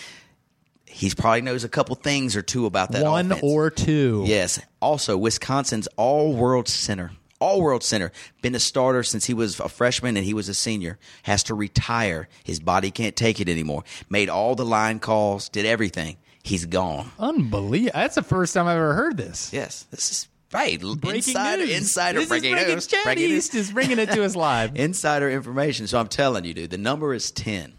He's 0.85 1.15
probably 1.15 1.41
knows 1.41 1.63
a 1.63 1.69
couple 1.69 1.95
things 1.95 2.35
or 2.35 2.41
two 2.41 2.65
about 2.65 2.91
that. 2.91 3.03
one 3.03 3.27
offense. 3.31 3.41
or 3.43 3.69
two. 3.69 4.23
Yes. 4.27 4.59
Also, 4.81 5.17
Wisconsin's 5.17 5.87
all 5.97 6.33
world 6.33 6.67
center, 6.67 7.11
all 7.39 7.61
world 7.61 7.83
center, 7.83 8.11
been 8.41 8.55
a 8.55 8.59
starter 8.59 9.03
since 9.03 9.25
he 9.25 9.33
was 9.33 9.59
a 9.59 9.69
freshman 9.69 10.17
and 10.17 10.25
he 10.25 10.33
was 10.33 10.49
a 10.49 10.53
senior, 10.53 10.97
has 11.23 11.43
to 11.43 11.53
retire. 11.53 12.27
His 12.43 12.59
body 12.59 12.91
can't 12.91 13.15
take 13.15 13.39
it 13.39 13.49
anymore. 13.49 13.83
Made 14.09 14.29
all 14.29 14.55
the 14.55 14.65
line 14.65 14.99
calls, 14.99 15.49
did 15.49 15.65
everything. 15.65 16.17
He's 16.43 16.65
gone. 16.65 17.11
Unbelievable. 17.19 17.91
That's 17.93 18.15
the 18.15 18.23
first 18.23 18.53
time 18.53 18.67
I've 18.67 18.77
ever 18.77 18.93
heard 18.93 19.17
this. 19.17 19.51
Yes. 19.51 19.85
This 19.91 20.11
is 20.11 20.27
right. 20.53 20.79
Breaking 20.79 21.15
insider, 21.15 21.65
news. 21.65 21.77
insider 21.77 22.19
this 22.19 22.29
breaking 22.29 22.51
is 22.51 22.55
breaking, 22.55 22.75
news. 22.75 22.87
Chad 22.87 23.03
Breaking 23.03 23.29
news. 23.29 23.37
East 23.37 23.55
is 23.55 23.71
bringing 23.71 23.99
it 23.99 24.11
to 24.11 24.23
us 24.23 24.35
live. 24.35 24.75
Insider 24.75 25.29
information. 25.29 25.87
So 25.87 25.99
I'm 25.99 26.07
telling 26.07 26.45
you, 26.45 26.53
dude, 26.53 26.69
the 26.69 26.77
number 26.77 27.13
is 27.13 27.31
10. 27.31 27.73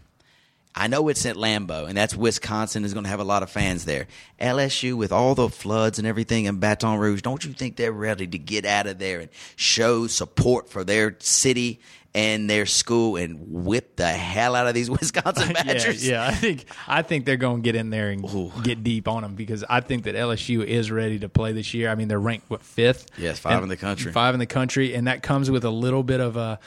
I 0.75 0.87
know 0.87 1.07
it's 1.09 1.25
at 1.25 1.35
Lambeau, 1.35 1.87
and 1.89 1.97
that's 1.97 2.15
Wisconsin 2.15 2.85
is 2.85 2.93
going 2.93 3.03
to 3.03 3.09
have 3.09 3.19
a 3.19 3.23
lot 3.25 3.43
of 3.43 3.49
fans 3.49 3.85
there. 3.85 4.07
LSU, 4.39 4.95
with 4.95 5.11
all 5.11 5.35
the 5.35 5.49
floods 5.49 5.97
and 5.99 6.07
everything 6.07 6.45
in 6.45 6.59
Baton 6.59 6.99
Rouge, 6.99 7.21
don't 7.21 7.43
you 7.43 7.53
think 7.53 7.75
they're 7.75 7.91
ready 7.91 8.27
to 8.27 8.37
get 8.37 8.65
out 8.65 8.87
of 8.87 8.99
there 8.99 9.19
and 9.19 9.29
show 9.55 10.07
support 10.07 10.69
for 10.69 10.83
their 10.83 11.15
city 11.19 11.81
and 12.15 12.49
their 12.49 12.65
school 12.65 13.17
and 13.17 13.37
whip 13.65 13.95
the 13.97 14.07
hell 14.07 14.55
out 14.55 14.67
of 14.67 14.73
these 14.73 14.89
Wisconsin 14.99 15.53
Badgers? 15.53 16.07
yeah. 16.07 16.25
I 16.27 16.31
think 16.33 16.65
I 16.87 17.01
think 17.01 17.25
they're 17.25 17.35
going 17.37 17.57
to 17.57 17.61
get 17.63 17.75
in 17.75 17.89
there 17.89 18.09
and 18.09 18.23
get 18.63 18.83
deep 18.83 19.07
on 19.07 19.23
them 19.23 19.35
because 19.35 19.63
I 19.69 19.81
think 19.81 20.03
that 20.05 20.15
LSU 20.15 20.63
is 20.63 20.91
ready 20.91 21.19
to 21.19 21.29
play 21.29 21.51
this 21.51 21.73
year. 21.73 21.89
I 21.89 21.95
mean, 21.95 22.07
they're 22.07 22.19
ranked 22.19 22.49
what 22.49 22.63
fifth? 22.63 23.07
Yes, 23.17 23.37
five 23.39 23.53
And- 23.55 23.63
in 23.63 23.69
the 23.69 23.77
country. 23.77 24.11
Five 24.11 24.33
in 24.35 24.39
the 24.39 24.45
country, 24.45 24.93
and 24.95 25.07
that 25.07 25.23
comes 25.23 25.51
with 25.51 25.65
a 25.65 25.69
little 25.71 26.03
bit 26.03 26.19
of 26.19 26.37
a 26.37 26.59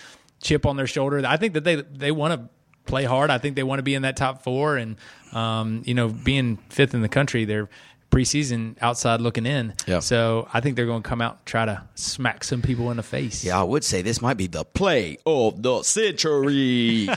chip 0.43 0.67
on 0.67 0.77
their 0.77 0.87
shoulder. 0.89 1.23
I 1.27 1.37
think 1.37 1.55
that 1.55 1.65
they 1.65 1.77
they 1.77 2.11
want 2.13 2.35
to 2.35 2.49
play 2.87 3.05
hard. 3.05 3.31
I 3.31 3.39
think 3.39 3.57
they 3.57 3.63
want 3.63 3.79
to 3.79 3.83
be 3.83 3.95
in 3.95 4.03
that 4.03 4.17
top 4.17 4.43
four, 4.43 4.77
and 4.77 4.97
um, 5.33 5.83
you 5.85 5.95
know, 5.95 6.09
being 6.09 6.59
fifth 6.69 6.95
in 6.95 7.03
the 7.03 7.09
country, 7.09 7.45
they're 7.45 7.69
preseason 8.13 8.77
outside 8.81 9.21
looking 9.21 9.47
in. 9.47 9.75
Yeah. 9.87 10.01
So 10.01 10.47
I 10.53 10.61
think 10.61 10.77
they're 10.77 10.87
going 10.87 11.03
to 11.03 11.09
come 11.09 11.21
out 11.23 11.33
and 11.39 11.47
try 11.47 11.65
to 11.65 11.83
smack 11.95 12.45
some 12.45 12.63
people 12.63 12.91
in 12.91 12.99
the 12.99 13.03
face. 13.03 13.43
Yeah, 13.43 13.59
I 13.59 13.63
would 13.65 13.83
say 13.83 14.03
this 14.03 14.21
might 14.21 14.37
be 14.37 14.47
the 14.47 14.65
play 14.65 15.17
of 15.27 15.63
the 15.63 15.83
century. 15.83 17.09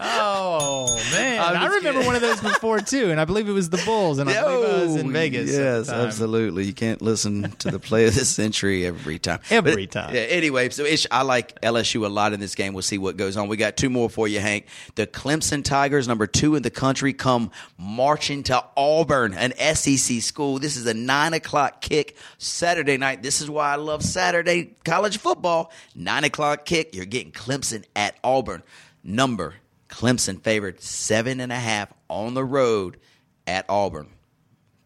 Oh 0.00 0.94
man, 1.12 1.38
I 1.40 1.66
remember 1.66 1.80
kidding. 1.92 2.06
one 2.06 2.14
of 2.14 2.20
those 2.20 2.40
before 2.40 2.80
too, 2.80 3.10
and 3.10 3.20
I 3.20 3.24
believe 3.24 3.48
it 3.48 3.52
was 3.52 3.70
the 3.70 3.80
Bulls, 3.84 4.18
and 4.18 4.28
I 4.28 4.42
believe 4.42 4.68
I 4.68 4.82
was 4.84 4.96
in 4.96 5.08
Oh, 5.08 5.10
Vegas. 5.10 5.50
Yes, 5.50 5.88
absolutely. 5.88 6.64
You 6.64 6.72
can't 6.72 7.00
listen 7.02 7.50
to 7.58 7.70
the 7.70 7.78
play 7.78 8.06
of 8.06 8.14
the 8.14 8.24
century 8.24 8.86
every 8.86 9.18
time. 9.18 9.40
Every 9.50 9.86
But, 9.86 9.92
time. 9.92 10.14
Yeah, 10.14 10.22
anyway, 10.22 10.68
so 10.70 10.84
Ish, 10.84 11.06
I 11.10 11.22
like 11.22 11.60
LSU 11.60 12.04
a 12.04 12.08
lot 12.08 12.32
in 12.32 12.40
this 12.40 12.54
game. 12.54 12.72
We'll 12.74 12.82
see 12.82 12.98
what 12.98 13.16
goes 13.16 13.36
on. 13.36 13.48
We 13.48 13.56
got 13.56 13.76
two 13.76 13.90
more 13.90 14.08
for 14.10 14.28
you, 14.28 14.40
Hank. 14.40 14.66
The 14.94 15.06
Clemson 15.06 15.64
Tigers, 15.64 16.06
number 16.08 16.26
two 16.26 16.54
in 16.54 16.62
the 16.62 16.70
country, 16.70 17.12
come 17.12 17.50
marching 17.78 18.42
to 18.44 18.64
Auburn, 18.76 19.34
an 19.34 19.52
SEC 19.74 20.20
school. 20.22 20.58
This 20.58 20.76
is 20.76 20.86
a 20.86 20.94
nine 20.94 21.34
o'clock 21.34 21.80
kick 21.80 22.16
Saturday 22.38 22.96
night. 22.96 23.22
This 23.22 23.40
is 23.40 23.48
why 23.50 23.72
I 23.72 23.76
love 23.76 24.02
Saturday 24.02 24.76
college 24.84 25.18
football. 25.18 25.70
Nine 25.94 26.24
o'clock 26.24 26.64
kick. 26.64 26.94
You're 26.94 27.04
getting 27.06 27.32
Clemson 27.32 27.84
at 27.96 28.16
Auburn. 28.24 28.62
Number 29.04 29.54
Clemson 29.88 30.40
favored 30.42 30.80
seven 30.80 31.40
and 31.40 31.50
a 31.52 31.56
half 31.56 31.92
on 32.08 32.34
the 32.34 32.44
road 32.44 32.98
at 33.46 33.64
Auburn. 33.68 34.08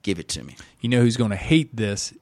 Give 0.02 0.18
it 0.18 0.28
to 0.30 0.42
me. 0.42 0.56
You 0.80 0.88
know 0.88 1.00
who's 1.00 1.16
going 1.16 1.30
to 1.30 1.36
hate 1.36 1.74
this 1.76 2.12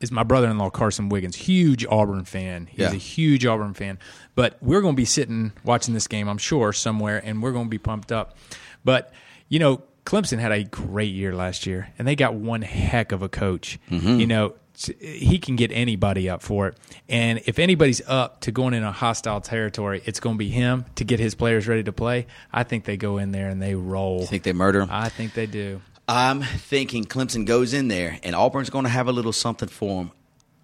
is 0.00 0.12
my 0.12 0.22
brother-in-law 0.22 0.70
Carson 0.70 1.08
Wiggins, 1.08 1.36
huge 1.36 1.86
Auburn 1.86 2.24
fan. 2.24 2.66
He's 2.66 2.80
Yeah. 2.80 2.90
a 2.92 2.96
huge 2.96 3.46
Auburn 3.46 3.74
fan. 3.74 3.98
But 4.34 4.58
we're 4.60 4.80
going 4.82 4.94
to 4.94 4.96
be 5.00 5.04
sitting 5.06 5.52
watching 5.64 5.94
this 5.94 6.06
game, 6.06 6.28
I'm 6.28 6.38
sure, 6.38 6.72
somewhere, 6.72 7.20
and 7.24 7.42
we're 7.42 7.52
going 7.52 7.66
to 7.66 7.70
be 7.70 7.78
pumped 7.78 8.12
up. 8.12 8.36
But 8.84 9.12
you 9.48 9.58
know, 9.58 9.82
Clemson 10.04 10.38
had 10.38 10.52
a 10.52 10.64
great 10.64 11.12
year 11.14 11.34
last 11.34 11.66
year, 11.66 11.88
and 11.98 12.06
they 12.06 12.14
got 12.16 12.34
one 12.34 12.62
heck 12.62 13.10
of 13.12 13.22
a 13.22 13.28
coach. 13.28 13.78
Mm-hmm. 13.90 14.20
You 14.20 14.26
know, 14.26 14.54
he 14.76 15.38
can 15.38 15.56
get 15.56 15.72
anybody 15.72 16.28
up 16.28 16.42
for 16.42 16.68
it. 16.68 16.76
And 17.08 17.40
if 17.46 17.58
anybody's 17.58 18.02
up 18.06 18.40
to 18.42 18.52
going 18.52 18.74
in 18.74 18.82
a 18.82 18.92
hostile 18.92 19.40
territory, 19.40 20.02
it's 20.04 20.20
going 20.20 20.36
to 20.36 20.38
be 20.38 20.48
him 20.48 20.84
to 20.96 21.04
get 21.04 21.18
his 21.18 21.34
players 21.34 21.66
ready 21.66 21.82
to 21.84 21.92
play. 21.92 22.26
I 22.52 22.62
think 22.62 22.84
they 22.84 22.96
go 22.96 23.18
in 23.18 23.32
there 23.32 23.48
and 23.48 23.60
they 23.60 23.74
roll. 23.74 24.20
You 24.20 24.26
think 24.26 24.42
they 24.42 24.52
murder 24.52 24.80
him? 24.80 24.88
I 24.90 25.08
think 25.08 25.34
they 25.34 25.46
do. 25.46 25.80
I'm 26.08 26.42
thinking 26.42 27.04
Clemson 27.04 27.46
goes 27.46 27.74
in 27.74 27.88
there 27.88 28.18
and 28.22 28.36
Auburn's 28.36 28.70
going 28.70 28.84
to 28.84 28.90
have 28.90 29.08
a 29.08 29.12
little 29.12 29.32
something 29.32 29.68
for 29.68 30.02
him. 30.02 30.10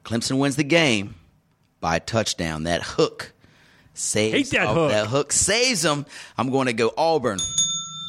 Clemson 0.04 0.38
wins 0.38 0.56
the 0.56 0.64
game 0.64 1.14
by 1.80 1.96
a 1.96 2.00
touchdown. 2.00 2.64
That 2.64 2.82
hook 2.82 3.32
saves 3.94 4.50
Hate 4.50 4.58
that 4.58 4.68
oh, 4.68 4.74
hook. 4.74 4.90
That 4.90 5.06
hook 5.06 5.32
saves 5.32 5.82
them. 5.82 6.06
I'm 6.36 6.50
going 6.50 6.66
to 6.66 6.72
go 6.72 6.92
Auburn 6.96 7.38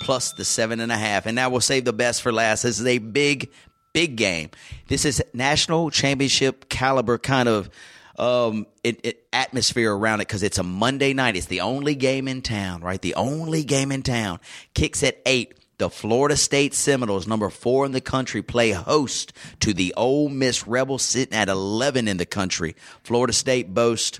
plus 0.01 0.34
the 0.34 0.43
seven 0.43 0.80
and 0.80 0.91
a 0.91 0.97
half, 0.97 1.26
and 1.26 1.36
now 1.36 1.49
we'll 1.49 1.62
save 1.62 1.86
the 1.86 1.93
best 1.93 2.22
for 2.22 2.32
last. 2.32 2.64
This 2.64 2.80
is 2.80 2.86
a 2.86 2.97
big, 2.97 3.51
big 3.94 4.16
game. 4.16 4.50
This 4.88 5.06
is 5.06 5.24
national 5.34 5.91
championship 5.91 6.68
caliber 6.70 7.18
kind 7.18 7.48
of 7.48 7.70
um, 8.18 8.68
it, 8.84 9.00
it, 9.04 9.28
atmosphere 9.34 9.96
around 9.96 10.22
it 10.22 10.28
because 10.28 10.44
it's 10.44 10.58
a 10.58 10.64
Monday 10.64 11.14
night. 11.14 11.36
It's 11.36 11.48
the 11.48 11.62
only 11.62 11.96
game 11.96 12.28
in 12.28 12.41
town, 12.41 12.82
right? 12.82 13.02
The 13.02 13.16
only 13.16 13.64
game 13.64 13.91
in 13.91 14.04
town. 14.04 14.39
Kicks 14.74 15.04
at 15.04 15.20
eight. 15.26 15.56
The 15.80 15.89
Florida 15.89 16.38
State 16.38 16.76
Seminoles, 16.76 17.28
number 17.28 17.50
four 17.50 17.86
in 17.86 17.94
the 17.94 18.00
country, 18.00 18.44
play 18.44 18.72
host 18.72 19.34
to 19.62 19.74
the 19.74 19.94
Ole 19.98 20.30
Miss 20.30 20.68
Rebels, 20.68 21.02
sitting 21.02 21.34
at 21.34 21.50
11 21.50 22.08
in 22.08 22.18
the 22.18 22.28
country. 22.28 22.76
Florida 23.04 23.34
State 23.34 23.74
boasts, 23.74 24.20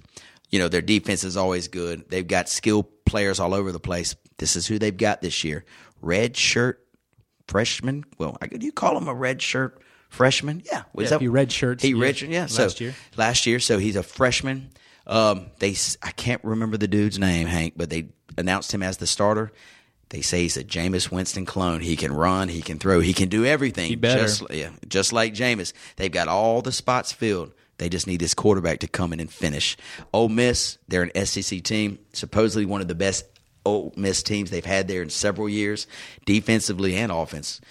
you 0.50 0.58
know, 0.58 0.68
their 0.68 0.82
defense 0.82 1.24
is 1.24 1.38
always 1.38 1.68
good. 1.68 2.10
They've 2.10 2.28
got 2.28 2.50
skilled 2.50 3.06
players 3.06 3.40
all 3.40 3.54
over 3.54 3.72
the 3.72 3.80
place. 3.80 4.16
This 4.40 4.56
is 4.56 4.66
who 4.66 4.80
they've 4.80 4.98
got 4.98 5.22
this 5.22 5.44
year. 5.44 5.64
Red 6.02 6.36
shirt 6.36 6.83
freshman. 7.48 8.06
Well, 8.18 8.38
I 8.42 8.48
could 8.48 8.64
you 8.64 8.72
call 8.72 8.98
him 8.98 9.08
a 9.08 9.14
red 9.14 9.42
shirt 9.42 9.82
freshman? 10.10 10.62
Yeah, 10.66 10.84
was 10.94 11.12
Yeah, 11.12 11.20
he 11.20 11.28
red 11.28 11.52
shirts, 11.52 11.84
He 11.84 11.94
red 11.94 12.18
shirt. 12.18 12.30
Yeah, 12.30 12.42
last 12.44 12.78
so 12.78 12.84
year. 12.84 12.96
last 13.18 13.46
year. 13.46 13.60
So 13.60 13.78
he's 13.78 13.96
a 13.96 14.04
freshman. 14.04 14.70
Um, 15.06 15.48
they 15.60 15.76
I 16.02 16.12
can't 16.12 16.44
remember 16.44 16.78
the 16.78 16.88
dude's 16.88 17.20
name, 17.20 17.48
Hank, 17.48 17.74
but 17.76 17.90
they 17.90 18.10
announced 18.38 18.74
him 18.74 18.84
as 18.84 18.98
the 18.98 19.08
starter. 19.08 19.52
They 20.10 20.22
say 20.22 20.44
he's 20.44 20.58
a 20.58 20.64
Jameis 20.64 21.12
Winston 21.12 21.46
clone. 21.46 21.82
He 21.82 21.96
can 21.96 22.14
run, 22.14 22.48
he 22.48 22.62
can 22.62 22.78
throw, 22.78 23.00
he 23.00 23.14
can 23.14 23.30
do 23.30 23.46
everything. 23.46 23.88
He 23.88 23.96
better. 23.96 24.22
Just, 24.22 24.44
yeah, 24.52 24.70
just 24.88 25.12
like 25.12 25.34
Jameis. 25.34 25.74
They've 25.96 26.12
got 26.12 26.28
all 26.28 26.62
the 26.62 26.72
spots 26.72 27.12
filled. 27.12 27.52
They 27.80 27.90
just 27.90 28.06
need 28.06 28.20
this 28.22 28.36
quarterback 28.36 28.80
to 28.82 28.88
come 28.88 29.12
in 29.12 29.20
and 29.20 29.32
finish. 29.32 29.76
Ole 30.14 30.30
Miss, 30.30 30.78
they're 30.88 31.02
an 31.12 31.26
SEC 31.26 31.64
team, 31.64 31.98
supposedly 32.14 32.66
one 32.66 32.82
of 32.82 32.88
the 32.88 32.96
best 32.96 33.26
Ole 33.66 33.94
Miss 33.96 34.24
teams 34.24 34.50
they've 34.50 34.66
had 34.66 34.88
there 34.88 35.02
in 35.02 35.10
several 35.10 35.48
years, 35.48 35.88
defensively 36.26 36.96
and 36.96 37.12
offense. 37.12 37.62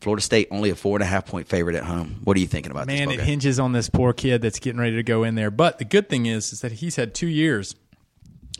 Florida 0.00 0.22
State 0.22 0.48
only 0.50 0.68
a 0.68 0.74
four 0.74 0.96
and 0.96 1.02
a 1.02 1.06
half 1.06 1.24
point 1.24 1.48
favorite 1.48 1.76
at 1.76 1.84
home. 1.84 2.20
What 2.24 2.36
are 2.36 2.40
you 2.40 2.46
thinking 2.46 2.70
about 2.70 2.86
Man, 2.86 3.08
this? 3.08 3.18
it 3.18 3.24
hinges 3.24 3.58
on 3.58 3.72
this 3.72 3.88
poor 3.88 4.12
kid 4.12 4.42
that's 4.42 4.58
getting 4.58 4.78
ready 4.78 4.96
to 4.96 5.02
go 5.02 5.24
in 5.24 5.34
there. 5.34 5.50
But 5.50 5.78
the 5.78 5.86
good 5.86 6.10
thing 6.10 6.26
is, 6.26 6.52
is 6.52 6.60
that 6.60 6.72
he's 6.72 6.96
had 6.96 7.14
two 7.14 7.26
years 7.26 7.74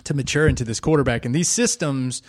to 0.05 0.15
mature 0.15 0.49
into 0.49 0.65
this 0.65 0.81
quarterback, 0.81 1.25
and 1.27 1.35
these 1.35 1.49
systems, 1.49 2.23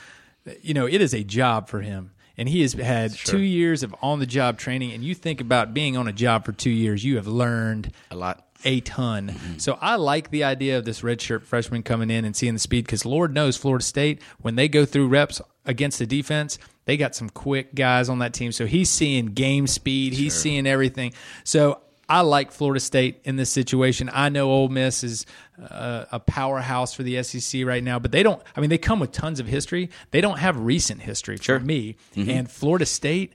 you 0.62 0.74
know, 0.74 0.86
it 0.86 1.00
is 1.00 1.14
a 1.14 1.24
job 1.24 1.70
for 1.70 1.82
him. 1.82 2.12
And 2.38 2.50
he 2.50 2.62
has 2.64 2.74
had 2.74 3.14
two 3.14 3.40
years 3.40 3.82
of 3.82 3.96
on 4.02 4.20
the 4.20 4.26
job 4.26 4.58
training. 4.58 4.92
And 4.92 5.02
you 5.02 5.16
think 5.16 5.40
about 5.40 5.74
being 5.74 5.96
on 5.96 6.10
a 6.10 6.12
job 6.12 6.44
for 6.44 6.52
two 6.52 6.70
years, 6.70 7.02
you 7.06 7.16
have 7.16 7.28
learned 7.28 7.94
A 8.12 8.16
lot. 8.18 8.45
A 8.64 8.80
ton. 8.82 9.36
So 9.58 9.78
I 9.82 9.96
like 9.96 10.32
the 10.32 10.44
idea 10.44 10.78
of 10.78 10.86
this 10.86 11.02
redshirt 11.02 11.44
freshman 11.44 11.84
coming 11.84 12.10
in 12.10 12.26
and 12.26 12.36
seeing 12.36 12.54
the 12.54 12.60
speed 12.60 12.86
because 12.86 13.06
Lord 13.06 13.34
knows 13.34 13.58
Florida 13.58 13.84
State 13.84 14.22
when 14.40 14.56
they 14.56 14.68
go 14.68 14.86
through 14.86 15.08
reps 15.08 15.42
against 15.66 16.00
the 16.00 16.06
defense, 16.06 16.58
they 16.86 16.98
got 16.98 17.16
some 17.16 17.30
quick 17.30 17.76
guys 17.76 18.10
on 18.10 18.20
that 18.20 18.34
team. 18.34 18.52
So 18.52 18.66
he's 18.66 18.90
seeing 18.90 19.28
game 19.28 19.68
speed, 19.68 20.14
he's 20.14 20.34
seeing 20.34 20.66
everything. 20.68 21.14
So 21.44 21.82
I 22.08 22.22
like 22.22 22.52
Florida 22.52 22.80
State 22.80 23.20
in 23.24 23.36
this 23.36 23.50
situation. 23.50 24.10
I 24.14 24.30
know 24.30 24.52
Ole 24.52 24.70
Miss 24.70 25.04
is 25.04 25.26
uh, 25.60 26.06
a 26.12 26.20
powerhouse 26.20 26.94
for 26.94 27.02
the 27.04 27.22
SEC 27.24 27.66
right 27.66 27.84
now, 27.84 27.98
but 27.98 28.12
they 28.12 28.22
don't. 28.22 28.42
I 28.56 28.62
mean, 28.62 28.70
they 28.70 28.78
come 28.78 29.00
with 29.00 29.12
tons 29.12 29.40
of 29.40 29.48
history. 29.48 29.90
They 30.12 30.22
don't 30.22 30.38
have 30.38 30.60
recent 30.60 31.02
history 31.02 31.38
for 31.38 31.60
me. 31.60 31.98
And 32.30 32.50
Florida 32.50 32.86
State, 32.86 33.34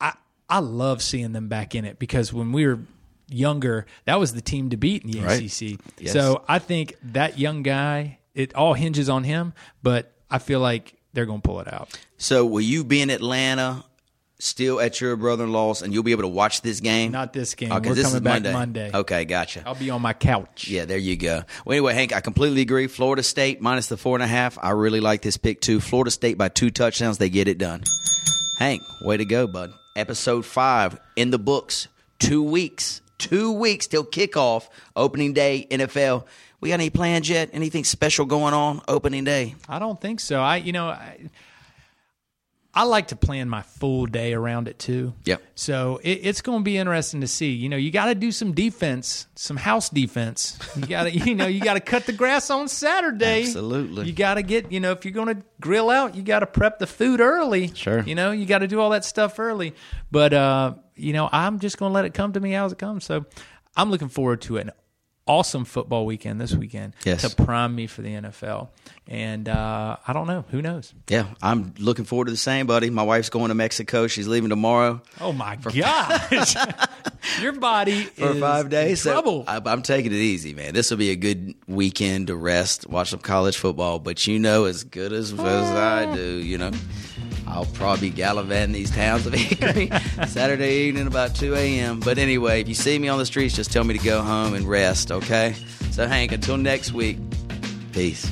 I 0.00 0.14
I 0.48 0.60
love 0.60 1.02
seeing 1.02 1.32
them 1.32 1.48
back 1.48 1.74
in 1.74 1.84
it 1.84 1.98
because 1.98 2.32
when 2.32 2.52
we 2.52 2.66
were 2.66 2.80
younger, 3.32 3.86
that 4.04 4.18
was 4.20 4.34
the 4.34 4.40
team 4.40 4.70
to 4.70 4.76
beat 4.76 5.04
in 5.04 5.10
the 5.10 5.20
Right. 5.20 5.40
ACC. 5.42 5.78
Yes. 5.98 6.12
So 6.12 6.44
I 6.48 6.58
think 6.58 6.96
that 7.12 7.38
young 7.38 7.62
guy, 7.62 8.18
it 8.34 8.54
all 8.54 8.74
hinges 8.74 9.08
on 9.08 9.24
him. 9.24 9.52
But 9.82 10.12
I 10.30 10.38
feel 10.38 10.60
like 10.60 10.94
they're 11.12 11.26
going 11.26 11.40
to 11.42 11.46
pull 11.48 11.60
it 11.60 11.72
out. 11.72 11.88
So 12.18 12.46
will 12.46 12.60
you 12.60 12.84
be 12.84 13.00
in 13.02 13.10
Atlanta 13.10 13.84
still 14.38 14.80
at 14.80 15.00
your 15.00 15.14
brother 15.14 15.44
in 15.44 15.52
law's 15.52 15.82
and 15.82 15.92
you'll 15.92 16.02
be 16.02 16.10
able 16.12 16.22
to 16.22 16.28
watch 16.28 16.62
this 16.62 16.80
game? 16.80 17.12
Not 17.12 17.32
this 17.32 17.54
game. 17.54 17.70
Okay, 17.70 17.88
We're 17.90 17.94
this 17.94 18.04
coming 18.06 18.16
is 18.16 18.22
back 18.22 18.32
Monday. 18.42 18.52
Monday. 18.52 18.90
Okay, 18.92 19.24
gotcha. 19.24 19.62
I'll 19.66 19.74
be 19.74 19.90
on 19.90 20.00
my 20.02 20.14
couch. 20.14 20.66
Yeah, 20.68 20.84
there 20.86 20.98
you 20.98 21.16
go. 21.16 21.42
Well, 21.64 21.74
anyway, 21.76 21.94
Hank, 21.94 22.12
I 22.14 22.20
completely 22.20 22.62
agree. 22.62 22.86
Florida 22.86 23.22
State 23.22 23.60
minus 23.60 23.88
the 23.88 23.96
four 23.96 24.16
and 24.16 24.22
a 24.22 24.26
half. 24.26 24.58
I 24.60 24.70
really 24.70 25.00
like 25.00 25.22
this 25.22 25.36
pick 25.36 25.60
too. 25.60 25.78
Florida 25.80 26.10
State 26.10 26.38
by 26.38 26.48
two 26.48 26.70
touchdowns. 26.70 27.18
They 27.18 27.28
get 27.28 27.46
it 27.46 27.58
done. 27.58 27.82
Hank, 28.58 28.82
way 29.02 29.16
to 29.18 29.24
go, 29.24 29.46
bud. 29.46 29.72
Episode 29.96 30.46
five 30.46 30.98
in 31.16 31.30
the 31.30 31.38
books. 31.38 31.88
Two 32.18 32.42
weeks. 32.42 33.01
Two 33.22 33.52
weeks 33.52 33.86
till 33.86 34.04
kickoff. 34.04 34.68
Opening 34.96 35.32
day, 35.32 35.68
NFL. 35.70 36.24
We 36.60 36.70
got 36.70 36.74
any 36.74 36.90
plans 36.90 37.28
yet? 37.28 37.50
Anything 37.52 37.84
special 37.84 38.26
going 38.26 38.52
on 38.52 38.82
opening 38.88 39.22
day? 39.22 39.54
I 39.68 39.78
don't 39.78 40.00
think 40.00 40.18
so. 40.18 40.40
I, 40.40 40.56
you 40.56 40.72
know, 40.72 40.88
I, 40.88 41.30
I 42.74 42.84
like 42.84 43.08
to 43.08 43.16
plan 43.16 43.50
my 43.50 43.60
full 43.60 44.06
day 44.06 44.32
around 44.32 44.66
it 44.66 44.78
too. 44.78 45.12
Yep. 45.26 45.42
So 45.54 46.00
it, 46.02 46.20
it's 46.22 46.40
going 46.40 46.60
to 46.60 46.64
be 46.64 46.78
interesting 46.78 47.20
to 47.20 47.26
see. 47.26 47.50
You 47.50 47.68
know, 47.68 47.76
you 47.76 47.90
got 47.90 48.06
to 48.06 48.14
do 48.14 48.32
some 48.32 48.52
defense, 48.52 49.26
some 49.34 49.58
house 49.58 49.90
defense. 49.90 50.58
You 50.76 50.86
got 50.86 51.04
to, 51.04 51.10
you 51.12 51.34
know, 51.34 51.46
you 51.46 51.60
got 51.60 51.74
to 51.74 51.80
cut 51.80 52.06
the 52.06 52.14
grass 52.14 52.48
on 52.48 52.68
Saturday. 52.68 53.42
Absolutely. 53.42 54.06
You 54.06 54.14
got 54.14 54.34
to 54.34 54.42
get, 54.42 54.72
you 54.72 54.80
know, 54.80 54.92
if 54.92 55.04
you're 55.04 55.12
going 55.12 55.36
to 55.36 55.42
grill 55.60 55.90
out, 55.90 56.14
you 56.14 56.22
got 56.22 56.40
to 56.40 56.46
prep 56.46 56.78
the 56.78 56.86
food 56.86 57.20
early. 57.20 57.68
Sure. 57.74 58.00
You 58.00 58.14
know, 58.14 58.30
you 58.32 58.46
got 58.46 58.60
to 58.60 58.68
do 58.68 58.80
all 58.80 58.90
that 58.90 59.04
stuff 59.04 59.38
early. 59.38 59.74
But 60.10 60.32
uh, 60.32 60.74
you 60.96 61.12
know, 61.12 61.28
I'm 61.30 61.58
just 61.60 61.76
going 61.76 61.90
to 61.90 61.94
let 61.94 62.06
it 62.06 62.14
come 62.14 62.32
to 62.32 62.40
me 62.40 62.54
as 62.54 62.72
it 62.72 62.78
comes. 62.78 63.04
So 63.04 63.26
I'm 63.76 63.90
looking 63.90 64.08
forward 64.08 64.40
to 64.42 64.56
an 64.56 64.70
awesome 65.26 65.64
football 65.64 66.04
weekend 66.06 66.40
this 66.40 66.54
weekend 66.54 66.94
Yes. 67.04 67.22
to 67.28 67.44
prime 67.44 67.74
me 67.74 67.86
for 67.86 68.02
the 68.02 68.08
NFL. 68.10 68.68
And 69.08 69.48
uh, 69.48 69.96
I 70.06 70.12
don't 70.12 70.26
know. 70.28 70.44
Who 70.50 70.62
knows? 70.62 70.94
Yeah, 71.08 71.26
I'm 71.42 71.74
looking 71.78 72.04
forward 72.04 72.26
to 72.26 72.30
the 72.30 72.36
same, 72.36 72.66
buddy. 72.66 72.88
My 72.90 73.02
wife's 73.02 73.30
going 73.30 73.48
to 73.48 73.54
Mexico. 73.54 74.06
She's 74.06 74.28
leaving 74.28 74.48
tomorrow. 74.50 75.02
Oh 75.20 75.32
my 75.32 75.56
gosh! 75.56 76.54
Your 77.40 77.52
body 77.52 78.02
for 78.04 78.30
is 78.30 78.40
five 78.40 78.68
days. 78.70 79.04
in 79.04 79.12
trouble. 79.12 79.44
So 79.44 79.50
I, 79.52 79.60
I'm 79.72 79.82
taking 79.82 80.12
it 80.12 80.16
easy, 80.16 80.54
man. 80.54 80.72
This 80.72 80.90
will 80.90 80.98
be 80.98 81.10
a 81.10 81.16
good 81.16 81.54
weekend 81.66 82.28
to 82.28 82.36
rest, 82.36 82.88
watch 82.88 83.10
some 83.10 83.18
college 83.18 83.56
football. 83.56 83.98
But 83.98 84.26
you 84.26 84.38
know, 84.38 84.64
as 84.66 84.84
good 84.84 85.12
as, 85.12 85.32
as 85.32 85.40
I 85.40 86.14
do, 86.14 86.36
you 86.36 86.58
know, 86.58 86.70
I'll 87.52 87.66
probably 87.66 88.08
be 88.08 88.16
gallivanting 88.16 88.72
these 88.72 88.90
towns 88.90 89.26
of 89.26 89.34
Hickory 89.38 89.90
Saturday 90.26 90.84
evening 90.84 91.06
about 91.06 91.34
2 91.34 91.54
a.m. 91.54 92.00
But 92.00 92.16
anyway, 92.16 92.62
if 92.62 92.68
you 92.68 92.74
see 92.74 92.98
me 92.98 93.08
on 93.08 93.18
the 93.18 93.26
streets, 93.26 93.54
just 93.54 93.70
tell 93.70 93.84
me 93.84 93.96
to 93.96 94.02
go 94.02 94.22
home 94.22 94.54
and 94.54 94.66
rest, 94.66 95.12
okay? 95.12 95.54
So, 95.90 96.06
Hank, 96.06 96.32
until 96.32 96.56
next 96.56 96.92
week, 96.92 97.18
peace. 97.92 98.30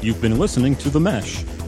You've 0.00 0.20
been 0.20 0.38
listening 0.38 0.74
to 0.76 0.90
The 0.90 0.98
Mesh, 0.98 1.44